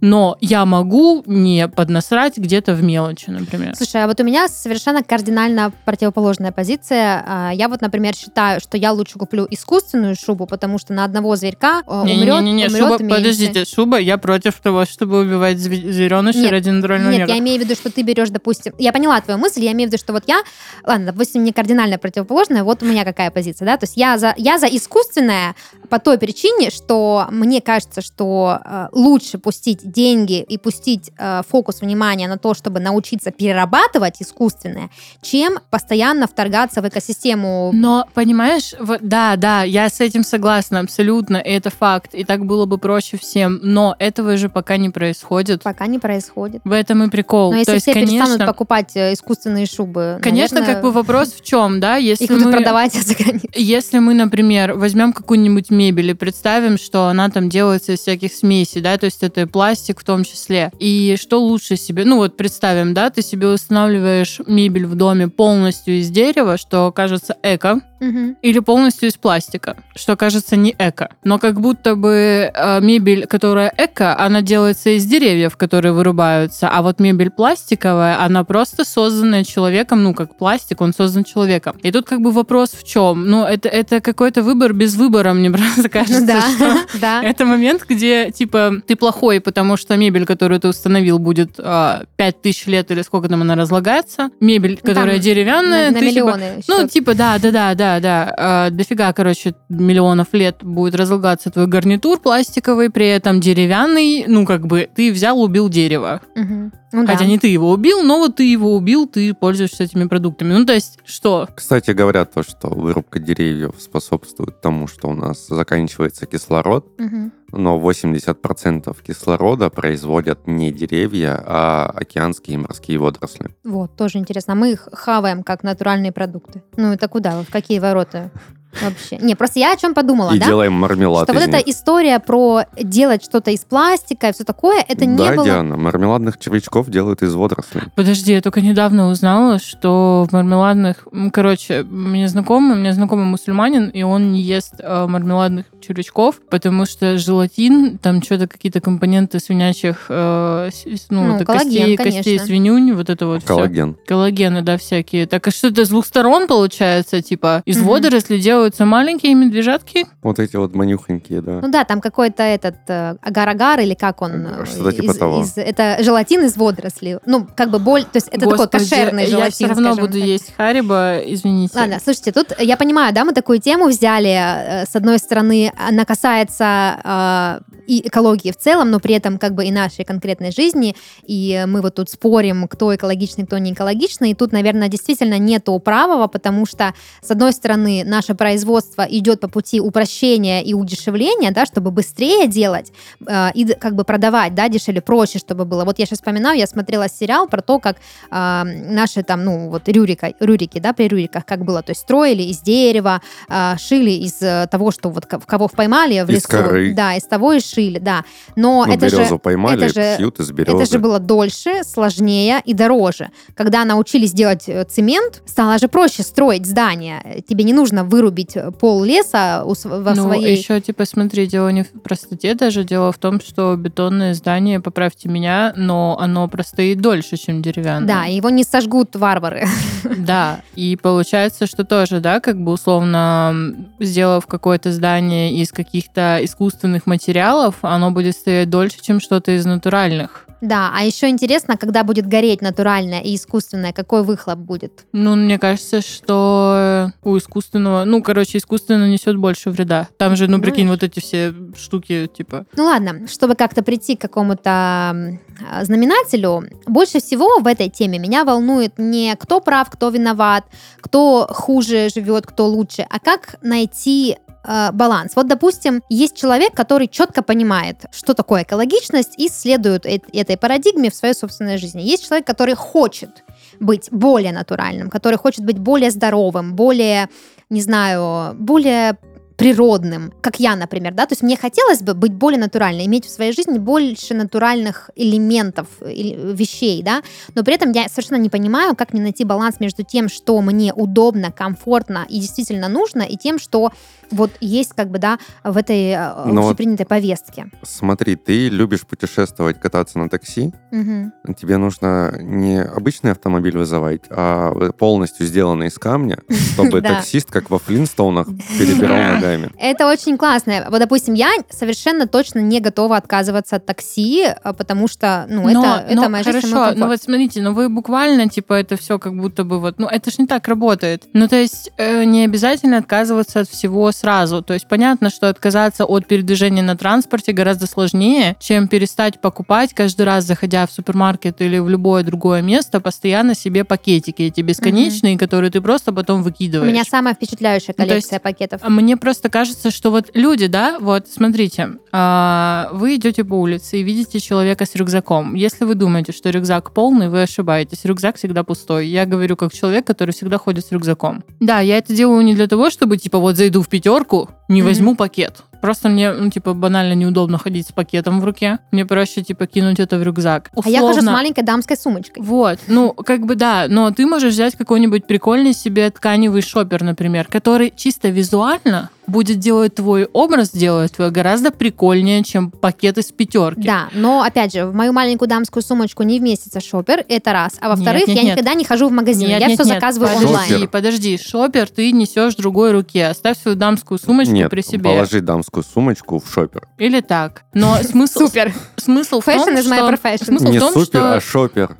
Но 0.00 0.36
я 0.40 0.64
могу 0.64 1.22
не 1.26 1.68
поднасрать 1.68 2.36
где-то 2.38 2.74
в 2.74 2.82
мелочи, 2.82 3.30
например. 3.30 3.74
Слушай, 3.76 4.04
а 4.04 4.06
вот 4.06 4.20
у 4.20 4.24
меня 4.24 4.48
совершенно 4.48 5.02
кардинально 5.02 5.72
противоположная 5.84 6.52
позиция. 6.52 7.24
А, 7.26 7.50
Я 7.52 7.68
вот, 7.68 7.80
например, 7.80 8.14
считаю, 8.14 8.60
что 8.60 8.76
я 8.76 8.92
лучше 8.92 9.18
куплю 9.18 9.46
искусственную 9.50 10.16
шубу, 10.16 10.46
потому 10.46 10.78
что 10.78 10.92
на 10.92 11.04
одного 11.04 11.36
зверька 11.36 11.82
э, 11.86 11.90
умрет, 11.90 12.40
Не-не-не, 12.42 12.66
умрет 12.66 12.78
шуба, 12.82 12.98
меньше. 13.02 13.16
подождите, 13.16 13.64
шуба, 13.64 13.98
я 13.98 14.18
против 14.18 14.58
того, 14.60 14.84
чтобы 14.84 15.20
убивать 15.20 15.58
зверенышей 15.58 16.48
ради 16.48 16.70
натурального 16.70 17.10
Нет, 17.12 17.20
мира. 17.20 17.32
я 17.32 17.38
имею 17.38 17.60
в 17.60 17.64
виду, 17.64 17.74
что 17.74 17.90
ты 17.90 18.02
берешь, 18.02 18.30
допустим, 18.30 18.72
я 18.78 18.92
поняла 18.92 19.20
твою 19.20 19.38
мысль, 19.38 19.62
я 19.64 19.72
имею 19.72 19.88
в 19.88 19.92
виду, 19.92 20.00
что 20.02 20.12
вот 20.12 20.24
я, 20.26 20.42
ладно, 20.84 21.06
допустим, 21.12 21.44
не 21.44 21.52
кардинально 21.52 21.98
противоположная, 21.98 22.64
вот 22.64 22.82
у 22.82 22.86
меня 22.86 23.04
какая 23.04 23.30
позиция, 23.30 23.66
да, 23.66 23.76
то 23.76 23.84
есть 23.84 23.96
я 23.96 24.18
за, 24.18 24.34
я 24.36 24.58
за 24.58 24.66
искусственное 24.66 25.54
по 25.88 25.98
той 25.98 26.18
причине, 26.18 26.70
что 26.70 27.26
мне 27.30 27.60
кажется, 27.60 28.00
что 28.02 28.58
э, 28.64 28.88
лучше 28.92 29.38
пустить 29.52 29.80
деньги 29.84 30.40
и 30.40 30.56
пустить 30.56 31.10
э, 31.18 31.42
фокус 31.46 31.82
внимания 31.82 32.26
на 32.26 32.38
то, 32.38 32.54
чтобы 32.54 32.80
научиться 32.80 33.30
перерабатывать 33.30 34.22
искусственное, 34.22 34.88
чем 35.20 35.58
постоянно 35.68 36.26
вторгаться 36.26 36.80
в 36.80 36.88
экосистему. 36.88 37.70
Но, 37.74 38.06
понимаешь, 38.14 38.74
вот, 38.80 39.00
да, 39.02 39.36
да, 39.36 39.62
я 39.62 39.90
с 39.90 40.00
этим 40.00 40.24
согласна 40.24 40.80
абсолютно, 40.80 41.36
и 41.36 41.50
это 41.50 41.68
факт, 41.68 42.14
и 42.14 42.24
так 42.24 42.46
было 42.46 42.64
бы 42.64 42.78
проще 42.78 43.18
всем, 43.18 43.60
но 43.62 43.94
этого 43.98 44.38
же 44.38 44.48
пока 44.48 44.78
не 44.78 44.88
происходит. 44.88 45.62
Пока 45.62 45.86
не 45.86 45.98
происходит. 45.98 46.62
В 46.64 46.72
этом 46.72 47.02
и 47.02 47.10
прикол. 47.10 47.52
Но 47.52 47.56
То 47.56 47.58
если 47.58 47.72
есть, 47.72 47.82
все 47.82 47.92
перестанут 47.92 48.28
конечно, 48.28 48.46
покупать 48.46 48.96
э, 48.96 49.12
искусственные 49.12 49.66
шубы, 49.66 50.18
конечно, 50.22 50.60
наверное, 50.60 50.74
как 50.76 50.82
бы 50.82 50.92
вопрос 50.92 51.34
в 51.34 51.44
чем, 51.44 51.78
да, 51.78 51.96
если 51.96 52.24
их 52.24 52.30
будут 52.30 52.46
мы... 52.46 52.52
продавать 52.52 52.94
за 52.94 53.14
границей. 53.14 53.50
Если 53.54 53.98
мы, 53.98 54.14
например, 54.14 54.72
возьмем 54.72 55.12
какую-нибудь 55.12 55.68
мебель 55.68 56.10
и 56.10 56.14
представим, 56.14 56.78
что 56.78 57.08
она 57.08 57.28
там 57.28 57.50
делается 57.50 57.92
из 57.92 57.98
всяких 57.98 58.32
смесей, 58.32 58.80
да, 58.80 58.96
то 58.96 59.06
есть 59.06 59.22
это 59.22 59.31
и 59.38 59.44
пластик 59.46 60.00
в 60.00 60.04
том 60.04 60.24
числе. 60.24 60.70
И 60.78 61.16
что 61.20 61.40
лучше 61.40 61.76
себе? 61.76 62.04
Ну 62.04 62.16
вот 62.16 62.36
представим, 62.36 62.94
да, 62.94 63.10
ты 63.10 63.22
себе 63.22 63.48
устанавливаешь 63.48 64.40
мебель 64.46 64.86
в 64.86 64.94
доме 64.94 65.28
полностью 65.28 65.98
из 65.98 66.10
дерева, 66.10 66.56
что 66.56 66.92
кажется 66.92 67.36
эко, 67.42 67.80
Мгм. 68.00 68.36
или 68.42 68.58
полностью 68.58 69.08
из 69.08 69.14
пластика, 69.14 69.76
что 69.94 70.16
кажется 70.16 70.56
не 70.56 70.74
эко. 70.76 71.10
Но 71.22 71.38
как 71.38 71.60
будто 71.60 71.94
бы 71.94 72.50
э, 72.52 72.80
мебель, 72.80 73.26
которая 73.28 73.72
эко, 73.78 74.18
она 74.18 74.42
делается 74.42 74.90
из 74.96 75.06
деревьев, 75.06 75.56
которые 75.56 75.92
вырубаются, 75.92 76.68
а 76.68 76.82
вот 76.82 76.98
мебель 76.98 77.30
пластиковая, 77.30 78.20
она 78.20 78.42
просто 78.42 78.84
созданная 78.84 79.44
человеком, 79.44 80.02
ну 80.02 80.14
как 80.14 80.36
пластик, 80.36 80.80
он 80.80 80.92
создан 80.92 81.22
человеком. 81.22 81.76
И 81.84 81.92
тут 81.92 82.06
как 82.06 82.20
бы 82.22 82.32
вопрос 82.32 82.70
в 82.70 82.82
чем? 82.82 83.24
Ну 83.30 83.44
это, 83.44 83.68
это 83.68 84.00
какой-то 84.00 84.42
выбор 84.42 84.72
без 84.72 84.96
выбора, 84.96 85.32
мне 85.32 85.48
просто 85.52 85.88
кажется, 85.88 86.20
Ну 86.20 86.26
да, 86.26 86.40
что 86.40 86.76
да. 87.00 87.22
это 87.22 87.44
момент, 87.44 87.84
где, 87.88 88.32
типа, 88.32 88.82
ты 88.84 88.96
плохой, 88.96 89.21
потому 89.40 89.76
что 89.76 89.96
мебель, 89.96 90.26
которую 90.26 90.60
ты 90.60 90.68
установил, 90.68 91.18
будет 91.18 91.54
а, 91.58 92.04
5000 92.16 92.66
лет 92.66 92.90
или 92.90 93.02
сколько 93.02 93.28
там 93.28 93.42
она 93.42 93.54
разлагается. 93.54 94.30
Мебель, 94.40 94.72
Ну, 94.72 94.76
там 94.76 94.94
которая 94.94 95.18
деревянная, 95.18 95.90
на, 95.90 95.94
на 95.94 96.00
ты, 96.00 96.10
типа, 96.10 96.24
миллионы 96.26 96.62
ну, 96.68 96.80
счет. 96.80 96.90
типа, 96.90 97.14
да, 97.14 97.38
да, 97.38 97.50
да, 97.50 97.74
да, 97.74 98.00
да. 98.00 98.34
А, 98.36 98.70
дофига, 98.70 99.12
короче, 99.12 99.54
миллионов 99.68 100.28
лет 100.32 100.56
будет 100.62 100.94
разлагаться 100.94 101.50
твой 101.50 101.66
гарнитур 101.66 102.18
пластиковый, 102.18 102.90
при 102.90 103.08
этом 103.08 103.40
деревянный, 103.40 104.24
ну, 104.26 104.44
как 104.44 104.66
бы, 104.66 104.88
ты 104.94 105.12
взял, 105.12 105.40
убил 105.40 105.68
дерево. 105.68 106.20
Мгм. 106.34 106.72
Ну 106.92 107.04
да. 107.06 107.12
Хотя 107.12 107.24
не 107.26 107.38
ты 107.38 107.48
его 107.48 107.70
убил, 107.70 108.02
но 108.02 108.18
вот 108.18 108.36
ты 108.36 108.44
его 108.44 108.74
убил, 108.76 109.06
ты 109.06 109.32
пользуешься 109.34 109.84
этими 109.84 110.06
продуктами. 110.06 110.52
Ну, 110.52 110.64
то 110.66 110.72
есть, 110.74 110.98
что? 111.04 111.48
Кстати, 111.54 111.90
говорят 111.92 112.32
то, 112.32 112.42
что 112.42 112.68
вырубка 112.68 113.18
деревьев 113.18 113.74
способствует 113.78 114.60
тому, 114.60 114.86
что 114.86 115.08
у 115.08 115.14
нас 115.14 115.46
заканчивается 115.48 116.26
кислород, 116.26 116.86
Мгм. 116.98 117.32
но 117.52 117.78
80% 117.78 118.94
кислорода 119.02 119.70
производят 119.70 120.46
не 120.46 120.72
деревья, 120.72 121.42
а 121.46 121.86
океанские 121.94 122.54
и 122.54 122.58
морские 122.58 122.98
водоросли. 122.98 123.50
Вот, 123.64 123.96
тоже 123.96 124.18
интересно. 124.18 124.52
А 124.52 124.56
Мы 124.56 124.72
их 124.72 124.88
хаваем 124.92 125.42
как 125.42 125.62
натуральные 125.62 126.12
продукты. 126.12 126.62
Ну, 126.76 126.92
это 126.92 127.08
куда? 127.08 127.42
В 127.42 127.50
какие 127.50 127.78
ворота? 127.78 128.30
Вообще. 128.80 129.18
Не, 129.18 129.34
просто 129.34 129.58
я 129.58 129.72
о 129.72 129.76
чем 129.76 129.94
подумала, 129.94 130.32
и 130.34 130.38
да? 130.38 130.46
делаем 130.46 130.72
мармелад 130.72 131.24
Что 131.24 131.34
вот 131.34 131.42
эта 131.42 131.58
них. 131.58 131.68
история 131.68 132.18
про 132.20 132.62
делать 132.80 133.22
что-то 133.24 133.50
из 133.50 133.60
пластика 133.60 134.28
и 134.28 134.32
все 134.32 134.44
такое, 134.44 134.84
это 134.86 135.04
не 135.04 135.16
да, 135.16 135.32
было... 135.34 135.44
Диана, 135.44 135.76
мармеладных 135.76 136.38
червячков 136.38 136.88
делают 136.88 137.22
из 137.22 137.34
водорослей. 137.34 137.82
Подожди, 137.94 138.32
я 138.32 138.40
только 138.40 138.60
недавно 138.60 139.08
узнала, 139.10 139.58
что 139.58 140.26
в 140.28 140.32
мармеладных... 140.32 141.06
Короче, 141.32 141.82
мне 141.82 142.28
знакомый, 142.28 142.76
у 142.76 142.80
меня 142.80 142.92
знакомый 142.92 143.26
мусульманин, 143.26 143.88
и 143.88 144.02
он 144.02 144.32
не 144.32 144.40
ест 144.40 144.74
э, 144.78 145.06
мармеладных 145.06 145.66
червячков, 145.80 146.40
потому 146.50 146.86
что 146.86 147.18
желатин, 147.18 147.98
там 147.98 148.22
что-то 148.22 148.46
какие-то 148.46 148.80
компоненты 148.80 149.38
свинячих, 149.40 150.06
э, 150.08 150.70
ну, 151.10 151.24
Ну, 151.24 151.36
это 151.36 151.44
коллаген, 151.44 151.68
костей, 151.70 151.96
конечно. 151.96 152.18
костей 152.18 152.38
свинюнь, 152.38 152.92
вот 152.92 153.10
это 153.10 153.26
вот. 153.26 153.44
Коллаген. 153.44 153.96
Коллагены, 154.06 154.62
да, 154.62 154.78
всякие. 154.78 155.26
Так 155.26 155.46
а 155.48 155.50
что 155.50 155.68
это 155.68 155.84
с 155.84 155.88
двух 155.88 156.06
сторон 156.06 156.46
получается? 156.46 157.20
Типа, 157.22 157.62
из 157.64 157.78
Мгм. 157.78 157.86
водорослей 157.88 158.40
делаются 158.62 158.84
маленькие 158.84 159.34
медвежатки? 159.34 160.06
Вот 160.22 160.38
эти 160.38 160.54
вот 160.56 160.74
манюхонькие, 160.74 161.40
да. 161.42 161.60
Ну 161.62 161.68
да, 161.68 161.84
там 161.84 162.00
какой-то 162.00 162.42
этот 162.44 162.76
э, 162.88 163.16
агар-агар 163.20 163.80
или 163.80 163.94
как 163.94 164.22
он? 164.22 164.46
э, 164.46 164.64
Что-то 164.66 164.92
типа 164.92 165.10
из- 165.10 165.16
того. 165.18 165.42
из- 165.42 165.56
это 165.56 165.96
желатин 166.00 166.44
из 166.44 166.56
водорослей. 166.56 167.18
Ну, 167.26 167.46
как 167.56 167.70
бы 167.70 167.78
боль... 167.80 168.04
То 168.04 168.16
есть 168.18 168.28
это 168.28 168.40
такой 168.40 168.56
Господи, 168.58 168.84
кошерный 168.88 169.26
желатин, 169.26 169.46
Я 169.46 169.50
все 169.50 169.66
равно 169.66 169.96
буду 169.96 170.12
так. 170.18 170.28
есть 170.28 170.54
хариба, 170.56 171.18
извините. 171.24 171.76
Ладно, 171.76 171.98
слушайте, 172.02 172.30
тут 172.30 172.52
я 172.60 172.76
понимаю, 172.76 173.12
да, 173.12 173.24
мы 173.24 173.32
такую 173.32 173.58
тему 173.58 173.88
взяли. 173.88 174.30
э, 174.30 174.84
С 174.86 174.94
одной 174.94 175.18
стороны, 175.18 175.72
она 175.76 176.04
касается 176.04 177.00
э, 177.04 177.72
и 177.88 178.06
экологии 178.06 178.52
в 178.52 178.56
целом, 178.56 178.90
но 178.92 179.00
при 179.00 179.14
этом 179.16 179.38
как 179.38 179.54
бы 179.54 179.64
и 179.64 179.72
нашей 179.72 180.04
конкретной 180.04 180.52
жизни, 180.52 180.94
и 181.26 181.64
мы 181.66 181.80
вот 181.82 181.96
тут 181.96 182.08
спорим, 182.10 182.68
кто 182.68 182.94
экологичный, 182.94 183.44
кто 183.44 183.58
не 183.58 183.72
экологичный, 183.72 184.30
и 184.30 184.34
тут, 184.34 184.52
наверное, 184.52 184.88
действительно 184.88 185.38
нету 185.38 185.76
правого, 185.80 186.28
потому 186.28 186.64
что, 186.64 186.94
с 187.20 187.30
одной 187.32 187.52
стороны, 187.52 188.04
наше 188.06 188.34
производство 188.52 189.02
идет 189.08 189.40
по 189.40 189.48
пути 189.48 189.80
упрощения 189.80 190.60
и 190.62 190.74
удешевления, 190.74 191.50
да, 191.52 191.64
чтобы 191.64 191.90
быстрее 191.90 192.46
делать 192.46 192.92
э, 193.26 193.48
и 193.54 193.64
как 193.64 193.94
бы 193.94 194.04
продавать, 194.04 194.54
да, 194.54 194.68
дешевле, 194.68 195.00
проще, 195.00 195.38
чтобы 195.38 195.64
было. 195.64 195.84
Вот 195.84 195.98
я 195.98 196.04
сейчас 196.06 196.18
вспоминаю, 196.18 196.58
я 196.58 196.66
смотрела 196.66 197.08
сериал 197.08 197.46
про 197.48 197.62
то, 197.62 197.78
как 197.78 197.96
э, 198.30 198.62
наши 198.64 199.22
там, 199.22 199.44
ну, 199.44 199.70
вот 199.70 199.88
Рюрика, 199.88 200.34
Рюрики, 200.40 200.80
да, 200.80 200.92
при 200.92 201.08
Рюриках, 201.08 201.46
как 201.46 201.64
было, 201.64 201.82
то 201.82 201.92
есть 201.92 202.02
строили 202.02 202.42
из 202.42 202.60
дерева, 202.60 203.22
э, 203.48 203.76
шили 203.78 204.10
из 204.10 204.42
э, 204.42 204.66
того, 204.70 204.90
что 204.90 205.08
вот 205.08 205.24
кого 205.26 205.68
поймали 205.68 206.20
в 206.24 206.28
Из 206.28 206.34
лесу. 206.34 206.48
коры. 206.48 206.92
Да, 206.94 207.14
из 207.16 207.22
того 207.24 207.54
и 207.54 207.60
шили, 207.60 207.98
да. 207.98 208.22
Но 208.54 208.84
Ну, 208.86 208.92
это 208.92 209.08
же 209.08 209.38
поймали, 209.38 209.86
это 209.86 209.94
же- 209.94 210.16
шьют 210.18 210.40
из 210.40 210.50
березы. 210.52 210.76
это 210.76 210.92
же 210.92 210.98
было 210.98 211.18
дольше, 211.18 211.84
сложнее 211.84 212.60
и 212.66 212.74
дороже. 212.74 213.30
Когда 213.54 213.84
научились 213.86 214.32
делать 214.32 214.64
э, 214.68 214.84
цемент, 214.84 215.42
стало 215.46 215.78
же 215.78 215.88
проще 215.88 216.22
строить 216.22 216.66
здание. 216.66 217.42
Тебе 217.48 217.64
не 217.64 217.72
нужно 217.72 218.04
вырубить 218.04 218.41
э, 218.54 218.70
пол 218.70 219.04
леса 219.04 219.64
у 219.64 219.74
во 219.84 220.14
ну, 220.14 220.24
своей... 220.24 220.56
еще, 220.56 220.80
типа, 220.80 221.04
смотри, 221.04 221.46
дело 221.46 221.68
не 221.68 221.82
в 221.82 221.90
простоте 222.02 222.54
даже, 222.54 222.84
дело 222.84 223.12
в 223.12 223.18
том, 223.18 223.40
что 223.40 223.74
бетонное 223.76 224.34
здание, 224.34 224.80
поправьте 224.80 225.28
меня, 225.28 225.72
но 225.76 226.18
оно 226.20 226.48
простоит 226.48 227.00
дольше, 227.00 227.36
чем 227.36 227.62
деревянное. 227.62 228.08
Да, 228.08 228.24
его 228.24 228.50
не 228.50 228.64
сожгут 228.64 229.16
варвары. 229.16 229.66
Да, 230.18 230.60
и 230.76 230.96
получается, 230.96 231.66
что 231.66 231.84
тоже, 231.84 232.20
да, 232.20 232.38
как 232.40 232.60
бы 232.60 232.72
условно, 232.72 233.74
сделав 233.98 234.46
какое-то 234.46 234.92
здание 234.92 235.54
из 235.54 235.72
каких-то 235.72 236.38
искусственных 236.42 237.06
материалов, 237.06 237.76
оно 237.82 238.10
будет 238.10 238.36
стоять 238.36 238.70
дольше, 238.70 239.00
чем 239.00 239.20
что-то 239.20 239.52
из 239.52 239.64
натуральных. 239.64 240.46
Да, 240.62 240.92
а 240.94 241.02
еще 241.02 241.28
интересно, 241.28 241.76
когда 241.76 242.04
будет 242.04 242.26
гореть 242.26 242.62
натуральное 242.62 243.20
и 243.20 243.34
искусственное, 243.34 243.92
какой 243.92 244.22
выхлоп 244.22 244.58
будет. 244.58 245.04
Ну, 245.12 245.34
мне 245.34 245.58
кажется, 245.58 246.00
что 246.00 247.10
у 247.24 247.36
искусственного, 247.36 248.04
ну, 248.04 248.22
короче, 248.22 248.58
искусственно 248.58 249.10
несет 249.10 249.36
больше 249.36 249.70
вреда. 249.70 250.06
Там 250.18 250.36
же, 250.36 250.46
ну, 250.46 250.58
Ну, 250.58 250.62
прикинь, 250.62 250.88
вот 250.88 251.02
эти 251.02 251.18
все 251.18 251.52
штуки, 251.76 252.30
типа, 252.32 252.64
Ну 252.76 252.84
ладно, 252.84 253.26
чтобы 253.26 253.56
как-то 253.56 253.82
прийти 253.82 254.14
к 254.14 254.20
какому-то 254.20 254.70
а, 254.70 255.84
знаменателю, 255.84 256.64
больше 256.86 257.18
всего 257.20 257.58
в 257.58 257.66
этой 257.66 257.88
теме 257.88 258.20
меня 258.20 258.44
волнует 258.44 258.98
не 258.98 259.34
кто 259.34 259.60
прав, 259.60 259.90
кто 259.90 260.10
виноват, 260.10 260.64
кто 261.00 261.48
хуже 261.50 262.08
живет, 262.14 262.46
кто 262.46 262.66
лучше, 262.68 263.04
а 263.10 263.18
как 263.18 263.56
найти 263.62 264.38
э, 264.64 264.90
баланс. 264.92 265.32
Вот, 265.36 265.46
допустим, 265.46 266.02
есть 266.08 266.36
человек, 266.36 266.74
который 266.74 267.08
четко 267.08 267.42
понимает, 267.42 268.04
что 268.12 268.34
такое 268.34 268.62
экологичность, 268.62 269.34
и 269.38 269.48
следует 269.48 270.06
эт- 270.06 270.28
этой 270.32 270.56
парадигме 270.56 271.10
в 271.10 271.14
своей 271.14 271.34
собственной 271.34 271.78
жизни. 271.78 272.02
Есть 272.02 272.26
человек, 272.26 272.46
который 272.46 272.74
хочет 272.74 273.44
быть 273.80 274.08
более 274.10 274.52
натуральным, 274.52 275.10
который 275.10 275.38
хочет 275.38 275.64
быть 275.64 275.78
более 275.78 276.10
здоровым, 276.10 276.74
более, 276.74 277.28
не 277.70 277.80
знаю, 277.80 278.54
более 278.54 279.16
природным, 279.62 280.32
как 280.40 280.58
я, 280.58 280.74
например, 280.74 281.14
да, 281.14 281.26
то 281.26 281.32
есть 281.32 281.42
мне 281.42 281.56
хотелось 281.56 282.00
бы 282.00 282.14
быть 282.14 282.32
более 282.32 282.58
натуральной, 282.58 283.06
иметь 283.06 283.26
в 283.26 283.30
своей 283.30 283.52
жизни 283.52 283.78
больше 283.78 284.34
натуральных 284.34 285.10
элементов, 285.14 285.86
или 286.00 286.34
вещей, 286.52 287.00
да, 287.02 287.22
но 287.54 287.62
при 287.62 287.74
этом 287.74 287.92
я 287.92 288.08
совершенно 288.08 288.38
не 288.38 288.48
понимаю, 288.48 288.96
как 288.96 289.12
мне 289.12 289.22
найти 289.22 289.44
баланс 289.44 289.78
между 289.78 290.02
тем, 290.02 290.28
что 290.28 290.60
мне 290.62 290.92
удобно, 290.92 291.52
комфортно 291.52 292.26
и 292.28 292.40
действительно 292.40 292.88
нужно, 292.88 293.22
и 293.22 293.36
тем, 293.36 293.60
что 293.60 293.92
вот 294.32 294.50
есть 294.60 294.92
как 294.94 295.10
бы, 295.10 295.18
да, 295.18 295.38
в 295.64 295.76
этой 295.76 296.10
э, 296.10 296.32
Ну 296.46 296.62
вот- 296.62 296.70
общепринятой 296.72 297.06
повестке. 297.06 297.66
Смотри, 297.82 298.36
ты 298.36 298.68
любишь 298.68 299.06
путешествовать, 299.06 299.80
кататься 299.80 300.18
на 300.18 300.28
такси. 300.28 300.72
Мгм. 300.90 301.32
Тебе 301.56 301.76
нужно 301.76 302.34
не 302.40 302.82
обычный 302.82 303.32
автомобиль 303.32 303.76
вызывать, 303.76 304.22
а 304.30 304.72
полностью 304.92 305.46
сделанный 305.46 305.86
из 305.88 305.98
камня, 305.98 306.38
чтобы 306.74 307.02
таксист, 307.02 307.50
как 307.50 307.70
во 307.70 307.78
Флинстоунах, 307.78 308.46
перебирал 308.78 309.34
ногами. 309.34 309.70
Это 309.78 310.08
очень 310.08 310.36
классно. 310.36 310.86
Вот, 310.90 310.98
допустим, 310.98 311.34
я 311.34 311.50
совершенно 311.70 312.26
точно 312.26 312.60
не 312.60 312.80
готова 312.80 313.16
отказываться 313.16 313.76
от 313.76 313.86
такси, 313.86 314.46
а, 314.62 314.72
потому 314.72 315.08
что, 315.08 315.46
ну, 315.48 315.68
это, 315.68 316.04
это 316.08 316.22
но 316.22 316.28
моя 316.28 316.44
жизнь, 316.44 316.70
хорошо, 316.72 316.94
ну 316.96 317.06
вот 317.06 317.22
смотрите, 317.22 317.60
ну 317.62 317.72
вы 317.74 317.88
буквально, 317.88 318.48
типа, 318.48 318.74
это 318.74 318.96
все 318.96 319.18
как 319.18 319.36
будто 319.36 319.64
бы 319.64 319.80
вот, 319.80 319.98
ну 319.98 320.06
это 320.06 320.30
ж 320.30 320.38
не 320.38 320.46
так 320.46 320.66
работает. 320.68 321.24
Ну 321.32 321.48
то 321.48 321.56
есть 321.56 321.90
э, 321.98 322.24
не 322.24 322.44
обязательно 322.44 322.98
отказываться 322.98 323.60
от 323.60 323.68
всего 323.68 324.10
сразу. 324.22 324.62
То 324.62 324.74
есть 324.74 324.86
понятно, 324.88 325.30
что 325.30 325.48
отказаться 325.48 326.04
от 326.04 326.26
передвижения 326.26 326.82
на 326.82 326.96
транспорте 326.96 327.52
гораздо 327.52 327.86
сложнее, 327.88 328.56
чем 328.60 328.86
перестать 328.86 329.40
покупать 329.40 329.92
каждый 329.94 330.22
раз, 330.22 330.44
заходя 330.44 330.86
в 330.86 330.92
супермаркет 330.92 331.60
или 331.60 331.78
в 331.78 331.88
любое 331.88 332.22
другое 332.22 332.62
место, 332.62 333.00
постоянно 333.00 333.54
себе 333.56 333.82
пакетики 333.84 334.42
эти 334.42 334.60
бесконечные, 334.60 335.36
которые 335.36 335.70
ты 335.72 335.80
просто 335.80 336.12
потом 336.12 336.40
У 336.40 336.44
выкидываешь. 336.44 336.92
меня 336.92 337.02
самая 337.04 337.34
впечатляющая 337.34 337.94
Ну, 337.98 338.04
коллекция 338.06 338.38
пакетов. 338.38 338.80
А 338.84 338.88
Мне 338.90 339.16
просто 339.16 339.50
кажется, 339.50 339.90
что 339.90 340.10
вот 340.12 340.30
люди, 340.34 340.68
да, 340.68 340.98
вот 341.00 341.26
смотрите, 341.28 341.88
а, 342.12 342.90
вы 342.92 343.16
идете 343.16 343.42
по 343.42 343.54
улице 343.54 343.98
и 343.98 344.02
видите 344.04 344.38
человека 344.38 344.86
с 344.86 344.94
рюкзаком. 344.94 345.54
Если 345.54 345.84
вы 345.84 345.94
думаете, 345.96 346.30
что 346.32 346.50
рюкзак 346.50 346.92
полный, 346.92 347.28
вы 347.28 347.42
ошибаетесь. 347.42 348.04
Рюкзак 348.04 348.36
всегда 348.36 348.62
пустой. 348.62 349.08
Я 349.08 349.26
говорю 349.26 349.56
как 349.56 349.72
человек, 349.74 350.06
который 350.06 350.30
всегда 350.30 350.58
ходит 350.58 350.86
с 350.86 350.92
рюкзаком. 350.92 351.42
Да, 351.58 351.80
я 351.80 351.98
это 351.98 352.14
делаю 352.14 352.42
не 352.44 352.54
для 352.54 352.68
того, 352.68 352.88
чтобы, 352.90 353.16
типа, 353.16 353.38
вот 353.38 353.56
зайду 353.56 353.82
в 353.82 353.88
пятерку, 353.88 354.11
пятерку 354.12 354.48
не 354.72 354.82
возьму 354.82 355.14
пакет. 355.14 355.62
Просто 355.80 356.08
мне, 356.08 356.30
ну, 356.32 356.48
типа, 356.48 356.74
банально 356.74 357.14
неудобно 357.14 357.58
ходить 357.58 357.88
с 357.88 357.92
пакетом 357.92 358.40
в 358.40 358.44
руке. 358.44 358.78
Мне 358.92 359.04
проще, 359.04 359.42
типа, 359.42 359.66
кинуть 359.66 359.98
это 359.98 360.16
в 360.16 360.22
рюкзак. 360.22 360.70
А 360.76 360.88
я 360.88 361.00
хожу 361.00 361.14
с 361.14 361.16
Условно- 361.16 361.32
маленькой 361.32 361.64
дамской 361.64 361.96
сумочкой. 361.96 362.40
вот, 362.44 362.78
ну, 362.86 363.12
как 363.12 363.44
бы 363.44 363.56
да, 363.56 363.86
но 363.88 364.12
ты 364.12 364.24
можешь 364.24 364.52
взять 364.54 364.76
какой-нибудь 364.76 365.26
прикольный 365.26 365.72
себе 365.72 366.08
тканевый 366.10 366.62
шопер, 366.62 367.02
например, 367.02 367.48
который 367.50 367.92
чисто 367.96 368.28
визуально 368.28 369.10
будет 369.26 369.58
делать 369.60 369.94
твой 369.96 370.24
образ, 370.32 370.70
делать 370.70 371.12
твой 371.12 371.30
гораздо 371.30 371.70
прикольнее, 371.70 372.42
чем 372.44 372.70
пакет 372.70 373.18
из 373.18 373.26
пятерки. 373.32 373.82
Да, 373.82 374.08
но 374.14 374.42
опять 374.42 374.72
же, 374.72 374.86
в 374.86 374.94
мою 374.94 375.12
маленькую 375.12 375.48
дамскую 375.48 375.82
сумочку 375.82 376.22
не 376.24 376.38
вместится 376.40 376.80
шопер, 376.80 377.24
это 377.28 377.52
раз. 377.52 377.74
А 377.80 377.88
во-вторых, 377.88 378.28
я 378.28 378.34
нет. 378.42 378.52
никогда 378.52 378.74
не 378.74 378.84
хожу 378.84 379.08
в 379.08 379.12
магазин, 379.12 379.48
Нет, 379.48 379.60
я 379.60 379.68
нет, 379.68 379.80
все 379.80 379.88
нет, 379.88 379.94
заказываю 379.94 380.28
подожди, 380.28 380.46
онлайн. 380.46 380.70
Шопер. 380.72 380.88
подожди, 380.88 381.38
шопер 381.38 381.88
ты 381.88 382.10
несешь 382.12 382.54
в 382.54 382.58
другой 382.58 382.92
руке, 382.92 383.26
оставь 383.26 383.58
свою 383.60 383.76
дамскую 383.76 384.18
сумочку 384.18 384.52
Нет, 384.62 384.70
при 384.70 384.80
себе. 384.82 385.04
положи 385.04 385.40
дамскую 385.40 385.84
сумочку 385.84 386.38
в 386.38 386.52
шопер. 386.52 386.88
Или 386.98 387.20
так. 387.20 387.64
Но 387.74 387.96
смысл, 388.02 388.46
Супер. 388.46 388.72
смысл 388.96 389.40
в 389.40 389.48
Fashion 389.48 389.64
том, 389.64 389.74
is 389.76 389.88
my 389.88 389.96
что... 389.96 390.08
profession. 390.10 390.44
Смысл 390.46 390.68
Не 390.68 390.78
в 390.78 390.80
том, 390.80 390.92
супер, 390.92 391.20
что... 391.20 391.34
а 391.34 391.40
шопер. 391.40 391.96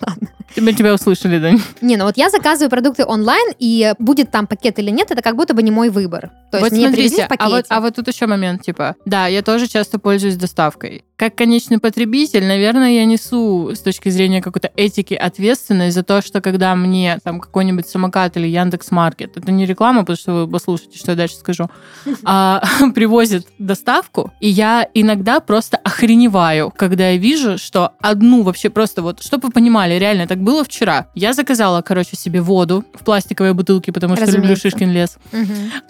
Тебя, 0.54 0.72
тебя 0.72 0.94
услышали, 0.94 1.38
Дань. 1.38 1.60
Не, 1.80 1.96
ну 1.96 2.04
вот 2.04 2.16
я 2.16 2.30
заказываю 2.30 2.70
продукты 2.70 3.04
онлайн, 3.04 3.52
и 3.58 3.92
будет 3.98 4.30
там 4.30 4.46
пакет 4.46 4.78
или 4.78 4.90
нет, 4.90 5.10
это 5.10 5.20
как 5.22 5.36
будто 5.36 5.54
бы 5.54 5.62
не 5.62 5.70
мой 5.70 5.88
выбор. 5.90 6.30
То 6.50 6.58
есть 6.58 6.70
вот 6.70 6.72
мне 6.72 6.86
смотрите, 6.86 7.08
привезли 7.08 7.24
в 7.24 7.28
пакете. 7.28 7.44
а 7.44 7.48
вот, 7.50 7.64
а 7.68 7.80
вот 7.80 7.94
тут 7.96 8.08
еще 8.08 8.26
момент, 8.26 8.62
типа, 8.62 8.94
да, 9.04 9.26
я 9.26 9.42
тоже 9.42 9.66
часто 9.66 9.98
пользуюсь 9.98 10.36
доставкой. 10.36 11.04
Как 11.16 11.34
конечный 11.36 11.78
потребитель, 11.78 12.44
наверное, 12.44 12.90
я 12.90 13.04
несу 13.04 13.70
с 13.74 13.80
точки 13.80 14.08
зрения 14.08 14.42
какой-то 14.42 14.70
этики 14.76 15.14
ответственность 15.14 15.94
за 15.94 16.02
то, 16.02 16.22
что 16.22 16.40
когда 16.40 16.74
мне 16.74 17.18
там 17.24 17.40
какой-нибудь 17.40 17.88
самокат 17.88 18.36
или 18.36 18.46
Яндекс 18.46 18.90
Маркет, 18.90 19.36
это 19.36 19.50
не 19.50 19.66
реклама, 19.66 20.00
потому 20.00 20.16
что 20.16 20.32
вы 20.32 20.48
послушайте, 20.48 20.98
что 20.98 21.12
я 21.12 21.16
дальше 21.16 21.36
скажу, 21.36 21.68
а, 22.24 22.62
привозит 22.94 23.46
доставку, 23.58 24.32
и 24.40 24.48
я 24.48 24.88
иногда 24.94 25.40
просто 25.40 25.76
охреневаю, 25.78 26.72
когда 26.76 27.10
я 27.10 27.16
вижу, 27.16 27.58
что 27.58 27.92
одну 28.00 28.42
вообще 28.42 28.70
просто 28.70 29.02
вот, 29.02 29.22
чтобы 29.22 29.48
вы 29.48 29.52
понимали, 29.52 29.94
реально 29.94 30.26
так 30.26 30.43
было 30.44 30.62
вчера. 30.64 31.08
Я 31.14 31.32
заказала, 31.32 31.82
короче, 31.82 32.16
себе 32.16 32.40
воду 32.40 32.84
в 32.94 33.02
пластиковой 33.04 33.54
бутылке, 33.54 33.92
потому 33.92 34.14
что 34.16 34.24
люблю 34.26 34.40
Разумеется. 34.40 34.70
Шишкин 34.70 34.90
лес. 34.92 35.16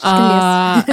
А, 0.03 0.85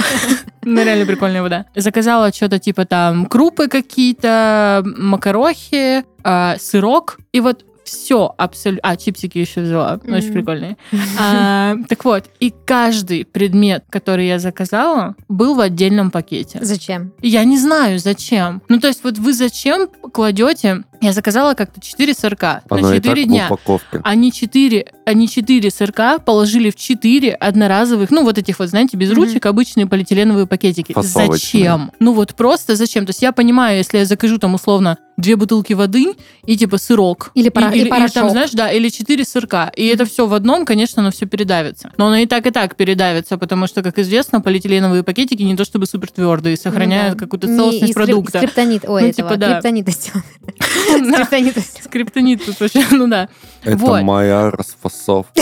Ну, 0.64 0.84
реально 0.84 1.06
прикольная 1.06 1.42
вода. 1.42 1.66
Заказала 1.74 2.32
что-то 2.32 2.58
типа 2.58 2.84
там 2.84 3.26
крупы 3.26 3.68
какие-то, 3.68 4.82
макарохи, 4.84 6.04
а, 6.22 6.56
сырок. 6.60 7.18
И 7.32 7.40
вот 7.40 7.64
все 7.84 8.32
абсолютно... 8.38 8.88
А, 8.90 8.96
чипсики 8.96 9.38
еще 9.38 9.60
взяла. 9.62 9.98
Очень 10.06 10.26
Мгм. 10.26 10.32
прикольные. 10.32 10.76
А, 11.18 11.74
Так 11.88 12.04
вот, 12.04 12.26
и 12.38 12.54
каждый 12.64 13.24
предмет, 13.24 13.84
который 13.90 14.28
я 14.28 14.38
заказала, 14.38 15.16
был 15.28 15.54
в 15.56 15.60
отдельном 15.60 16.10
пакете. 16.12 16.60
Зачем? 16.62 17.12
Я 17.20 17.42
не 17.44 17.58
знаю, 17.58 17.98
зачем. 17.98 18.62
Ну, 18.68 18.78
то 18.78 18.86
есть, 18.86 19.02
вот 19.02 19.18
вы 19.18 19.32
зачем 19.34 19.88
кладете 20.12 20.84
Я 21.02 21.12
заказала 21.12 21.54
как-то 21.54 21.80
4 21.80 22.14
сырка 22.14 22.62
Оно 22.70 22.90
на 22.90 22.94
и 22.94 23.00
так 23.00 23.06
4 23.16 23.24
в 23.24 23.28
дня. 23.28 23.46
упаковке. 23.46 24.00
Они 24.04 24.30
4, 24.30 24.86
они 25.04 25.28
4 25.28 25.68
сырка 25.72 26.20
положили 26.20 26.70
в 26.70 26.76
4 26.76 27.34
одноразовых, 27.34 28.12
ну, 28.12 28.22
вот 28.22 28.38
этих 28.38 28.60
вот, 28.60 28.68
знаете, 28.68 28.96
без 28.96 29.08
Мгм. 29.10 29.16
ручек, 29.16 29.44
обычные 29.46 29.86
полиэтиленовые 29.88 30.46
пакетики. 30.46 30.92
Фасовочные. 30.92 31.64
Зачем? 31.64 31.90
Ну, 31.98 32.12
вот 32.12 32.34
просто 32.36 32.76
зачем? 32.76 33.04
То 33.04 33.10
есть 33.10 33.20
я 33.20 33.32
понимаю, 33.32 33.78
если 33.78 33.98
я 33.98 34.04
закажу 34.04 34.38
там 34.38 34.54
условно 34.54 34.96
две 35.18 35.36
бутылки 35.36 35.72
воды 35.74 36.14
и 36.46 36.56
типа 36.56 36.78
сырок. 36.78 37.32
Или 37.34 37.48
пора- 37.50 37.70
и 37.72 37.80
или, 37.80 37.88
там, 37.88 37.98
порошок. 38.08 38.30
знаешь, 38.30 38.50
да, 38.52 38.70
или 38.72 38.88
4 38.88 39.24
сырка. 39.24 39.70
И 39.76 39.84
это 39.86 40.04
все 40.04 40.26
в 40.26 40.32
одном, 40.34 40.64
конечно, 40.64 41.02
оно 41.02 41.10
все 41.10 41.26
передавится. 41.26 41.90
Но 41.98 42.06
оно 42.06 42.16
и 42.16 42.26
так, 42.26 42.46
и 42.46 42.50
так 42.50 42.76
передавится, 42.76 43.36
потому 43.38 43.66
что, 43.66 43.82
как 43.82 43.98
известно, 43.98 44.40
полиэтиленовые 44.40 45.02
пакетики 45.02 45.42
не 45.42 45.56
то 45.56 45.64
чтобы 45.64 45.86
супер 45.86 46.10
твердые, 46.12 46.56
сохраняют 46.56 47.14
Ну 47.14 47.18
да. 47.18 47.24
какую-то 47.26 47.46
Не 47.48 47.56
целостность 47.56 47.82
из 47.90 47.90
скрип- 47.90 47.94
продукта. 48.06 48.38
Скриптонит, 48.38 48.84
ой, 48.88 49.02
Ну, 49.02 49.08
этого, 49.08 49.28
типа, 49.30 49.36
да. 49.36 49.52
криптонита 49.54 49.92
сделан. 50.98 51.64
Скриптонит 51.82 52.44
тут 52.44 52.60
вообще, 52.60 52.84
ну 52.90 53.08
да. 53.08 53.28
Это 53.62 54.02
моя 54.02 54.50
расфасовка. 54.50 55.40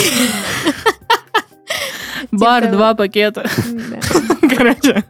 Бар, 2.31 2.71
два 2.71 2.95
пакета. 2.95 3.49
Короче, 4.57 5.05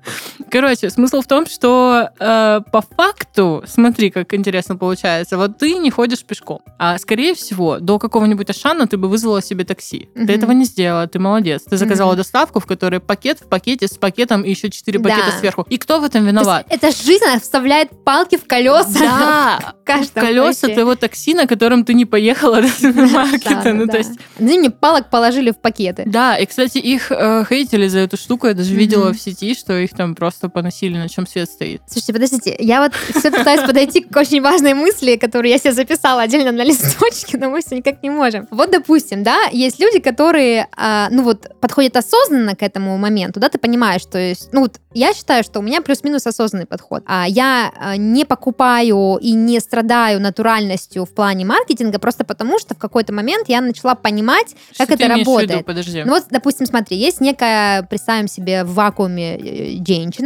короче, 0.51 0.91
смысл 0.91 1.21
в 1.21 1.27
том, 1.27 1.47
что 1.47 2.11
э, 2.19 2.61
по 2.73 2.81
факту, 2.83 3.63
смотри, 3.67 4.11
как 4.11 4.35
интересно 4.35 4.77
получается, 4.77 5.37
вот 5.37 5.59
ты 5.59 5.75
не 5.75 5.91
ходишь 5.91 6.25
пешком, 6.25 6.61
а 6.79 6.99
скорее 6.99 7.35
всего 7.35 7.79
до 7.79 7.99
какого-нибудь 7.99 8.51
Ашана 8.51 8.87
ты 8.87 8.97
бы 8.97 9.09
вызвала 9.09 9.43
себе 9.43 9.65
такси. 9.65 10.09
Мгм. 10.15 10.27
Ты 10.27 10.33
этого 10.35 10.53
не 10.53 10.65
сделала, 10.65 11.07
ты 11.07 11.19
молодец. 11.19 11.63
Ты 11.69 11.77
заказала 11.77 12.11
Мгм. 12.13 12.19
доставку, 12.19 12.61
в 12.61 12.67
которой 12.67 13.01
пакет 13.01 13.41
в 13.41 13.49
пакете 13.49 13.87
с 13.87 13.97
пакетом 13.97 14.43
и 14.43 14.51
еще 14.51 14.71
четыре 14.71 14.99
Да. 14.99 15.09
пакета 15.11 15.39
сверху. 15.39 15.67
И 15.71 15.79
кто 15.79 16.01
в 16.01 16.05
этом 16.05 16.23
То 16.23 16.29
виноват? 16.29 16.67
эта 16.69 16.91
жизнь 16.91 17.25
она 17.25 17.39
вставляет 17.41 18.05
палки 18.05 18.37
в 18.37 18.47
колеса. 18.47 18.99
Да, 19.01 19.75
в 19.83 19.85
каждом 19.85 20.23
колеса 20.25 20.53
случае. 20.61 20.75
твоего 20.75 20.95
такси, 20.97 21.35
на 21.35 21.47
котором 21.47 21.85
ты 21.85 21.95
не 21.95 22.05
поехала 22.07 22.61
до 22.63 22.69
супермаркета. 22.69 23.73
Ну, 23.75 23.87
то 23.87 23.99
есть, 23.99 24.13
Ну, 24.39 24.61
не 24.61 24.69
палок 24.71 25.11
положили 25.11 25.51
в 25.51 25.59
пакеты. 25.61 26.05
да, 26.07 26.37
и, 26.37 26.47
кстати, 26.47 26.79
их 26.79 27.11
э, 27.13 27.45
хейтили 27.49 27.89
за 27.89 28.01
эту 28.01 28.17
штуку. 28.17 28.47
Я 28.47 28.55
даже 28.55 28.75
видела 28.75 29.13
в 29.13 29.21
сети, 29.21 29.55
что 29.55 29.79
их 29.79 29.91
там 29.91 30.15
просто 30.15 30.40
поносили, 30.49 30.97
на 30.97 31.09
чем 31.09 31.27
свет 31.27 31.49
стоит. 31.51 31.83
Слушайте, 31.87 32.13
подождите, 32.13 32.57
я 32.59 32.83
вот 32.83 32.93
все 33.19 33.31
пытаюсь 33.31 33.63
подойти 33.63 34.01
к 34.01 34.17
очень 34.17 34.41
важной 34.41 34.75
мысли, 34.75 35.17
которую 35.17 35.51
я 35.51 35.59
себе 35.59 35.73
записала 35.73 36.23
отдельно 36.23 36.53
на 36.53 36.65
листочке, 36.65 37.39
но 37.39 37.51
мы 37.51 37.61
все 37.61 37.77
никак 37.77 38.03
не 38.03 38.11
можем. 38.11 38.49
Вот, 38.51 38.71
допустим, 38.71 39.23
да, 39.23 39.45
есть 39.53 39.79
люди, 39.79 40.01
которые, 40.01 40.69
а, 40.77 41.09
ну 41.11 41.23
вот, 41.23 41.49
подходят 41.61 41.97
осознанно 41.97 42.57
к 42.57 42.63
этому 42.63 42.97
моменту, 42.97 43.41
да, 43.41 43.49
ты 43.49 43.59
понимаешь, 43.59 44.03
то 44.05 44.19
есть, 44.19 44.53
ну 44.53 44.63
вот, 44.63 44.81
я 44.93 45.15
считаю, 45.15 45.45
что 45.45 45.61
у 45.61 45.63
меня 45.63 45.83
плюс-минус 45.83 46.27
осознанный 46.27 46.67
подход. 46.67 47.05
А, 47.07 47.25
я 47.29 47.73
а, 47.77 47.97
не 47.97 48.25
покупаю 48.25 49.19
и 49.21 49.33
не 49.33 49.61
страдаю 49.61 50.21
натуральностью 50.21 51.05
в 51.05 51.15
плане 51.15 51.45
маркетинга 51.45 51.99
просто 52.01 52.25
потому, 52.25 52.59
что 52.59 52.75
в 52.75 52.79
какой-то 52.79 53.13
момент 53.13 53.49
я 53.49 53.61
начала 53.61 53.95
понимать, 53.95 54.57
как 54.77 54.89
Что 54.89 54.95
это 54.95 54.97
в 54.97 55.17
виду? 55.17 55.31
работает. 55.31 55.67
Подожди. 55.67 56.03
Ну 56.05 56.15
вот, 56.15 56.25
допустим, 56.31 56.67
смотри, 56.67 56.97
есть 56.97 57.21
некая, 57.21 57.85
представим 57.85 58.27
себе 58.27 58.65
в 58.65 58.75
вакууме 58.75 59.37
э, 59.37 59.75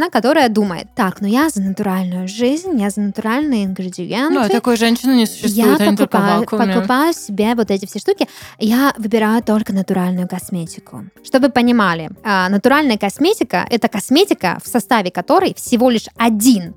женщина, 0.05 0.09
которая 0.11 0.49
думает, 0.49 0.87
так, 0.95 1.21
ну 1.21 1.27
я 1.27 1.49
за 1.49 1.61
натуральную 1.61 2.27
жизнь, 2.27 2.79
я 2.79 2.89
за 2.89 3.01
натуральные 3.01 3.65
ингредиенты. 3.65 4.33
Ну, 4.33 4.41
а 4.41 4.49
такой 4.49 4.77
женщины 4.77 5.13
не 5.13 5.21
я 5.21 5.27
существует, 5.27 5.79
в 5.79 5.95
покупаю, 5.97 6.45
покупаю 6.45 7.13
себе 7.13 7.55
вот 7.55 7.71
эти 7.71 7.85
все 7.85 7.99
штуки. 7.99 8.27
Я 8.59 8.93
выбираю 8.97 9.41
только 9.43 9.73
натуральную 9.73 10.27
косметику. 10.27 11.05
Чтобы 11.23 11.49
понимали, 11.49 12.09
а, 12.23 12.49
натуральная 12.49 12.97
косметика– 12.97 13.65
это 13.69 13.87
косметика, 13.87 14.59
в 14.63 14.67
составе 14.67 15.11
которой 15.11 15.53
всего 15.53 15.89
лишь 15.89 16.07
1% 16.17 16.73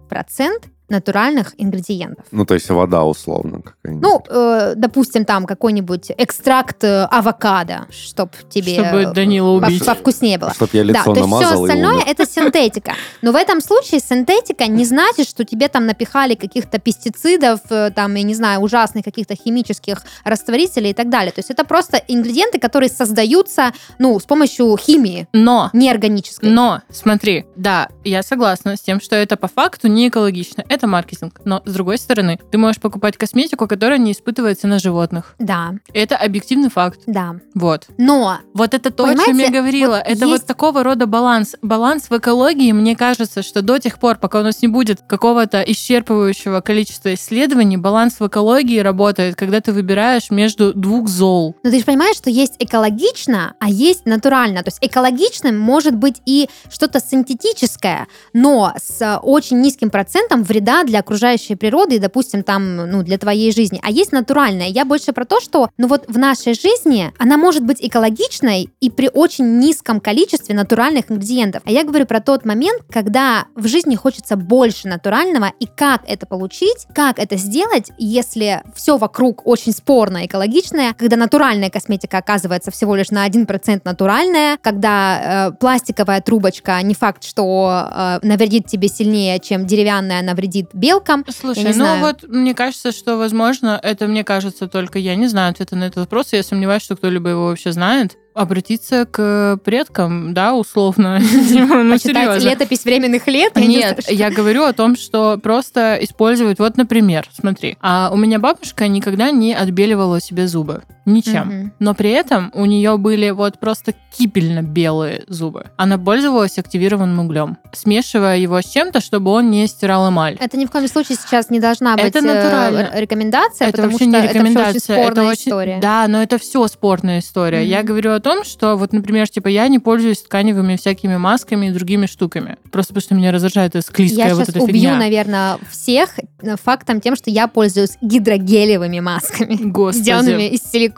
натуральных 0.88 1.54
ингредиентов. 1.58 2.24
Ну, 2.30 2.44
то 2.44 2.54
есть 2.54 2.68
вода 2.70 3.04
условно 3.04 3.62
какая-нибудь. 3.62 4.02
Ну, 4.02 4.22
э, 4.28 4.74
допустим, 4.76 5.24
там 5.24 5.46
какой-нибудь 5.46 6.12
экстракт 6.16 6.82
э, 6.84 7.04
авокадо, 7.04 7.86
чтоб 7.90 8.30
тебе 8.48 8.74
Чтобы 8.74 9.12
Данила 9.14 9.50
убить. 9.50 9.84
повкуснее 9.84 10.38
было. 10.38 10.52
Чтоб 10.54 10.72
я 10.72 10.82
Да, 10.84 10.88
лицо 10.88 11.04
то 11.04 11.10
есть 11.10 11.20
все 11.20 11.28
намазал 11.28 11.64
остальное 11.64 12.02
это 12.06 12.26
синтетика. 12.26 12.94
Но 13.22 13.32
в 13.32 13.36
этом 13.36 13.60
случае 13.60 14.00
синтетика 14.00 14.66
не 14.66 14.84
значит, 14.84 15.28
что 15.28 15.44
тебе 15.44 15.68
там 15.68 15.86
напихали 15.86 16.34
каких-то 16.34 16.78
пестицидов, 16.78 17.60
э, 17.70 17.90
там, 17.94 18.14
я 18.14 18.22
не 18.22 18.34
знаю, 18.34 18.60
ужасных 18.60 19.04
каких-то 19.04 19.34
химических 19.34 20.02
растворителей 20.24 20.90
и 20.90 20.94
так 20.94 21.10
далее. 21.10 21.32
То 21.32 21.40
есть 21.40 21.50
это 21.50 21.64
просто 21.64 22.02
ингредиенты, 22.08 22.58
которые 22.58 22.88
создаются, 22.88 23.72
ну, 23.98 24.18
с 24.18 24.24
помощью 24.24 24.76
химии 24.76 25.28
Но, 25.32 25.70
неорганической. 25.72 26.50
но, 26.50 26.82
смотри, 26.90 27.46
да, 27.56 27.88
я 28.04 28.22
согласна 28.22 28.76
с 28.76 28.80
тем, 28.80 29.00
что 29.00 29.16
это 29.16 29.36
по 29.36 29.48
факту 29.48 29.88
не 29.88 30.08
экологично. 30.08 30.64
Это 30.78 30.86
маркетинг. 30.86 31.40
Но, 31.44 31.60
с 31.64 31.72
другой 31.72 31.98
стороны, 31.98 32.38
ты 32.52 32.56
можешь 32.58 32.80
покупать 32.80 33.16
косметику, 33.16 33.66
которая 33.66 33.98
не 33.98 34.12
испытывается 34.12 34.68
на 34.68 34.78
животных. 34.78 35.34
Да, 35.40 35.74
Это 35.92 36.16
объективный 36.16 36.70
факт. 36.70 37.00
да. 37.06 37.34
Вот. 37.54 37.86
Но 37.98 38.38
Вот 38.54 38.74
это 38.74 38.92
то, 38.92 39.04
о 39.04 39.14
чем 39.16 39.38
я 39.38 39.50
говорила. 39.50 39.96
вот 39.96 40.02
это 40.06 40.26
есть- 40.26 40.42
вот 40.42 40.46
такого 40.46 40.84
рода 40.84 41.06
баланс. 41.06 41.56
Баланс 41.62 42.10
в 42.10 42.16
экологии, 42.16 42.70
мне 42.70 42.94
кажется, 42.94 43.42
что 43.42 43.60
до 43.62 43.78
тех 43.78 43.98
пор, 43.98 44.18
пока 44.18 44.38
у 44.38 44.42
нас 44.44 44.62
не 44.62 44.68
будет 44.68 45.00
какого-то 45.02 45.62
исчерпывающего 45.62 46.60
количества 46.62 47.12
исследований, 47.14 47.76
баланс 47.76 48.20
в 48.20 48.26
экологии 48.28 48.78
работает, 48.78 49.34
когда 49.34 49.60
ты 49.60 49.72
выбираешь 49.72 50.30
между 50.30 50.72
двух 50.72 51.08
зол. 51.08 51.56
Но 51.64 51.70
ты 51.70 51.78
же 51.80 51.84
понимаешь, 51.84 52.16
что 52.16 52.30
есть 52.30 52.54
экологично, 52.60 53.54
а 53.58 53.68
есть 53.68 54.06
натурально. 54.06 54.62
То 54.62 54.68
есть 54.68 54.78
экологичным 54.80 55.58
может 55.58 55.96
быть 55.96 56.22
и 56.24 56.48
что-то 56.70 57.00
синтетическое, 57.00 58.06
но 58.32 58.72
с 58.80 59.00
э, 59.00 59.16
очень 59.16 59.60
низким 59.60 59.90
процентом 59.90 60.42
вреда 60.42 60.67
для 60.84 61.00
окружающей 61.00 61.54
природы 61.54 61.98
допустим, 61.98 62.42
там, 62.42 62.76
ну, 62.76 63.02
для 63.02 63.18
твоей 63.18 63.52
жизни. 63.52 63.80
А 63.82 63.90
есть 63.90 64.12
натуральное. 64.12 64.68
Я 64.68 64.84
больше 64.84 65.12
про 65.12 65.24
то, 65.24 65.40
что, 65.40 65.68
ну 65.76 65.88
вот 65.88 66.04
в 66.08 66.18
нашей 66.18 66.54
жизни 66.54 67.12
она 67.18 67.36
может 67.36 67.64
быть 67.64 67.78
экологичной 67.80 68.70
и 68.80 68.90
при 68.90 69.10
очень 69.12 69.58
низком 69.58 70.00
количестве 70.00 70.54
натуральных 70.54 71.10
ингредиентов. 71.10 71.62
А 71.64 71.70
я 71.70 71.84
говорю 71.84 72.06
про 72.06 72.20
тот 72.20 72.44
момент, 72.44 72.82
когда 72.90 73.46
в 73.54 73.66
жизни 73.66 73.94
хочется 73.94 74.36
больше 74.36 74.88
натурального, 74.88 75.52
и 75.60 75.66
как 75.66 76.02
это 76.06 76.26
получить, 76.26 76.86
как 76.94 77.18
это 77.18 77.36
сделать, 77.36 77.90
если 77.98 78.62
все 78.74 78.96
вокруг 78.96 79.46
очень 79.46 79.72
спорно 79.72 80.26
экологичное, 80.26 80.94
когда 80.94 81.16
натуральная 81.16 81.70
косметика 81.70 82.18
оказывается 82.18 82.70
всего 82.70 82.96
лишь 82.96 83.10
на 83.10 83.26
1% 83.26 83.82
натуральная, 83.84 84.58
когда 84.62 85.50
э, 85.50 85.56
пластиковая 85.58 86.20
трубочка 86.20 86.80
не 86.82 86.94
факт, 86.94 87.24
что 87.24 87.88
э, 87.90 88.18
навредит 88.22 88.66
тебе 88.66 88.88
сильнее, 88.88 89.38
чем 89.40 89.66
деревянная 89.66 90.22
навредит 90.22 90.57
белкам. 90.72 91.24
Слушай, 91.28 91.64
ну 91.64 91.72
знаю. 91.72 92.00
вот 92.00 92.28
мне 92.28 92.54
кажется, 92.54 92.92
что, 92.92 93.16
возможно, 93.16 93.78
это 93.82 94.06
мне 94.06 94.24
кажется 94.24 94.68
только 94.68 94.98
я 94.98 95.14
не 95.16 95.26
знаю 95.26 95.50
ответа 95.50 95.76
на 95.76 95.84
этот 95.84 95.96
вопрос. 95.98 96.32
Я 96.32 96.42
сомневаюсь, 96.42 96.82
что 96.82 96.96
кто-либо 96.96 97.30
его 97.30 97.46
вообще 97.46 97.72
знает. 97.72 98.16
Обратиться 98.34 99.04
к 99.04 99.58
предкам, 99.64 100.32
да, 100.32 100.54
условно. 100.54 101.20
Ну, 101.50 101.92
Почитать 101.92 102.24
серьезно. 102.24 102.48
летопись 102.48 102.84
временных 102.84 103.26
лет. 103.26 103.52
я 103.56 103.66
Нет, 103.66 104.10
я 104.10 104.30
говорю 104.30 104.64
о 104.64 104.72
том, 104.72 104.96
что 104.96 105.38
просто 105.38 105.98
использовать, 106.00 106.58
вот, 106.58 106.76
например, 106.76 107.26
смотри, 107.32 107.76
а 107.80 108.10
у 108.12 108.16
меня 108.16 108.38
бабушка 108.38 108.86
никогда 108.86 109.30
не 109.30 109.54
отбеливала 109.54 110.20
себе 110.20 110.46
зубы. 110.46 110.82
Ничем. 111.08 111.48
Мгм. 111.48 111.72
Но 111.78 111.94
при 111.94 112.10
этом 112.10 112.50
у 112.54 112.64
нее 112.66 112.96
были 112.98 113.30
вот 113.30 113.58
просто 113.58 113.94
кипельно 114.16 114.62
белые 114.62 115.24
зубы. 115.28 115.70
Она 115.76 115.96
пользовалась 115.96 116.58
активированным 116.58 117.18
углем, 117.20 117.56
смешивая 117.72 118.36
его 118.38 118.60
с 118.60 118.66
чем-то, 118.66 119.00
чтобы 119.00 119.30
он 119.30 119.50
не 119.50 119.66
стирал 119.66 120.08
эмаль. 120.10 120.36
Это 120.38 120.56
ни 120.58 120.66
в 120.66 120.70
коем 120.70 120.86
случае 120.88 121.16
сейчас 121.16 121.48
не 121.50 121.60
должна 121.60 121.96
быть 121.96 122.04
Это 122.04 122.20
натурально. 122.20 122.90
рекомендация, 122.94 123.68
это 123.68 123.76
потому 123.78 123.92
вообще 123.92 124.04
что 124.10 124.12
не 124.18 124.24
это 124.26 124.34
рекомендация. 124.34 124.70
очень 124.70 124.80
спорная 124.80 125.10
это 125.10 125.22
очень- 125.22 125.42
история. 125.50 125.78
Да, 125.80 126.06
но 126.08 126.22
это 126.22 126.38
все 126.38 126.66
спорная 126.68 127.18
история. 127.20 127.60
Мгм. 127.60 127.68
Я 127.68 127.82
говорю 127.82 128.12
о 128.12 128.20
том, 128.20 128.44
что 128.44 128.76
вот, 128.76 128.92
например, 128.92 129.28
типа 129.28 129.48
я 129.48 129.66
не 129.68 129.78
пользуюсь 129.78 130.22
тканевыми 130.22 130.76
всякими 130.76 131.16
масками 131.16 131.66
и 131.66 131.70
другими 131.70 132.06
штуками. 132.06 132.56
Просто 132.70 132.92
потому 132.92 133.02
что 133.02 133.14
меня 133.14 133.32
раздражает 133.32 133.74
эта 133.76 133.86
склизкая 133.86 134.28
Я 134.28 134.34
вот 134.34 134.42
сейчас 134.44 134.48
эта 134.56 134.62
убью, 134.64 134.74
фигня. 134.74 134.96
наверное, 134.96 135.58
всех 135.70 136.10
э, 136.42 136.56
фактом 136.62 137.00
тем, 137.00 137.16
что 137.16 137.30
я 137.30 137.46
пользуюсь 137.48 137.96
гидрогелевыми 138.02 139.00
масками, 139.00 139.56
Господи. 139.60 140.02
сделанными 140.02 140.48
из 140.48 140.60
силикона. 140.62 140.97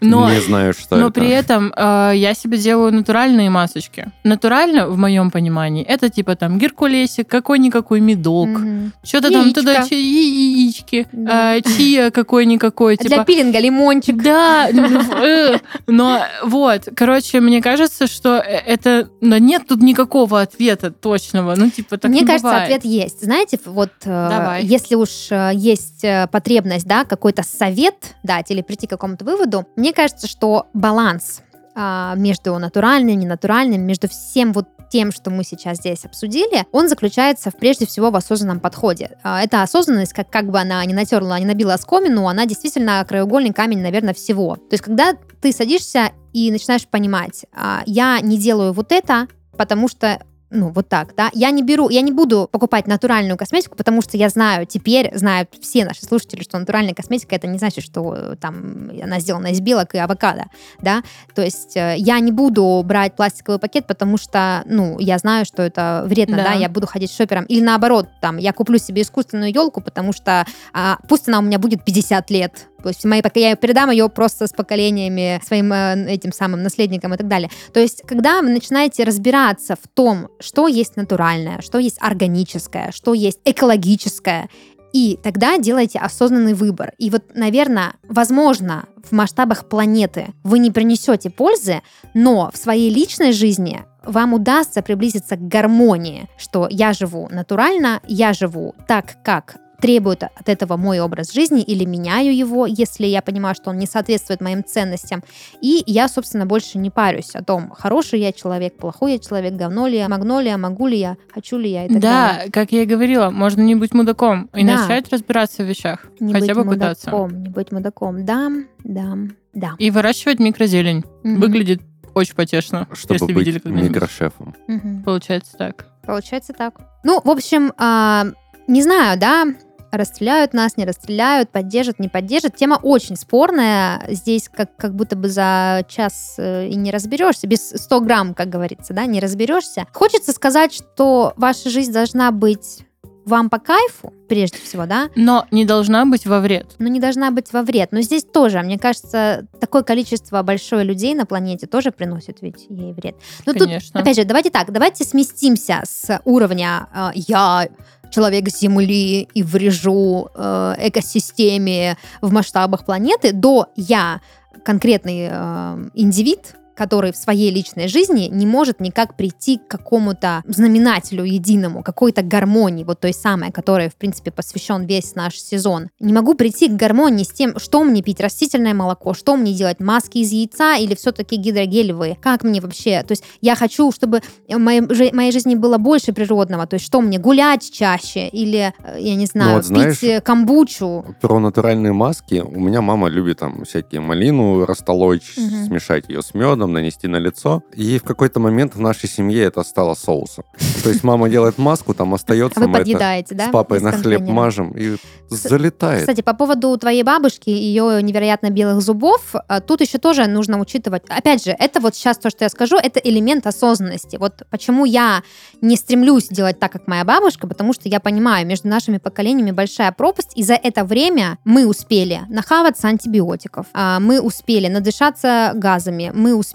Но 0.00 0.28
Не 0.32 0.40
знаю, 0.40 0.72
что 0.74 0.96
Но 0.96 1.06
это. 1.08 1.12
при 1.20 1.28
этом 1.28 1.72
э, 1.76 2.12
я 2.16 2.34
себе 2.34 2.58
делаю 2.58 2.92
натуральные 2.92 3.50
масочки. 3.50 4.10
Натурально, 4.24 4.88
в 4.88 4.96
моем 4.98 5.30
понимании, 5.30 5.84
это 5.84 6.08
типа 6.08 6.34
там 6.34 6.58
геркулесик, 6.58 7.28
какой-никакой 7.28 8.00
медок, 8.00 8.48
Мгм. 8.48 8.92
что-то 9.04 9.30
там 9.30 9.52
туда 9.52 9.86
чи- 9.88 9.94
я- 9.94 10.64
яички, 10.66 11.06
Да. 11.12 11.54
э, 11.56 11.60
чия 11.62 12.10
какой-никакой, 12.10 12.96
Для 12.96 13.10
типа. 13.10 13.24
пилинга 13.24 13.60
лимончик. 13.60 14.16
Да, 14.22 14.68
ну, 14.72 15.00
э, 15.24 15.58
но 15.86 16.22
вот, 16.42 16.88
короче, 16.96 17.38
мне 17.40 17.62
кажется, 17.62 18.06
что 18.08 18.38
э, 18.38 18.42
это, 18.66 19.08
но 19.20 19.38
нет 19.38 19.62
тут 19.68 19.82
никакого 19.82 20.40
ответа 20.40 20.90
точного, 20.90 21.54
ну 21.56 21.70
типа 21.70 21.98
так 21.98 22.10
Мне 22.10 22.20
не 22.22 22.26
кажется, 22.26 22.62
ответ 22.62 22.84
есть. 22.84 23.22
Знаете, 23.22 23.58
вот 23.66 23.90
э, 24.04 24.58
если 24.62 24.96
уж 24.96 25.10
э, 25.30 25.52
есть 25.54 26.02
э, 26.02 26.26
потребность, 26.32 26.86
да, 26.88 27.04
какой-то 27.04 27.44
совет 27.44 28.16
дать 28.24 28.50
или 28.50 28.62
прийти 28.62 28.86
к 28.88 28.92
какому-то 29.02 29.24
выводу, 29.24 29.66
мне 29.74 29.92
кажется, 29.92 30.28
что 30.28 30.68
баланс 30.74 31.42
а, 31.74 32.14
между 32.16 32.56
натуральным, 32.58 33.18
ненатуральным, 33.18 33.82
между 33.82 34.08
всем 34.08 34.52
вот 34.52 34.68
тем, 34.90 35.10
что 35.10 35.30
мы 35.30 35.42
сейчас 35.42 35.78
здесь 35.78 36.04
обсудили, 36.04 36.66
он 36.70 36.88
заключается 36.88 37.50
в, 37.50 37.56
прежде 37.56 37.84
всего 37.84 38.10
в 38.10 38.16
осознанном 38.16 38.60
подходе. 38.60 39.18
А, 39.24 39.42
Эта 39.42 39.62
осознанность, 39.62 40.12
как, 40.12 40.30
как 40.30 40.50
бы 40.50 40.60
она 40.60 40.84
не 40.84 40.94
натерла, 40.94 41.40
не 41.40 41.46
набила 41.46 41.74
оскомину, 41.74 42.28
она 42.28 42.46
действительно 42.46 43.04
краеугольный 43.08 43.52
камень, 43.52 43.80
наверное, 43.80 44.14
всего. 44.14 44.54
То 44.54 44.72
есть, 44.72 44.84
когда 44.84 45.14
ты 45.40 45.50
садишься 45.50 46.12
и 46.32 46.52
начинаешь 46.52 46.86
понимать, 46.86 47.46
а, 47.52 47.82
я 47.86 48.20
не 48.20 48.38
делаю 48.38 48.72
вот 48.72 48.92
это, 48.92 49.26
потому 49.56 49.88
что 49.88 50.22
ну, 50.52 50.70
вот 50.70 50.88
так, 50.88 51.14
да. 51.16 51.30
Я 51.32 51.50
не 51.50 51.62
беру, 51.62 51.88
я 51.88 52.02
не 52.02 52.12
буду 52.12 52.48
покупать 52.50 52.86
натуральную 52.86 53.36
косметику, 53.36 53.74
потому 53.76 54.02
что 54.02 54.16
я 54.16 54.28
знаю, 54.28 54.66
теперь 54.66 55.10
знают 55.16 55.50
все 55.60 55.84
наши 55.84 56.04
слушатели, 56.04 56.42
что 56.42 56.58
натуральная 56.58 56.94
косметика, 56.94 57.34
это 57.34 57.46
не 57.46 57.58
значит, 57.58 57.84
что 57.84 58.14
э, 58.14 58.36
там 58.40 58.90
она 59.02 59.18
сделана 59.18 59.48
из 59.48 59.60
белок 59.60 59.94
и 59.94 59.98
авокадо, 59.98 60.44
да. 60.80 61.02
То 61.34 61.42
есть 61.42 61.76
э, 61.76 61.94
я 61.96 62.20
не 62.20 62.32
буду 62.32 62.82
брать 62.84 63.16
пластиковый 63.16 63.58
пакет, 63.58 63.86
потому 63.86 64.18
что, 64.18 64.62
ну, 64.66 64.98
я 64.98 65.18
знаю, 65.18 65.44
что 65.46 65.62
это 65.62 66.04
вредно, 66.06 66.36
да, 66.36 66.44
Да. 66.44 66.52
я 66.52 66.68
буду 66.68 66.86
ходить 66.86 67.12
шопером. 67.12 67.44
Или 67.44 67.62
наоборот, 67.62 68.08
там, 68.20 68.36
я 68.36 68.52
куплю 68.52 68.78
себе 68.78 69.02
искусственную 69.02 69.52
елку, 69.52 69.80
потому 69.80 70.12
что 70.12 70.44
а, 70.72 70.98
пусть 71.08 71.28
она 71.28 71.38
у 71.38 71.42
меня 71.42 71.58
будет 71.58 71.84
50 71.84 72.30
лет, 72.30 72.68
то 72.82 72.88
есть 72.88 73.04
мои, 73.04 73.22
я 73.34 73.56
передам 73.56 73.90
ее 73.90 74.08
просто 74.08 74.46
с 74.46 74.50
поколениями 74.50 75.40
своим 75.46 75.72
э, 75.72 76.06
этим 76.08 76.32
самым 76.32 76.62
наследникам 76.62 77.14
и 77.14 77.16
так 77.16 77.28
далее. 77.28 77.50
То 77.72 77.80
есть, 77.80 78.02
когда 78.06 78.42
вы 78.42 78.50
начинаете 78.50 79.04
разбираться 79.04 79.76
в 79.76 79.88
том, 79.88 80.28
что 80.40 80.68
есть 80.68 80.96
натуральное, 80.96 81.60
что 81.60 81.78
есть 81.78 81.98
органическое, 82.00 82.90
что 82.92 83.14
есть 83.14 83.40
экологическое, 83.44 84.48
и 84.92 85.18
тогда 85.22 85.58
делаете 85.58 85.98
осознанный 85.98 86.54
выбор. 86.54 86.92
И 86.98 87.10
вот, 87.10 87.22
наверное, 87.34 87.94
возможно, 88.06 88.84
в 89.02 89.12
масштабах 89.12 89.68
планеты 89.68 90.34
вы 90.44 90.58
не 90.58 90.70
принесете 90.70 91.30
пользы, 91.30 91.82
но 92.14 92.50
в 92.52 92.58
своей 92.58 92.90
личной 92.92 93.32
жизни 93.32 93.84
вам 94.04 94.34
удастся 94.34 94.82
приблизиться 94.82 95.36
к 95.36 95.48
гармонии, 95.48 96.28
что 96.36 96.66
я 96.70 96.92
живу 96.92 97.28
натурально, 97.30 98.00
я 98.06 98.32
живу 98.32 98.74
так, 98.86 99.22
как 99.24 99.56
требует 99.82 100.22
от 100.22 100.48
этого 100.48 100.76
мой 100.76 101.00
образ 101.00 101.32
жизни 101.32 101.60
или 101.60 101.84
меняю 101.84 102.34
его, 102.34 102.66
если 102.66 103.04
я 103.04 103.20
понимаю, 103.20 103.54
что 103.56 103.70
он 103.70 103.78
не 103.78 103.86
соответствует 103.86 104.40
моим 104.40 104.64
ценностям. 104.64 105.22
И 105.60 105.82
я, 105.86 106.08
собственно, 106.08 106.46
больше 106.46 106.78
не 106.78 106.88
парюсь 106.90 107.34
о 107.34 107.42
том, 107.42 107.68
хороший 107.70 108.20
я 108.20 108.32
человек, 108.32 108.76
плохой 108.76 109.14
я 109.14 109.18
человек, 109.18 109.54
говно 109.54 109.88
ли 109.88 109.98
я, 109.98 110.08
магнолия, 110.08 110.56
могу 110.56 110.86
ли 110.86 110.98
я, 110.98 111.16
хочу 111.34 111.58
ли 111.58 111.68
я 111.70 111.86
и 111.86 111.88
так 111.88 111.98
да, 111.98 112.32
далее. 112.32 112.52
как 112.52 112.70
я 112.72 112.82
и 112.82 112.86
говорила, 112.86 113.30
можно 113.30 113.60
не 113.60 113.74
быть 113.74 113.92
мудаком 113.92 114.48
и 114.54 114.64
Да. 114.64 114.82
начать 114.82 115.12
разбираться 115.12 115.64
в 115.64 115.66
вещах. 115.66 116.06
Не 116.20 116.32
хотя 116.32 116.54
быть 116.54 116.64
бы 116.64 116.70
пытаться. 116.72 117.10
мудаком, 117.10 117.42
не 117.42 117.48
быть 117.48 117.72
мудаком. 117.72 118.24
Да, 118.24 118.50
да, 118.84 119.18
да. 119.52 119.72
И 119.78 119.90
выращивать 119.90 120.38
микрозелень. 120.38 121.02
Мгм. 121.24 121.40
Выглядит 121.40 121.82
очень 122.14 122.36
потешно, 122.36 122.86
Чтобы 122.92 123.14
если 123.16 123.32
быть 123.32 123.46
видели 123.46 123.60
микрошефом. 123.64 124.54
Мгм. 124.68 125.02
Получается 125.02 125.56
так. 125.58 125.86
Получается 126.06 126.52
так. 126.52 126.80
Ну, 127.02 127.20
в 127.24 127.30
общем, 127.30 127.72
а, 127.78 128.26
не 128.68 128.82
знаю, 128.82 129.18
да, 129.18 129.44
расстреляют 129.92 130.54
нас, 130.54 130.76
не 130.76 130.84
расстреляют, 130.84 131.50
поддержат, 131.50 131.98
не 131.98 132.08
поддержат. 132.08 132.56
Тема 132.56 132.80
очень 132.82 133.16
спорная. 133.16 134.02
Здесь 134.08 134.48
как, 134.48 134.74
как 134.76 134.94
будто 134.94 135.16
бы 135.16 135.28
за 135.28 135.84
час 135.88 136.34
э, 136.38 136.68
и 136.68 136.74
не 136.74 136.90
разберешься. 136.90 137.46
Без 137.46 137.70
100 137.70 138.00
грамм, 138.00 138.34
как 138.34 138.48
говорится, 138.48 138.94
да, 138.94 139.04
не 139.04 139.20
разберешься. 139.20 139.86
Хочется 139.92 140.32
сказать, 140.32 140.72
что 140.72 141.34
ваша 141.36 141.68
жизнь 141.68 141.92
должна 141.92 142.30
быть 142.30 142.80
вам 143.24 143.50
по 143.50 143.58
кайфу, 143.58 144.12
прежде 144.28 144.58
всего, 144.58 144.86
да, 144.86 145.08
Но 145.14 145.46
не 145.50 145.64
должна 145.64 146.04
быть 146.04 146.26
во 146.26 146.40
вред. 146.40 146.74
но 146.78 146.88
не 146.88 146.98
должна 146.98 147.30
быть 147.30 147.52
во 147.52 147.62
вред. 147.62 147.92
Но 147.92 148.00
здесь 148.00 148.24
тоже, 148.24 148.60
мне 148.62 148.78
кажется, 148.78 149.46
такое 149.60 149.82
количество 149.82 150.42
большое 150.42 150.84
людей 150.84 151.14
на 151.14 151.24
планете 151.24 151.66
тоже 151.66 151.92
приносит 151.92 152.38
ведь 152.40 152.66
ей 152.68 152.92
вред. 152.92 153.14
Но 153.46 153.52
тут 153.52 153.68
Конечно. 153.68 154.00
Опять 154.00 154.16
же, 154.16 154.24
давайте 154.24 154.50
так, 154.50 154.72
давайте 154.72 155.04
сместимся 155.04 155.82
с 155.84 156.20
уровня 156.24 156.88
э, 156.92 157.10
«я 157.14 157.68
человек 158.12 158.48
Земли 158.48 159.28
и 159.34 159.42
врежу 159.42 160.28
э, 160.34 160.74
экосистеме 160.78 161.96
в 162.20 162.32
масштабах 162.32 162.84
планеты» 162.84 163.32
до 163.32 163.66
«я 163.76 164.20
конкретный 164.64 165.28
э, 165.30 165.88
индивид», 165.94 166.54
который 166.74 167.12
в 167.12 167.16
своей 167.16 167.50
личной 167.50 167.88
жизни 167.88 168.28
не 168.32 168.46
может 168.46 168.80
никак 168.80 169.16
прийти 169.16 169.58
к 169.58 169.68
какому-то 169.68 170.42
знаменателю 170.46 171.24
единому, 171.24 171.82
какой-то 171.82 172.22
гармонии, 172.22 172.84
вот 172.84 173.00
той 173.00 173.12
самой, 173.12 173.50
которой, 173.52 173.88
в 173.88 173.96
принципе, 173.96 174.30
посвящен 174.30 174.84
весь 174.86 175.14
наш 175.14 175.36
сезон. 175.38 175.88
Не 176.00 176.12
могу 176.12 176.34
прийти 176.34 176.68
к 176.68 176.72
гармонии 176.72 177.24
с 177.24 177.28
тем, 177.30 177.58
что 177.58 177.84
мне 177.84 178.02
пить, 178.02 178.20
растительное 178.20 178.74
молоко, 178.74 179.14
что 179.14 179.36
мне 179.36 179.52
делать, 179.52 179.80
маски 179.80 180.18
из 180.18 180.30
яйца 180.32 180.76
или 180.76 180.94
все-таки 180.94 181.36
гидрогелевые, 181.36 182.16
как 182.20 182.42
мне 182.44 182.60
вообще, 182.60 183.02
то 183.02 183.12
есть 183.12 183.24
я 183.40 183.54
хочу, 183.54 183.90
чтобы 183.92 184.20
в 184.48 184.58
моей, 184.58 184.82
жи- 184.94 185.10
моей 185.12 185.32
жизни 185.32 185.54
было 185.54 185.78
больше 185.78 186.12
природного, 186.12 186.66
то 186.66 186.74
есть 186.74 186.86
что 186.86 187.00
мне, 187.00 187.18
гулять 187.18 187.70
чаще 187.72 188.28
или, 188.28 188.72
э, 188.84 188.96
я 189.00 189.14
не 189.14 189.26
знаю, 189.26 189.50
Ну 189.50 189.56
вот 189.56 189.64
знаешь- 189.66 190.00
пить 190.00 190.08
э, 190.10 190.20
камбучу, 190.20 191.04
Про 191.20 191.38
натуральные 191.40 191.92
маски. 191.92 192.42
У 192.44 192.60
меня 192.60 192.80
мама 192.80 193.08
любит 193.08 193.38
там 193.38 193.64
всякие 193.64 194.00
малину 194.00 194.64
растолочь, 194.64 195.34
Мгм. 195.36 195.66
смешать 195.66 196.08
ее 196.08 196.22
с 196.22 196.34
медом, 196.34 196.61
нанести 196.70 197.08
на 197.08 197.16
лицо. 197.16 197.62
И 197.74 197.98
в 197.98 198.04
какой-то 198.04 198.40
момент 198.40 198.74
в 198.74 198.80
нашей 198.80 199.08
семье 199.08 199.42
это 199.44 199.62
стало 199.62 199.94
соусом. 199.94 200.44
То 200.82 200.90
есть 200.90 201.02
мама 201.04 201.28
делает 201.28 201.58
маску, 201.58 201.94
там 201.94 202.14
остается, 202.14 202.60
а 202.60 202.66
вы 202.66 202.72
подъедаете, 202.72 203.34
да? 203.34 203.48
с 203.48 203.50
папой 203.50 203.80
на 203.80 203.92
хлеб 203.92 204.22
мажем 204.22 204.72
и 204.76 204.96
залетает. 205.28 206.00
Кстати, 206.00 206.20
по 206.20 206.34
поводу 206.34 206.76
твоей 206.76 207.02
бабушки 207.02 207.50
и 207.50 207.54
ее 207.54 208.02
невероятно 208.02 208.50
белых 208.50 208.82
зубов, 208.82 209.34
а, 209.34 209.60
тут 209.60 209.80
еще 209.80 209.98
тоже 209.98 210.26
нужно 210.26 210.58
учитывать. 210.60 211.02
Опять 211.08 211.44
же, 211.44 211.54
это 211.58 211.80
вот 211.80 211.94
сейчас 211.94 212.18
то, 212.18 212.30
что 212.30 212.44
я 212.44 212.48
скажу, 212.48 212.76
это 212.76 213.00
элемент 213.00 213.46
осознанности. 213.46 214.16
Вот 214.16 214.42
почему 214.50 214.84
я 214.84 215.22
не 215.60 215.76
стремлюсь 215.76 216.28
делать 216.28 216.58
так, 216.58 216.72
как 216.72 216.86
моя 216.86 217.04
бабушка, 217.04 217.46
потому 217.46 217.72
что 217.72 217.88
я 217.88 218.00
понимаю, 218.00 218.46
между 218.46 218.68
нашими 218.68 218.98
поколениями 218.98 219.50
большая 219.50 219.92
пропасть, 219.92 220.32
и 220.36 220.42
за 220.42 220.54
это 220.54 220.84
время 220.84 221.38
мы 221.44 221.66
успели 221.66 222.20
нахаваться 222.28 222.88
антибиотиков, 222.88 223.66
а, 223.72 224.00
мы 224.00 224.20
успели 224.20 224.68
надышаться 224.68 225.52
газами, 225.54 226.10
мы 226.14 226.34
успели, 226.34 226.51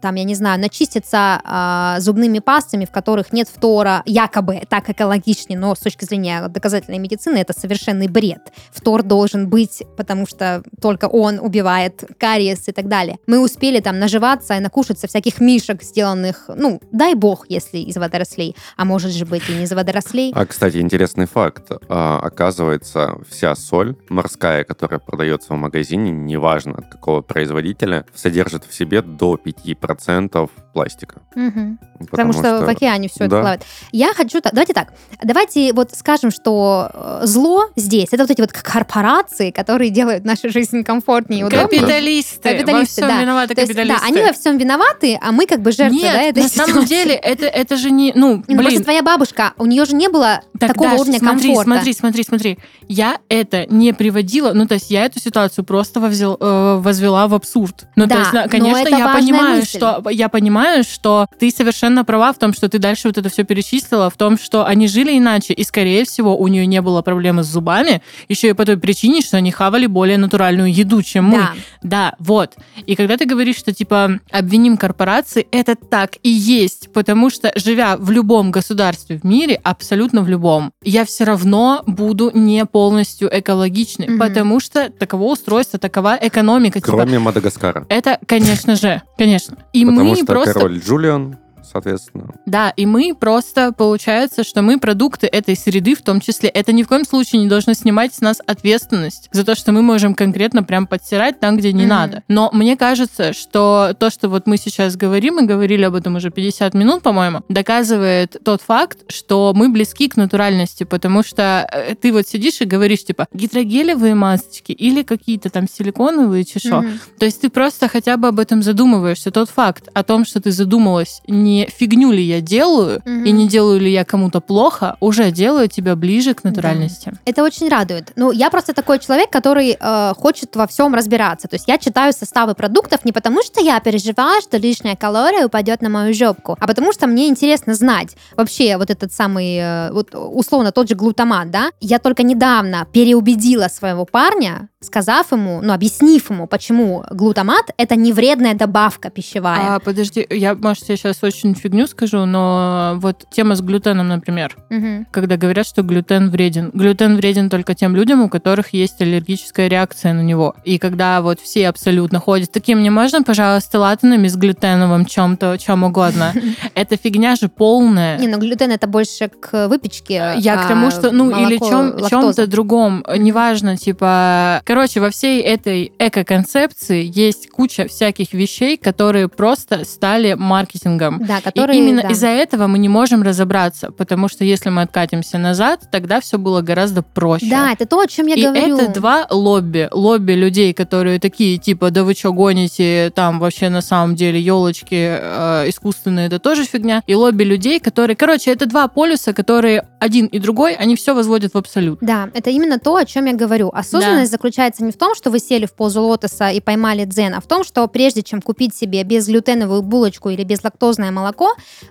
там, 0.00 0.14
я 0.14 0.24
не 0.24 0.34
знаю, 0.34 0.60
начиститься 0.60 1.40
а, 1.44 2.00
зубными 2.00 2.38
пастами, 2.38 2.84
в 2.84 2.90
которых 2.90 3.32
нет 3.32 3.48
фтора, 3.48 4.02
якобы 4.06 4.62
так 4.68 4.88
экологичнее, 4.90 5.58
но 5.58 5.74
с 5.74 5.78
точки 5.78 6.04
зрения 6.04 6.48
доказательной 6.48 6.98
медицины 6.98 7.38
это 7.38 7.52
совершенный 7.52 8.08
бред. 8.08 8.52
Фтор 8.72 9.02
должен 9.02 9.48
быть, 9.48 9.82
потому 9.96 10.26
что 10.26 10.62
только 10.80 11.06
он 11.06 11.38
убивает 11.38 12.04
кариес 12.18 12.68
и 12.68 12.72
так 12.72 12.88
далее. 12.88 13.18
Мы 13.26 13.38
успели 13.38 13.80
там 13.80 13.98
наживаться 13.98 14.54
и 14.56 14.60
накушаться 14.60 15.06
всяких 15.06 15.40
мишек, 15.40 15.82
сделанных, 15.82 16.44
ну, 16.48 16.80
дай 16.92 17.14
бог, 17.14 17.46
если 17.48 17.78
из 17.78 17.96
водорослей, 17.96 18.56
а 18.76 18.84
может 18.84 19.12
же 19.12 19.26
быть 19.26 19.48
и 19.48 19.54
не 19.54 19.64
из 19.64 19.72
водорослей. 19.72 20.32
А, 20.34 20.46
кстати, 20.46 20.78
интересный 20.78 21.26
факт. 21.26 21.70
А, 21.88 22.18
оказывается, 22.18 23.18
вся 23.28 23.54
соль 23.54 23.96
морская, 24.08 24.64
которая 24.64 25.00
продается 25.00 25.54
в 25.54 25.56
магазине, 25.56 26.10
неважно 26.10 26.74
от 26.78 26.88
какого 26.88 27.22
производителя, 27.22 28.06
содержит 28.14 28.64
в 28.64 28.74
себе 28.74 29.02
до 29.20 29.34
5% 29.36 30.50
пластика. 30.72 31.20
Мгм. 31.34 31.78
Потому, 32.10 32.32
что, 32.32 32.60
в 32.64 32.68
океане 32.68 33.08
все 33.08 33.24
это 33.24 33.30
Да. 33.30 33.40
плавает. 33.40 33.62
Я 33.92 34.14
хочу... 34.14 34.40
Давайте 34.42 34.72
так. 34.72 34.92
Давайте 35.22 35.72
вот 35.74 35.90
скажем, 35.94 36.30
что 36.30 36.90
э, 36.94 37.20
зло 37.24 37.66
здесь 37.76 38.08
это 38.12 38.22
вот 38.22 38.30
эти 38.30 38.40
вот 38.40 38.52
корпорации, 38.52 39.50
которые 39.50 39.90
делают 39.90 40.24
нашу 40.24 40.48
жизнь 40.50 40.82
комфортнее 40.84 41.40
и 41.40 41.44
удобнее. 41.44 41.80
Капиталисты. 41.80 42.40
Во 42.48 42.54
Капиталисты, 42.56 42.92
всем 43.02 43.08
да. 43.08 43.20
виноваты 43.20 43.54
То 43.54 43.60
есть, 43.60 43.74
да, 43.74 43.82
капиталисты. 43.82 44.06
они 44.08 44.22
во 44.26 44.32
всем 44.32 44.58
виноваты, 44.58 45.18
а 45.20 45.32
мы 45.32 45.46
как 45.46 45.60
бы 45.60 45.72
жертвы 45.72 45.98
Нет, 45.98 46.12
да, 46.14 46.22
этой 46.22 46.42
на 46.44 46.48
самом 46.48 46.68
ситуации. 46.70 46.88
деле, 46.88 47.14
это, 47.14 47.46
это 47.46 47.76
же 47.76 47.90
не... 47.90 48.12
Ну, 48.14 48.36
Не, 48.48 48.54
ну, 48.54 48.62
просто 48.62 48.70
блин, 48.70 48.82
твоя 48.84 49.02
бабушка, 49.02 49.52
у 49.58 49.66
нее 49.66 49.84
же 49.84 49.94
не 49.94 50.08
было 50.08 50.40
Так, 50.58 50.72
такого 50.72 50.90
Даш, 50.90 51.00
уровня 51.00 51.18
смотри, 51.18 51.48
комфорта. 51.48 51.70
смотри, 51.70 51.92
смотри, 51.92 52.22
смотри. 52.24 52.58
Я 52.88 53.18
это 53.28 53.66
не 53.66 53.92
приводила, 53.92 54.52
ну, 54.54 54.66
то 54.66 54.74
есть 54.74 54.90
я 54.90 55.04
эту 55.04 55.20
ситуацию 55.20 55.64
просто 55.64 56.00
вовзел- 56.00 56.36
э, 56.40 56.76
возвела 56.80 57.26
в 57.28 57.34
абсурд. 57.34 57.86
Ну, 57.96 58.06
Да, 58.06 58.14
то 58.14 58.38
есть, 58.38 58.50
конечно, 58.50 58.78
это 58.78 58.90
я 58.96 59.09
важная 59.14 59.32
понимаю, 59.32 59.56
мысль. 59.60 59.76
что 59.78 60.02
я 60.10 60.28
понимаю, 60.28 60.84
что 60.84 61.26
ты 61.38 61.50
совершенно 61.50 62.04
права 62.04 62.32
в 62.32 62.38
том, 62.38 62.52
что 62.52 62.68
ты 62.68 62.78
дальше 62.78 63.08
вот 63.08 63.18
это 63.18 63.28
все 63.28 63.44
перечислила, 63.44 64.10
в 64.10 64.16
том, 64.16 64.38
что 64.38 64.64
они 64.66 64.88
жили 64.88 65.16
иначе, 65.18 65.52
и, 65.52 65.64
скорее 65.64 66.04
всего, 66.04 66.36
у 66.36 66.48
нее 66.48 66.66
не 66.66 66.80
было 66.82 67.02
проблемы 67.02 67.42
с 67.42 67.46
зубами, 67.46 68.02
еще 68.28 68.50
и 68.50 68.52
по 68.52 68.64
той 68.64 68.76
причине, 68.78 69.20
что 69.20 69.36
они 69.36 69.50
хавали 69.50 69.86
более 69.86 70.18
натуральную 70.18 70.72
еду, 70.72 71.02
чем 71.02 71.24
мы. 71.26 71.38
Да. 71.38 71.50
Да, 71.82 72.14
вот. 72.18 72.54
И 72.86 72.94
когда 72.96 73.16
ты 73.16 73.24
говоришь, 73.26 73.56
что 73.56 73.72
типа 73.72 74.20
обвиним 74.30 74.76
корпорации, 74.76 75.46
это 75.50 75.74
так 75.74 76.12
и 76.22 76.28
есть, 76.30 76.92
потому 76.92 77.30
что 77.30 77.52
живя 77.56 77.96
в 77.96 78.10
любом 78.10 78.50
государстве 78.50 79.18
в 79.18 79.24
мире, 79.24 79.60
абсолютно 79.62 80.22
в 80.22 80.28
любом, 80.28 80.72
я 80.82 81.04
все 81.04 81.24
равно 81.24 81.82
буду 81.86 82.30
не 82.34 82.64
полностью 82.66 83.28
экологичной, 83.32 84.08
Мгм. 84.08 84.18
потому 84.18 84.60
что 84.60 84.90
таково 84.90 85.24
устройство, 85.32 85.78
такова 85.78 86.18
экономика. 86.20 86.80
типа, 86.80 86.92
Кроме 86.92 87.18
Мадагаскара. 87.18 87.84
это, 87.88 88.18
конечно 88.26 88.76
же, 88.76 88.99
конечно. 89.16 89.58
И 89.72 89.84
Потому 89.84 90.10
мы 90.10 90.16
что 90.16 90.26
просто 90.26 90.52
король 90.54 90.78
Джулиан 90.78 91.36
соответственно. 91.64 92.34
Да, 92.46 92.70
и 92.70 92.86
мы 92.86 93.14
просто, 93.18 93.72
получается, 93.72 94.44
что 94.44 94.62
мы 94.62 94.78
продукты 94.78 95.26
этой 95.26 95.56
среды 95.56 95.94
в 95.94 96.02
том 96.02 96.20
числе. 96.20 96.48
Это 96.48 96.72
ни 96.72 96.82
в 96.82 96.88
коем 96.88 97.04
случае 97.04 97.42
не 97.42 97.48
должно 97.48 97.72
снимать 97.74 98.14
с 98.14 98.20
нас 98.20 98.40
ответственность 98.46 99.28
за 99.32 99.44
то, 99.44 99.54
что 99.54 99.72
мы 99.72 99.82
можем 99.82 100.14
конкретно 100.14 100.62
прям 100.62 100.86
подстирать 100.86 101.40
там, 101.40 101.56
где 101.56 101.72
не 101.72 101.82
Мгм. 101.82 101.88
надо. 101.88 102.22
Но 102.28 102.50
мне 102.52 102.76
кажется, 102.76 103.32
что 103.32 103.94
то, 103.98 104.10
что 104.10 104.28
вот 104.28 104.46
мы 104.46 104.56
сейчас 104.56 104.96
говорим, 104.96 105.38
и 105.40 105.46
говорили 105.46 105.84
об 105.84 105.94
этом 105.94 106.16
уже 106.16 106.30
50 106.30 106.74
минут, 106.74 107.02
по-моему, 107.02 107.42
доказывает 107.48 108.36
тот 108.44 108.62
факт, 108.62 108.98
что 109.08 109.52
мы 109.54 109.68
близки 109.68 110.08
к 110.08 110.16
натуральности, 110.16 110.84
потому 110.84 111.22
что 111.22 111.68
э, 111.72 111.94
ты 111.94 112.12
вот 112.12 112.26
сидишь 112.28 112.60
и 112.60 112.64
говоришь, 112.64 113.04
типа, 113.04 113.26
гидрогелевые 113.32 114.14
масочки 114.14 114.72
или 114.72 115.02
какие-то 115.02 115.50
там 115.50 115.66
силиконовые, 115.68 116.44
чешо. 116.44 116.82
Мгм. 116.82 117.00
То 117.18 117.24
есть 117.26 117.40
ты 117.40 117.50
просто 117.50 117.88
хотя 117.88 118.16
бы 118.16 118.28
об 118.28 118.38
этом 118.38 118.62
задумываешься. 118.62 119.30
Тот 119.30 119.50
факт 119.50 119.88
о 119.94 120.02
том, 120.02 120.24
что 120.24 120.40
ты 120.40 120.52
задумалась, 120.52 121.22
не 121.26 121.49
фигню 121.68 122.12
ли 122.12 122.22
я 122.22 122.40
делаю, 122.40 123.00
Мгм. 123.04 123.24
и 123.24 123.30
не 123.32 123.48
делаю 123.48 123.80
ли 123.80 123.90
я 123.92 124.04
кому-то 124.04 124.40
плохо, 124.40 124.96
уже 125.00 125.30
делает 125.30 125.72
тебя 125.72 125.96
ближе 125.96 126.34
к 126.34 126.44
натуральности. 126.44 127.12
Это 127.24 127.42
очень 127.42 127.68
радует. 127.68 128.12
Ну, 128.16 128.32
я 128.32 128.50
просто 128.50 128.72
такой 128.74 128.98
человек, 128.98 129.30
который 129.30 129.76
э, 129.80 130.12
хочет 130.16 130.56
во 130.56 130.66
всем 130.66 130.94
разбираться. 130.94 131.48
То 131.48 131.56
есть 131.56 131.68
я 131.68 131.78
читаю 131.78 132.12
составы 132.12 132.54
продуктов 132.54 133.04
не 133.04 133.12
потому, 133.12 133.42
что 133.42 133.60
я 133.60 133.80
переживаю, 133.80 134.40
что 134.42 134.56
лишняя 134.58 134.96
калория 134.96 135.46
упадет 135.46 135.82
на 135.82 135.88
мою 135.88 136.14
жопку, 136.14 136.56
а 136.60 136.66
потому 136.66 136.92
что 136.92 137.06
мне 137.06 137.28
интересно 137.28 137.74
знать 137.74 138.16
вообще 138.36 138.76
вот 138.76 138.90
этот 138.90 139.12
самый, 139.12 139.56
э, 139.56 139.92
вот 139.92 140.14
условно 140.14 140.72
тот 140.72 140.88
же 140.88 140.94
глутамат, 140.94 141.50
да. 141.50 141.70
Я 141.80 141.98
только 141.98 142.22
недавно 142.22 142.86
переубедила 142.92 143.68
своего 143.68 144.04
парня, 144.04 144.68
сказав 144.80 145.32
ему, 145.32 145.60
ну, 145.62 145.72
объяснив 145.72 146.30
ему, 146.30 146.46
почему 146.46 147.04
глутамат 147.10 147.70
это 147.76 147.96
не 147.96 148.12
вредная 148.12 148.54
добавка 148.54 149.10
пищевая. 149.10 149.76
А, 149.76 149.78
подожди, 149.80 150.26
я, 150.30 150.54
может, 150.54 150.88
я 150.88 150.96
сейчас 150.96 151.22
очень 151.22 151.39
фигню 151.54 151.86
скажу, 151.86 152.24
но 152.24 152.94
вот 152.96 153.24
тема 153.30 153.54
с 153.54 153.60
глютеном, 153.60 154.08
например, 154.08 154.56
Мгм. 154.70 155.06
когда 155.10 155.36
говорят, 155.36 155.66
что 155.66 155.82
глютен 155.82 156.30
вреден. 156.30 156.70
Глютен 156.72 157.16
вреден 157.16 157.50
только 157.50 157.74
тем 157.74 157.96
людям, 157.96 158.22
у 158.22 158.28
которых 158.28 158.72
есть 158.72 159.00
аллергическая 159.00 159.68
реакция 159.68 160.12
на 160.12 160.20
него. 160.20 160.54
И 160.64 160.78
когда 160.78 161.20
вот 161.20 161.40
все 161.40 161.68
абсолютно 161.68 162.20
ходят, 162.20 162.52
такие, 162.52 162.76
мне 162.76 162.90
можно, 162.90 163.22
пожалуйста, 163.22 163.78
латанами 163.78 164.28
с 164.28 164.36
глютеновым 164.36 165.04
чем-то, 165.06 165.56
чем 165.58 165.84
угодно. 165.84 166.32
Это 166.74 166.96
фигня 166.96 167.36
же 167.36 167.48
полная. 167.48 168.18
Не, 168.18 168.28
ну 168.28 168.38
глютен 168.38 168.70
это 168.70 168.86
больше 168.86 169.28
к 169.28 169.68
выпечке. 169.68 170.34
Я 170.38 170.56
к 170.56 170.66
а 170.66 170.68
тому, 170.68 170.90
что, 170.90 171.10
ну, 171.10 171.30
или 171.30 171.58
чем-то 171.58 172.46
другом, 172.46 173.04
неважно, 173.16 173.76
типа... 173.76 174.62
Короче, 174.64 175.00
во 175.00 175.10
всей 175.10 175.40
этой 175.42 175.92
эко-концепции 175.98 177.10
есть 177.14 177.50
куча 177.50 177.86
всяких 177.88 178.32
вещей, 178.32 178.76
которые 178.76 179.28
просто 179.28 179.84
стали 179.84 180.34
маркетингом. 180.34 181.24
Да, 181.30 181.38
И 181.38 181.42
которые... 181.42 181.78
именно 181.78 182.02
да. 182.02 182.08
из-за 182.08 182.26
этого 182.26 182.66
мы 182.66 182.78
не 182.78 182.88
можем 182.88 183.22
разобраться, 183.22 183.92
потому 183.92 184.28
что 184.28 184.44
если 184.44 184.68
мы 184.70 184.82
откатимся 184.82 185.38
назад, 185.38 185.82
тогда 185.90 186.20
все 186.20 186.38
было 186.38 186.60
гораздо 186.60 187.02
проще. 187.02 187.46
Да, 187.48 187.72
это 187.72 187.86
то, 187.86 188.00
о 188.00 188.06
чем 188.06 188.26
я 188.26 188.34
И 188.34 188.42
говорю. 188.42 188.78
это 188.78 188.92
два 188.92 189.26
лобби. 189.30 189.88
Лобби 189.92 190.32
людей, 190.32 190.72
которые 190.72 191.20
такие, 191.20 191.58
типа, 191.58 191.90
да 191.90 192.02
вы 192.02 192.14
что 192.14 192.32
гоните, 192.32 193.12
там 193.14 193.38
вообще 193.38 193.68
на 193.68 193.80
самом 193.80 194.16
деле 194.16 194.40
елочки 194.40 195.18
э, 195.20 195.68
искусственные, 195.68 196.26
это 196.26 196.38
тоже 196.40 196.64
фигня. 196.64 197.02
И 197.06 197.14
лобби 197.14 197.44
людей, 197.44 197.78
которые... 197.78 198.16
Короче, 198.16 198.50
это 198.50 198.66
два 198.66 198.88
полюса, 198.88 199.32
которые 199.32 199.86
один 200.00 200.26
и 200.26 200.38
другой, 200.40 200.74
они 200.74 200.96
все 200.96 201.14
возводят 201.14 201.54
в 201.54 201.58
абсолют. 201.58 201.98
Да, 202.00 202.28
это 202.34 202.50
именно 202.50 202.78
то, 202.78 202.96
о 202.96 203.04
чем 203.04 203.26
я 203.26 203.34
говорю. 203.34 203.70
Осознанность 203.72 204.32
заключается 204.32 204.82
не 204.82 204.90
в 204.90 204.96
том, 204.96 205.14
что 205.14 205.30
вы 205.30 205.38
сели 205.38 205.66
в 205.66 205.74
позу 205.74 206.02
лотоса 206.02 206.50
и 206.50 206.60
поймали 206.60 207.04
дзен, 207.04 207.34
а 207.34 207.40
в 207.40 207.46
том, 207.46 207.62
что 207.62 207.86
прежде 207.86 208.22
чем 208.22 208.42
купить 208.42 208.74
себе 208.74 209.04
безглютеновую 209.04 209.82
булочку 209.82 210.30
или 210.30 210.42
безлактозное 210.42 211.10
молоко, 211.10 211.19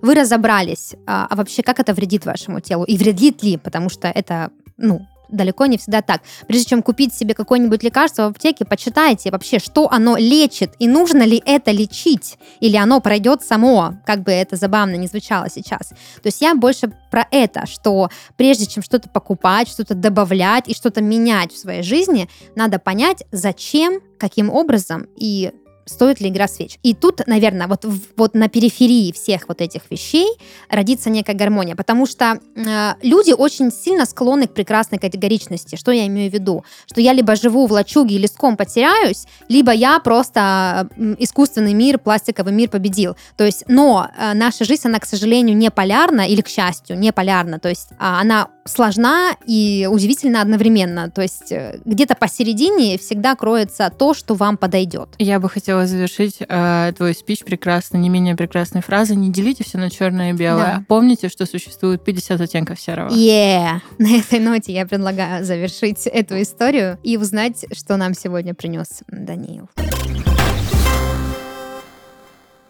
вы 0.02 0.16
разобрались, 0.16 0.96
а, 1.06 1.28
а 1.30 1.36
вообще 1.36 1.64
как 1.64 1.80
это 1.80 1.94
вредит 1.94 2.26
вашему 2.26 2.60
телу 2.60 2.84
и 2.84 2.98
вредит 2.98 3.44
ли, 3.44 3.58
потому 3.58 3.90
что 3.90 4.08
это, 4.08 4.52
ну, 4.78 5.06
далеко 5.32 5.66
не 5.66 5.78
всегда 5.78 6.02
так. 6.02 6.22
Прежде 6.48 6.70
чем 6.70 6.84
купить 6.84 7.14
себе 7.14 7.34
какое-нибудь 7.34 7.84
лекарство 7.84 8.24
в 8.24 8.32
аптеке, 8.32 8.66
почитайте 8.66 9.32
вообще, 9.32 9.60
что 9.60 9.90
оно 9.90 10.18
лечит 10.18 10.74
и 10.80 10.88
нужно 10.88 11.24
ли 11.24 11.42
это 11.46 11.72
лечить, 11.72 12.38
или 12.60 12.76
оно 12.76 13.00
пройдет 13.00 13.44
само, 13.44 13.96
как 14.06 14.24
бы 14.24 14.32
это 14.32 14.56
забавно 14.56 14.96
не 14.96 15.08
звучало 15.08 15.50
сейчас. 15.50 15.90
То 15.90 16.26
есть 16.26 16.42
я 16.42 16.56
больше 16.56 16.92
про 17.12 17.28
это, 17.32 17.66
что 17.66 18.10
прежде 18.38 18.66
чем 18.66 18.84
что-то 18.84 19.10
покупать, 19.10 19.70
что-то 19.70 19.96
добавлять 19.96 20.68
и 20.68 20.74
что-то 20.74 21.02
менять 21.02 21.54
в 21.54 21.58
своей 21.58 21.84
жизни, 21.84 22.30
надо 22.56 22.80
понять, 22.80 23.24
зачем, 23.32 24.00
каким 24.18 24.50
образом 24.50 25.08
и 25.16 25.52
стоит 25.90 26.22
ли 26.22 26.30
игра 26.30 26.48
свеч. 26.48 26.80
И 26.84 26.94
тут, 26.94 27.26
наверное, 27.28 27.68
вот, 27.68 27.86
вот 28.16 28.34
на 28.36 28.48
периферии 28.48 29.12
всех 29.12 29.48
вот 29.48 29.62
этих 29.62 29.82
вещей 29.90 30.28
родится 30.70 31.10
некая 31.10 31.34
гармония, 31.34 31.76
потому 31.76 32.06
что 32.06 32.40
э, 32.56 32.94
люди 33.02 33.32
очень 33.32 33.72
сильно 33.72 34.06
склонны 34.06 34.48
к 34.48 34.54
прекрасной 34.54 35.00
категоричности. 35.00 35.76
Что 35.76 35.92
я 35.92 36.08
имею 36.08 36.32
в 36.32 36.34
виду? 36.34 36.64
Что 36.86 37.02
я 37.02 37.14
либо 37.14 37.36
живу 37.36 37.68
в 37.68 37.72
лачуге 37.72 38.16
и 38.16 38.20
леском 38.20 38.58
потеряюсь, 38.58 39.26
либо 39.48 39.72
я 39.72 40.00
просто 40.00 40.90
искусственный 41.18 41.74
мир, 41.74 41.98
пластиковый 42.00 42.54
мир 42.54 42.70
победил. 42.70 43.16
То 43.38 43.46
есть, 43.46 43.64
но 43.68 44.10
э, 44.18 44.34
наша 44.34 44.66
жизнь, 44.66 44.88
она, 44.88 45.00
к 45.00 45.06
сожалению, 45.06 45.58
не 45.58 45.72
полярна, 45.72 46.28
или, 46.28 46.42
к 46.42 46.48
счастью, 46.48 46.98
не 46.98 47.12
полярна. 47.12 47.60
То 47.60 47.70
есть 47.70 47.90
а, 47.98 48.22
она 48.22 48.48
сложна 48.66 49.36
и 49.46 49.88
удивительно 49.90 50.42
одновременно. 50.42 51.10
То 51.10 51.22
есть 51.22 51.52
э, 51.52 51.80
где-то 51.86 52.16
посередине 52.16 52.98
всегда 52.98 53.36
кроется 53.36 53.92
то, 53.98 54.14
что 54.14 54.36
вам 54.36 54.58
подойдет. 54.58 55.10
Я 55.18 55.40
бы 55.40 55.50
хотела 55.50 55.79
завершить 55.88 56.38
э, 56.40 56.94
твой 56.96 57.14
спич 57.14 57.44
прекрасно, 57.44 57.98
не 57.98 58.10
менее 58.10 58.36
прекрасной 58.36 58.82
фразой. 58.82 59.16
Не 59.16 59.32
делите 59.32 59.64
все 59.64 59.78
на 59.78 59.90
черное 59.90 60.32
и 60.32 60.34
белое. 60.34 60.78
Да. 60.78 60.86
Помните, 60.88 61.30
что 61.30 61.46
существует 61.46 62.04
50 62.04 62.42
оттенков 62.42 62.80
серого. 62.80 63.10
Yeah. 63.10 63.80
На 63.98 64.18
этой 64.18 64.40
ноте 64.40 64.74
я 64.74 64.86
предлагаю 64.86 65.44
завершить 65.46 66.08
эту 66.08 66.42
историю 66.42 66.98
и 67.04 67.18
узнать, 67.18 67.66
что 67.74 67.98
нам 67.98 68.14
сегодня 68.14 68.54
принес 68.54 69.04
Даниил. 69.08 69.70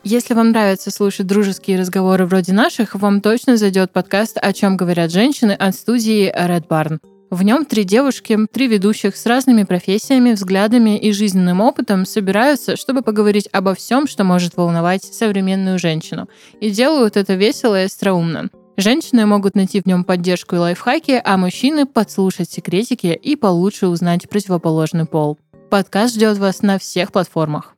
Если 0.04 0.34
вам 0.34 0.52
нравится 0.52 0.92
слушать 0.92 1.28
дружеские 1.28 1.78
разговоры 1.78 2.26
вроде 2.26 2.54
наших, 2.54 2.96
вам 2.96 3.20
точно 3.20 3.58
зайдет 3.58 3.92
подкаст 3.92 4.38
«О 4.42 4.54
чем 4.54 4.78
говорят 4.78 5.12
женщины» 5.12 5.52
от 5.52 5.76
студии 5.76 6.34
Red 6.34 6.68
Barn. 6.68 7.00
В 7.30 7.44
нем 7.44 7.64
три 7.66 7.84
девушки, 7.84 8.38
три 8.52 8.68
ведущих 8.68 9.16
с 9.16 9.26
разными 9.28 9.64
профессиями, 9.64 10.32
взглядами 10.32 10.98
и 10.98 11.12
жизненным 11.12 11.62
опытом 11.62 12.06
собираются, 12.06 12.76
чтобы 12.76 13.04
поговорить 13.04 13.48
обо 13.52 13.76
всем, 13.76 14.08
что 14.08 14.24
может 14.24 14.58
волновать 14.58 15.04
современную 15.04 15.78
женщину. 15.78 16.28
И 16.60 16.72
делают 16.72 17.18
это 17.18 17.36
весело 17.36 17.80
и 17.80 17.86
остроумно. 17.86 18.50
Женщины 18.78 19.28
могут 19.28 19.56
найти 19.56 19.80
в 19.80 19.86
нем 19.86 20.06
поддержку 20.06 20.56
и 20.56 20.60
лайфхаки, 20.60 21.22
а 21.24 21.38
мужчины 21.38 21.86
подслушать 21.86 22.50
секретики 22.50 23.08
и 23.08 23.36
получше 23.36 23.88
узнать 23.88 24.28
противоположный 24.28 25.06
пол. 25.06 25.38
Подкаст 25.70 26.16
ждет 26.16 26.40
вас 26.40 26.64
на 26.64 26.80
всех 26.80 27.12
платформах. 27.12 27.76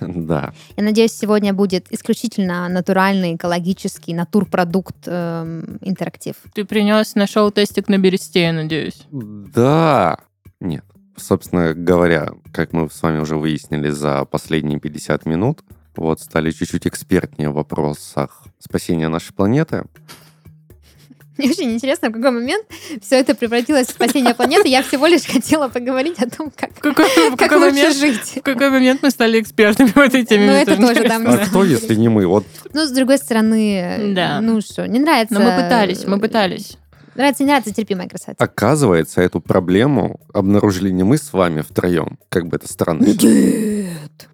Да. 0.00 0.52
Я 0.76 0.82
надеюсь, 0.82 1.12
сегодня 1.12 1.52
будет 1.52 1.86
исключительно 1.90 2.68
натуральный, 2.68 3.36
экологический, 3.36 4.14
натурпродукт 4.14 4.96
эм, 5.06 5.78
интерактив. 5.80 6.36
Ты 6.54 6.64
принес 6.64 7.14
на 7.14 7.26
шоу 7.26 7.50
тестик 7.50 7.88
на 7.88 7.98
бересте, 7.98 8.42
я 8.42 8.52
надеюсь. 8.52 9.02
Да. 9.10 10.18
Нет. 10.60 10.84
Собственно 11.16 11.74
говоря, 11.74 12.32
как 12.52 12.72
мы 12.72 12.90
с 12.90 13.02
вами 13.02 13.20
уже 13.20 13.36
выяснили 13.36 13.90
за 13.90 14.24
последние 14.24 14.78
50 14.78 15.26
минут, 15.26 15.62
вот 15.96 16.20
стали 16.20 16.50
чуть-чуть 16.50 16.86
экспертнее 16.86 17.50
в 17.50 17.54
вопросах 17.54 18.44
спасения 18.58 19.08
нашей 19.08 19.32
планеты. 19.32 19.84
Мне 21.38 21.50
очень 21.50 21.72
интересно, 21.72 22.08
в 22.08 22.12
какой 22.12 22.30
момент 22.30 22.64
все 23.02 23.16
это 23.16 23.34
превратилось 23.34 23.88
в 23.88 23.90
спасение 23.90 24.34
планеты. 24.34 24.68
Я 24.68 24.82
всего 24.82 25.06
лишь 25.06 25.24
хотела 25.26 25.68
поговорить 25.68 26.18
о 26.18 26.30
том, 26.30 26.50
как, 26.54 26.74
какой, 26.74 27.06
в 27.30 27.36
как 27.36 27.50
какой 27.50 27.70
лучше 27.70 27.74
момент, 27.76 27.96
жить. 27.96 28.36
в 28.36 28.42
какой 28.42 28.70
момент 28.70 29.02
мы 29.02 29.10
стали 29.10 29.40
экспертами 29.40 29.88
в 29.88 29.98
этой 29.98 30.24
теме? 30.24 30.46
Ну, 30.46 30.52
это 30.52 30.76
тоже, 30.76 31.06
да. 31.06 31.16
А 31.24 31.46
кто, 31.46 31.64
если 31.64 31.94
не 31.94 32.08
мы? 32.08 32.26
Вот 32.26 32.46
Ну, 32.72 32.86
с 32.86 32.90
другой 32.90 33.18
стороны, 33.18 34.14
Да. 34.14 34.40
ну 34.40 34.60
что, 34.60 34.86
не 34.86 34.98
нравится... 34.98 35.34
Но 35.34 35.40
мы 35.40 35.62
пытались, 35.62 36.04
мы 36.06 36.18
пытались. 36.18 36.78
Нравится, 37.14 37.44
не 37.44 37.48
нравится, 37.48 37.72
терпимая 37.72 38.08
красавица. 38.08 38.44
оказывается, 38.44 39.22
эту 39.22 39.40
проблему 39.40 40.20
обнаружили 40.34 40.90
не 40.90 41.02
мы 41.02 41.16
с 41.16 41.32
вами 41.32 41.62
втроем, 41.62 42.18
как 42.28 42.46
бы 42.46 42.56
это 42.56 42.68
странно. 42.70 43.06
Нет. 43.06 43.22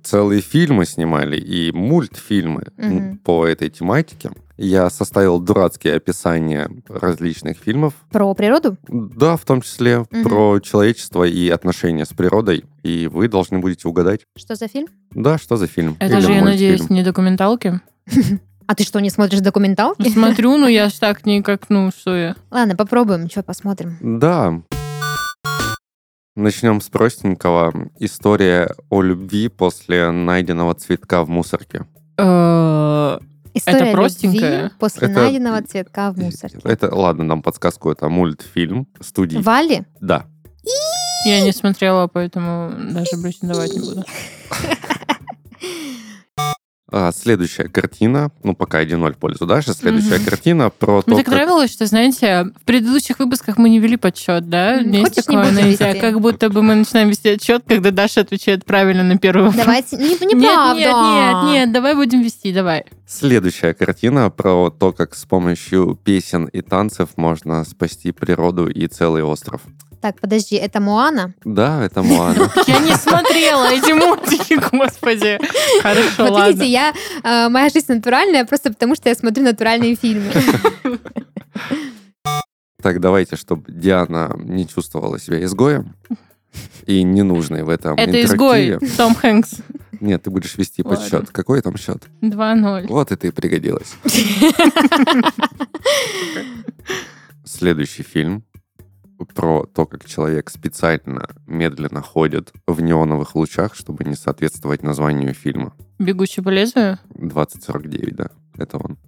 Целые 0.03 0.41
фильмы 0.41 0.85
снимали 0.87 1.37
и 1.39 1.73
мультфильмы 1.73 2.67
Мгм. 2.77 3.19
по 3.19 3.47
этой 3.47 3.71
тематике. 3.71 4.31
Я 4.59 4.91
составил 4.91 5.41
дурацкие 5.41 5.95
описания 5.97 6.71
различных 6.89 7.57
фильмов, 7.59 7.95
Про 8.11 8.33
природу? 8.35 8.77
да, 8.89 9.37
в 9.37 9.45
том 9.45 9.63
числе 9.63 10.01
Мгм. 10.11 10.23
про 10.23 10.61
человечество 10.61 11.25
и 11.25 11.49
отношения 11.49 12.05
с 12.05 12.11
природой, 12.11 12.65
и 12.83 13.09
вы 13.13 13.29
должны 13.29 13.59
будете 13.59 13.89
угадать, 13.89 14.21
Что 14.37 14.55
за 14.55 14.69
фильм? 14.69 14.89
да, 15.13 15.39
что 15.39 15.57
за 15.57 15.67
фильм. 15.67 15.97
Это 15.99 16.15
или 16.19 16.21
же, 16.27 16.33
я 16.33 16.45
надеюсь, 16.45 16.91
не 16.91 17.03
документалки. 17.03 17.81
А 18.69 18.75
ты 18.77 18.85
что, 18.85 19.01
не 19.01 19.11
смотришь 19.11 19.41
документалки? 19.41 20.09
Смотрю, 20.09 20.57
ну 20.57 20.67
я 20.69 20.89
ж 20.89 20.93
так 21.01 21.27
никак, 21.27 21.69
ну 21.69 21.91
что 21.91 22.17
я. 22.17 22.37
Ладно, 22.51 22.77
попробуем, 22.77 23.29
что 23.29 23.43
посмотрим. 23.43 23.97
Да, 24.01 24.63
Начнем 26.35 26.81
с 26.81 26.89
простенького. 26.89 27.91
История 27.99 28.71
о 28.89 29.03
любви 29.03 29.49
после 29.49 30.11
найденного 30.11 30.75
цветка 30.75 31.25
в 31.25 31.29
мусорке. 31.29 31.85
Э, 32.17 33.19
История 33.53 33.79
любви 33.81 33.93
простенькое? 33.93 34.71
после 34.79 35.09
Это- 35.09 35.21
найденного 35.21 35.63
цветка 35.63 36.11
в 36.11 36.17
мусорке. 36.17 36.59
Это, 36.65 36.95
ладно, 36.95 37.25
нам 37.25 37.43
подсказку, 37.43 37.91
это 37.91 38.09
мультфильм 38.09 38.87
студии. 39.01 39.37
Вали? 39.37 39.83
Да. 40.01 40.25
Я 41.27 41.43
не 41.43 41.53
смотрела, 41.53 42.07
поэтому 42.09 42.73
даже 42.95 43.21
претендовать 43.23 43.75
не 43.75 43.81
буду. 43.81 44.03
А, 46.95 47.11
следующая 47.11 47.69
картина, 47.69 48.31
ну 48.43 48.55
пока 48.55 48.83
1-0 48.83 49.15
в 49.15 49.17
пользу 49.17 49.47
Даши, 49.47 49.73
следующая 49.73 50.17
Мгм. 50.17 50.25
картина 50.27 50.69
про 50.71 50.97
Мне 50.97 51.03
то, 51.03 51.17
так 51.17 51.25
как... 51.25 51.35
нравилось, 51.35 51.73
что, 51.73 51.87
знаете, 51.87 52.51
в 52.61 52.65
предыдущих 52.67 53.19
выпусках 53.19 53.57
мы 53.57 53.71
не 53.71 53.79
вели 53.79 53.97
подсчет, 53.97 54.51
да? 54.51 54.81
Меня 54.81 54.99
есть 55.01 55.15
хочешь, 55.15 55.29
не 55.29 55.37
такое 55.37 55.51
будем 55.53 55.67
нельзя, 55.69 55.89
вести? 55.89 56.01
как 56.01 56.21
будто 56.21 56.51
бы 56.51 56.63
мы 56.63 56.75
начинаем 56.75 57.09
вести 57.09 57.31
отчет, 57.31 57.63
когда 57.67 57.91
Даша 57.91 58.21
отвечает 58.21 58.67
правильно 58.67 59.03
на 59.03 59.17
первый 59.17 59.45
вопрос. 59.47 59.65
Давайте. 59.65 59.97
Не, 59.97 60.11
Нет, 60.11 60.21
неправда. 60.35 60.79
нет, 60.79 60.95
нет, 60.95 61.45
нет, 61.53 61.73
давай 61.73 61.95
будем 61.95 62.21
вести, 62.21 62.53
давай. 62.53 62.85
Следующая 63.07 63.73
картина 63.73 64.29
про 64.31 64.69
то, 64.71 64.93
как 64.93 65.15
с 65.15 65.25
помощью 65.25 65.99
песен 66.05 66.45
и 66.45 66.61
танцев 66.61 67.09
можно 67.17 67.65
спасти 67.65 68.13
природу 68.13 68.67
и 68.69 68.87
целый 68.87 69.23
остров. 69.23 69.63
Так, 70.03 70.21
подожди, 70.21 70.57
это 70.57 70.81
Моана? 70.81 71.33
Да, 71.45 71.85
это 71.85 72.03
Моана. 72.03 72.51
Я 72.67 72.81
не 72.81 72.93
смотрела 72.97 73.73
эти 73.73 73.93
мультики, 73.93 74.59
господи. 74.73 75.39
Хорошо, 75.81 76.25
вот 76.25 76.31
ладно. 76.33 76.49
видите, 76.49 76.67
я, 76.67 76.93
э, 77.23 77.49
моя 77.49 77.69
жизнь 77.69 77.93
натуральная 77.93 78.45
просто 78.45 78.71
потому, 78.71 78.97
что 78.97 79.09
я 79.09 79.15
смотрю 79.15 79.45
натуральные 79.45 79.95
фильмы. 79.95 80.33
Так, 82.83 82.99
давайте, 82.99 83.37
чтобы 83.37 83.71
Диана 83.71 84.35
не 84.43 84.67
чувствовала 84.67 85.21
себя 85.21 85.45
изгоем 85.45 85.95
и 86.85 87.05
ненужной 87.05 87.63
в 87.63 87.69
этом 87.69 87.97
Это 87.97 88.25
изгой. 88.25 88.81
Том 88.97 89.15
Хэнкс. 89.15 89.55
Нет, 90.01 90.25
ты 90.25 90.31
будешь 90.31 90.57
вести 90.57 90.83
Ладно. 90.83 90.99
подсчет. 90.99 91.31
Какой 91.31 91.63
там 91.63 91.77
счет? 91.77 92.03
2-0. 92.23 92.89
Вот 92.89 93.13
это 93.13 93.29
и 93.29 93.31
пригодилось. 93.31 93.95
Следующий 97.45 98.03
фильм 98.03 98.43
про 99.25 99.67
то, 99.67 99.87
как 99.87 100.05
человек 100.05 100.51
специально 100.51 101.27
медленно 101.47 102.03
ходит 102.03 102.53
в 102.67 102.81
неоновых 102.81 103.35
лучах, 103.35 103.75
чтобы 103.75 104.05
не 104.05 104.15
соответствовать 104.15 104.83
названию 104.83 105.35
фильма. 105.35 105.75
Бегущий 105.99 106.41
по 106.41 106.49
лезвию? 106.49 106.99
2049, 107.15 108.17
да, 108.17 108.31
это 108.57 108.79
он. 108.79 108.99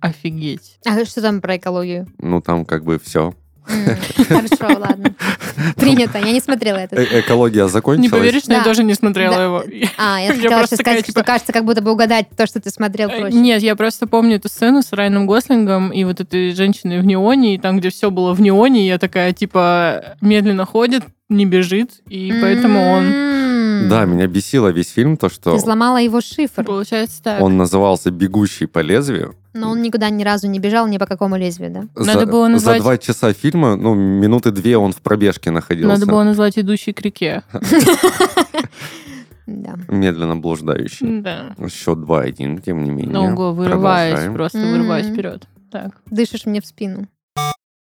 Офигеть. 0.00 0.78
А 0.86 1.04
что 1.04 1.20
там 1.20 1.40
про 1.40 1.56
экологию? 1.56 2.06
Ну, 2.18 2.40
там 2.40 2.64
как 2.64 2.84
бы 2.84 2.98
все. 2.98 3.34
Хорошо, 3.66 4.78
ладно. 4.78 5.14
Принято, 5.76 6.18
я 6.18 6.32
не 6.32 6.40
смотрела 6.40 6.76
это. 6.78 7.02
экология 7.20 7.66
закончилась. 7.68 8.10
Не 8.12 8.16
поверишь, 8.16 8.42
но 8.46 8.54
я 8.54 8.64
тоже 8.64 8.84
не 8.84 8.94
смотрела 8.94 9.40
его. 9.40 9.64
А, 9.98 10.20
я 10.20 10.28
хотела 10.34 10.58
просто 10.58 10.76
сейчас 10.76 10.84
сказать, 10.84 11.06
типа- 11.06 11.20
что 11.20 11.24
кажется, 11.24 11.52
как 11.52 11.64
будто 11.64 11.80
бы 11.82 11.90
угадать 11.92 12.26
то, 12.36 12.46
что 12.46 12.60
ты 12.60 12.70
смотрел 12.70 13.08
Э, 13.08 13.20
проще. 13.20 13.36
Нет, 13.36 13.62
я 13.62 13.76
просто 13.76 14.06
помню 14.06 14.36
эту 14.36 14.48
сцену 14.48 14.82
с 14.82 14.92
Райаном 14.92 15.26
Гослингом 15.26 15.90
и 15.90 16.04
вот 16.04 16.20
этой 16.20 16.52
женщиной 16.54 17.00
в 17.00 17.06
неоне, 17.06 17.54
и 17.54 17.58
там, 17.58 17.78
где 17.78 17.90
все 17.90 18.10
было 18.10 18.32
в 18.34 18.40
неоне, 18.40 18.86
я 18.86 18.98
такая, 18.98 19.32
типа, 19.32 20.16
медленно 20.20 20.64
ходит, 20.64 21.02
не 21.28 21.46
бежит, 21.46 21.90
и 22.08 22.32
поэтому 22.40 22.80
он... 22.92 23.43
Да, 23.88 24.04
меня 24.04 24.26
бесило 24.26 24.68
весь 24.68 24.90
фильм, 24.90 25.16
то, 25.16 25.28
что 25.28 25.52
Ты 25.52 25.56
взломала 25.56 25.98
его 25.98 26.20
шифр, 26.20 26.64
Получается 26.64 27.22
так. 27.22 27.40
он 27.42 27.56
назывался 27.56 28.10
«Бегущий 28.10 28.66
по 28.66 28.80
лезвию». 28.80 29.34
но 29.52 29.70
он 29.70 29.82
никуда 29.82 30.10
ни 30.10 30.24
разу 30.24 30.48
не 30.48 30.58
бежал 30.58 30.86
ни 30.88 30.98
по 30.98 31.06
какому 31.06 31.36
лезвию, 31.36 31.70
да? 31.70 31.80
Надо 31.94 32.20
за, 32.20 32.26
было 32.26 32.48
назвать- 32.48 32.78
За 32.78 32.82
два 32.82 32.98
часа 32.98 33.32
фильма, 33.32 33.76
ну, 33.76 33.94
минуты 33.94 34.50
две 34.50 34.76
он 34.76 34.92
в 34.92 34.96
пробежке 35.00 35.50
находился. 35.50 35.88
Надо 35.94 36.06
было 36.06 36.22
назвать 36.24 36.58
«Идущий 36.58 36.92
к 36.92 37.00
реке». 37.02 37.42
Да. 39.46 39.74
Медленно 39.88 40.36
блуждающий. 40.36 41.20
Да. 41.20 41.54
Счет 41.68 41.98
2-1, 41.98 42.62
тем 42.62 42.82
не 42.82 42.90
менее. 42.90 43.32
Ого, 43.32 43.52
вырываюсь, 43.52 44.32
просто 44.32 44.58
вырываюсь 44.58 45.06
вперед. 45.06 45.46
Так. 45.70 45.90
Дышишь 46.10 46.46
мне 46.46 46.60
в 46.60 46.66
спину. 46.66 47.08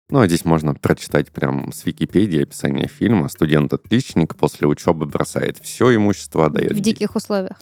Ну, 0.10 0.20
а 0.20 0.28
здесь 0.28 0.46
можно 0.46 0.76
прочитать 0.76 1.32
прям 1.32 1.72
с 1.72 1.86
Википедии 1.86 2.44
описание 2.44 2.88
фильма. 2.88 3.30
Студент-отличник 3.30 4.36
после 4.36 4.68
учебы 4.68 5.06
бросает 5.06 5.58
все 5.62 5.96
имущество, 5.96 6.48
отдает... 6.48 6.74
В 6.74 6.80
диких 6.80 7.16
условиях. 7.16 7.58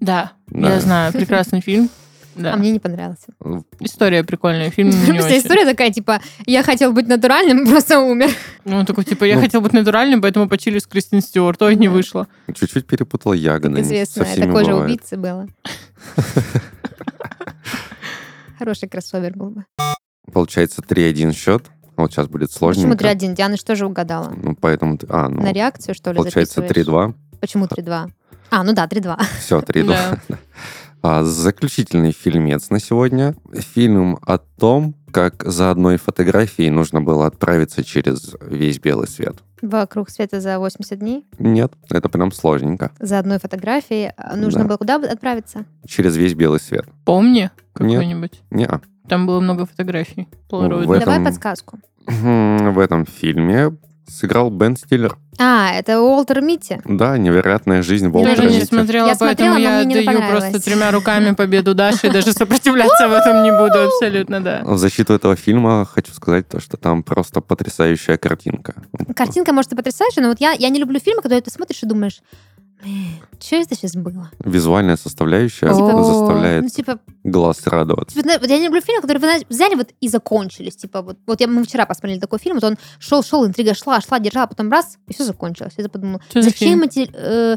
Да, 0.00 0.32
Да. 0.46 0.74
я 0.74 0.80
знаю, 0.80 1.12
прекрасный 1.12 1.60
фильм. 1.60 1.90
Да. 2.34 2.52
А 2.52 2.56
мне 2.58 2.70
не 2.70 2.78
понравился. 2.78 3.28
История 3.80 4.22
прикольная, 4.22 4.70
фильм 4.70 4.90
не 5.06 5.06
Просто 5.06 5.26
очень. 5.30 5.38
история 5.38 5.64
такая, 5.64 5.90
типа, 5.90 6.20
я 6.44 6.62
хотел 6.62 6.92
быть 6.92 7.08
натуральным, 7.08 7.66
просто 7.66 7.98
умер. 7.98 8.28
Ну, 8.66 8.76
он 8.76 8.86
такой, 8.86 9.04
типа, 9.04 9.24
я 9.24 9.36
Ну. 9.36 9.40
хотел 9.40 9.62
быть 9.62 9.72
натуральным, 9.72 10.20
поэтому 10.20 10.46
почили 10.48 10.78
с 10.78 10.86
Кристин 10.86 11.22
Стюарт. 11.22 11.62
Ой, 11.62 11.76
не 11.76 11.88
вышло. 11.88 12.28
Чуть-чуть 12.54 12.86
перепутал 12.86 13.32
ягоды. 13.32 13.80
Известно, 13.80 14.24
такой 14.24 14.64
же 14.66 14.74
убийцы 14.74 15.16
было. 15.16 15.48
Хороший 18.58 18.88
кроссовер 18.88 19.34
был 19.36 19.50
бы. 19.50 19.64
Получается 20.32 20.82
3-1 20.82 21.32
счет. 21.32 21.66
Вот 21.96 22.12
сейчас 22.12 22.28
будет 22.28 22.48
Почему 22.50 22.72
сложненько. 22.72 23.04
3-1? 23.04 23.34
Диана 23.34 23.56
что 23.56 23.74
же 23.74 23.86
угадала? 23.86 24.32
Ну, 24.36 24.54
поэтому... 24.54 24.98
А, 25.08 25.28
ну, 25.28 25.40
На 25.42 25.52
реакцию, 25.52 25.94
что 25.94 26.10
ли, 26.12 26.18
получается 26.18 26.60
записываешь? 26.60 27.14
3-2. 27.14 27.14
Почему 27.40 27.64
3-2? 27.66 28.10
А, 28.50 28.62
ну 28.64 28.72
да, 28.74 28.86
3-2. 28.86 29.18
Все, 29.40 29.60
3-2. 29.60 29.86
Да. 29.86 30.18
А, 31.02 31.22
заключительный 31.22 32.10
фильмец 32.10 32.70
на 32.70 32.80
сегодня. 32.80 33.36
Фильм 33.74 34.18
о 34.22 34.38
том, 34.38 34.96
как 35.12 35.44
за 35.44 35.70
одной 35.70 35.98
фотографией 35.98 36.70
нужно 36.70 37.00
было 37.00 37.26
отправиться 37.28 37.84
через 37.84 38.34
весь 38.40 38.80
белый 38.80 39.06
свет. 39.06 39.36
Вокруг 39.62 40.10
света 40.10 40.40
за 40.40 40.58
80 40.58 40.98
дней. 40.98 41.24
Нет, 41.38 41.72
это 41.90 42.08
прям 42.08 42.32
сложненько. 42.32 42.90
За 42.98 43.20
одной 43.20 43.38
фотографией. 43.38 44.10
А 44.16 44.34
Нужно 44.34 44.62
Да. 44.62 44.66
было 44.66 44.76
куда 44.78 44.96
отправиться? 44.96 45.64
Через 45.86 46.16
весь 46.16 46.34
белый 46.34 46.58
свет. 46.58 46.86
Помни 47.04 47.50
какой-нибудь. 47.72 48.42
Не, 48.50 48.68
Там 49.08 49.26
было 49.26 49.40
много 49.40 49.66
фотографий. 49.66 50.28
Полароидных. 50.48 50.88
В 50.88 50.92
этом- 50.92 51.04
Давай 51.04 51.24
подсказку. 51.24 51.78
в 52.06 52.78
этом 52.78 53.06
фильме 53.06 53.76
сыграл 54.08 54.50
Бен 54.50 54.76
Стиллер. 54.76 55.16
А, 55.38 55.70
это 55.72 56.00
Уолтер 56.00 56.40
Митти. 56.40 56.78
Да, 56.84 57.18
невероятная 57.18 57.82
жизнь 57.82 58.06
Я 58.06 58.10
Уолтера 58.12 58.36
тоже 58.36 58.48
не 58.50 58.54
Митти. 58.56 58.66
смотрела, 58.68 59.08
Я 59.08 59.16
поэтому 59.18 59.50
смотрела, 59.50 59.78
я 59.80 59.84
не 59.84 59.94
даю 60.04 60.22
просто 60.30 60.62
тремя 60.62 60.90
руками 60.92 61.34
победу 61.34 61.74
Даши, 61.74 62.06
и 62.06 62.10
даже 62.10 62.32
сопротивляться 62.32 63.08
в 63.08 63.12
этом 63.12 63.42
не 63.42 63.50
буду 63.50 63.86
абсолютно, 63.88 64.40
да. 64.40 64.62
В 64.64 64.78
защиту 64.78 65.12
этого 65.14 65.34
фильма 65.36 65.84
хочу 65.84 66.12
сказать 66.14 66.48
то, 66.48 66.60
что 66.60 66.76
там 66.76 67.02
просто 67.02 67.40
потрясающая 67.40 68.16
картинка. 68.16 68.74
Картинка, 69.14 69.52
может, 69.52 69.72
и 69.72 69.76
потрясающая, 69.76 70.22
но 70.22 70.28
вот 70.30 70.40
я, 70.40 70.52
я 70.52 70.68
не 70.70 70.78
люблю 70.78 71.00
фильмы, 71.00 71.20
когда 71.20 71.40
ты 71.40 71.50
смотришь 71.50 71.82
и 71.82 71.86
думаешь, 71.86 72.20
что 73.40 73.56
это 73.56 73.74
сейчас 73.74 73.94
было? 73.94 74.30
Визуальная 74.44 74.96
составляющая 74.96 75.66
Типа, 75.72 76.04
заставляет 76.04 76.62
Ну, 76.64 76.68
типа, 76.68 76.98
глаз 77.24 77.66
радоваться. 77.66 78.14
типа, 78.22 78.44
я 78.46 78.58
не 78.58 78.66
люблю 78.66 78.80
фильмы, 78.80 79.00
которые 79.02 79.38
вы 79.38 79.46
взяли 79.48 79.74
вот 79.74 79.88
и 80.00 80.08
закончились. 80.08 80.76
Типа, 80.76 81.02
вот, 81.02 81.18
вот 81.26 81.40
я, 81.40 81.46
мы 81.46 81.64
вчера 81.64 81.86
посмотрели 81.86 82.20
такой 82.20 82.38
фильм, 82.38 82.56
вот 82.56 82.64
он 82.64 82.76
шел, 82.98 83.22
шел, 83.22 83.46
интрига 83.46 83.74
шла, 83.74 84.00
шла, 84.00 84.18
держала, 84.18 84.46
потом 84.46 84.70
раз, 84.70 84.98
и 85.08 85.14
все 85.14 85.24
закончилось. 85.24 85.74
Я 85.76 85.88
подумала, 85.88 86.20
Что 86.30 86.42
за 86.42 86.50
зачем 86.50 86.82
эти 86.82 87.08
э, 87.12 87.56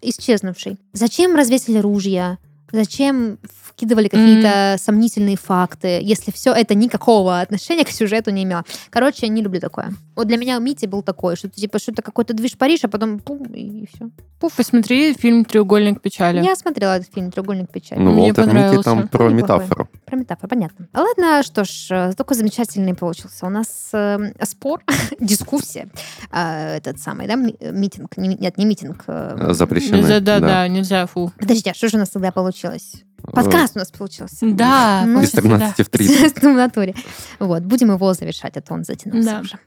исчезнувший? 0.00 0.78
Зачем 0.92 1.34
развесили 1.34 1.78
ружья? 1.78 2.38
Зачем 2.72 3.38
вкидывали 3.72 4.08
какие-то 4.08 4.76
сомнительные 4.78 5.36
факты, 5.36 6.00
если 6.02 6.30
все 6.30 6.52
это 6.52 6.74
никакого 6.74 7.40
отношения 7.40 7.84
к 7.84 7.90
сюжету 7.90 8.30
не 8.30 8.44
имело? 8.44 8.64
Короче, 8.90 9.28
не 9.28 9.42
люблю 9.42 9.60
такое. 9.60 9.92
Вот 10.16 10.26
для 10.28 10.36
меня 10.36 10.58
у 10.58 10.60
Мити 10.60 10.86
был 10.86 11.02
такой, 11.02 11.36
что 11.36 11.48
типа 11.48 11.78
что-то 11.78 12.02
какой-то 12.02 12.34
движ 12.34 12.56
Париж, 12.58 12.80
а 12.84 12.88
потом 12.88 13.18
пум, 13.18 13.44
и 13.54 13.86
все. 13.86 14.10
Посмотри 14.56 15.14
фильм 15.14 15.44
«Треугольник 15.44 16.00
печали». 16.00 16.42
Я 16.44 16.56
смотрела 16.56 16.96
этот 16.98 17.14
фильм 17.14 17.30
«Треугольник 17.30 17.70
печали». 17.70 18.00
Ну, 18.00 18.12
Мне 18.12 18.22
Уолтер 18.24 18.44
понравился. 18.46 18.82
там 18.82 19.08
про 19.08 19.30
Неплохой. 19.30 19.62
метафору. 19.64 19.88
Про 20.04 20.16
метафору, 20.16 20.48
понятно. 20.48 20.88
Ладно, 20.92 21.42
что 21.44 21.64
ж, 21.64 21.86
э, 21.90 22.12
такой 22.14 22.36
замечательный 22.36 22.94
получился. 22.94 23.46
У 23.46 23.50
нас 23.50 23.90
э, 23.92 24.18
спор, 24.44 24.82
дискуссия, 25.20 25.88
э, 26.32 26.76
этот 26.78 26.98
самый, 26.98 27.26
да, 27.28 27.36
ми- 27.36 27.56
митинг, 27.60 28.16
не 28.16 28.28
нет, 28.34 28.58
не 28.58 28.64
митинг. 28.64 29.04
э, 29.06 29.52
Запрещенный. 29.52 30.00
Нельзя, 30.00 30.20
да, 30.20 30.40
да. 30.40 30.46
да, 30.46 30.68
нельзя, 30.68 31.06
фу. 31.06 31.30
Подожди, 31.38 31.70
а 31.70 31.74
что 31.74 31.88
же 31.88 31.96
у 31.96 32.00
нас 32.00 32.10
тогда 32.10 32.32
получилось? 32.32 33.04
Подкаст 33.22 33.76
у 33.76 33.78
нас 33.78 33.90
получился. 33.90 34.46
Да, 34.52 35.04
Ну, 35.06 35.20
Из 35.20 35.30
просто 35.30 35.36
да. 35.48 35.56
13 35.58 35.86
в 35.86 35.90
30. 35.90 36.14
Естественно, 36.14 36.52
в 36.52 36.56
натуре. 36.56 36.94
Вот, 37.38 37.62
будем 37.62 37.90
его 37.92 38.12
завершать, 38.14 38.56
а 38.56 38.60
то 38.60 38.74
он 38.74 38.84
затянулся 38.84 39.30
Да. 39.30 39.40
уже. 39.40 39.58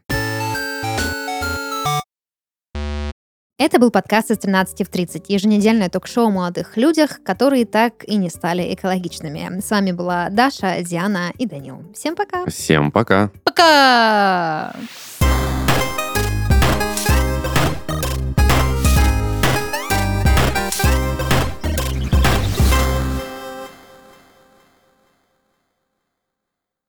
Это 3.57 3.79
был 3.79 3.89
подкаст 3.89 4.31
из 4.31 4.37
13 4.39 4.85
в 4.85 4.89
30, 4.89 5.29
еженедельное 5.29 5.89
ток-шоу 5.89 6.27
о 6.27 6.29
молодых 6.29 6.75
людях, 6.75 7.21
которые 7.23 7.65
так 7.65 8.03
и 8.03 8.17
не 8.17 8.29
стали 8.29 8.73
экологичными. 8.73 9.61
С 9.61 9.71
вами 9.71 9.93
была 9.93 10.27
Даша, 10.29 10.81
Диана 10.81 11.31
и 11.37 11.45
Данил. 11.45 11.81
Всем 11.95 12.15
пока! 12.15 12.45
Всем 12.47 12.91
пока. 12.91 13.31
Пока! 13.45 14.75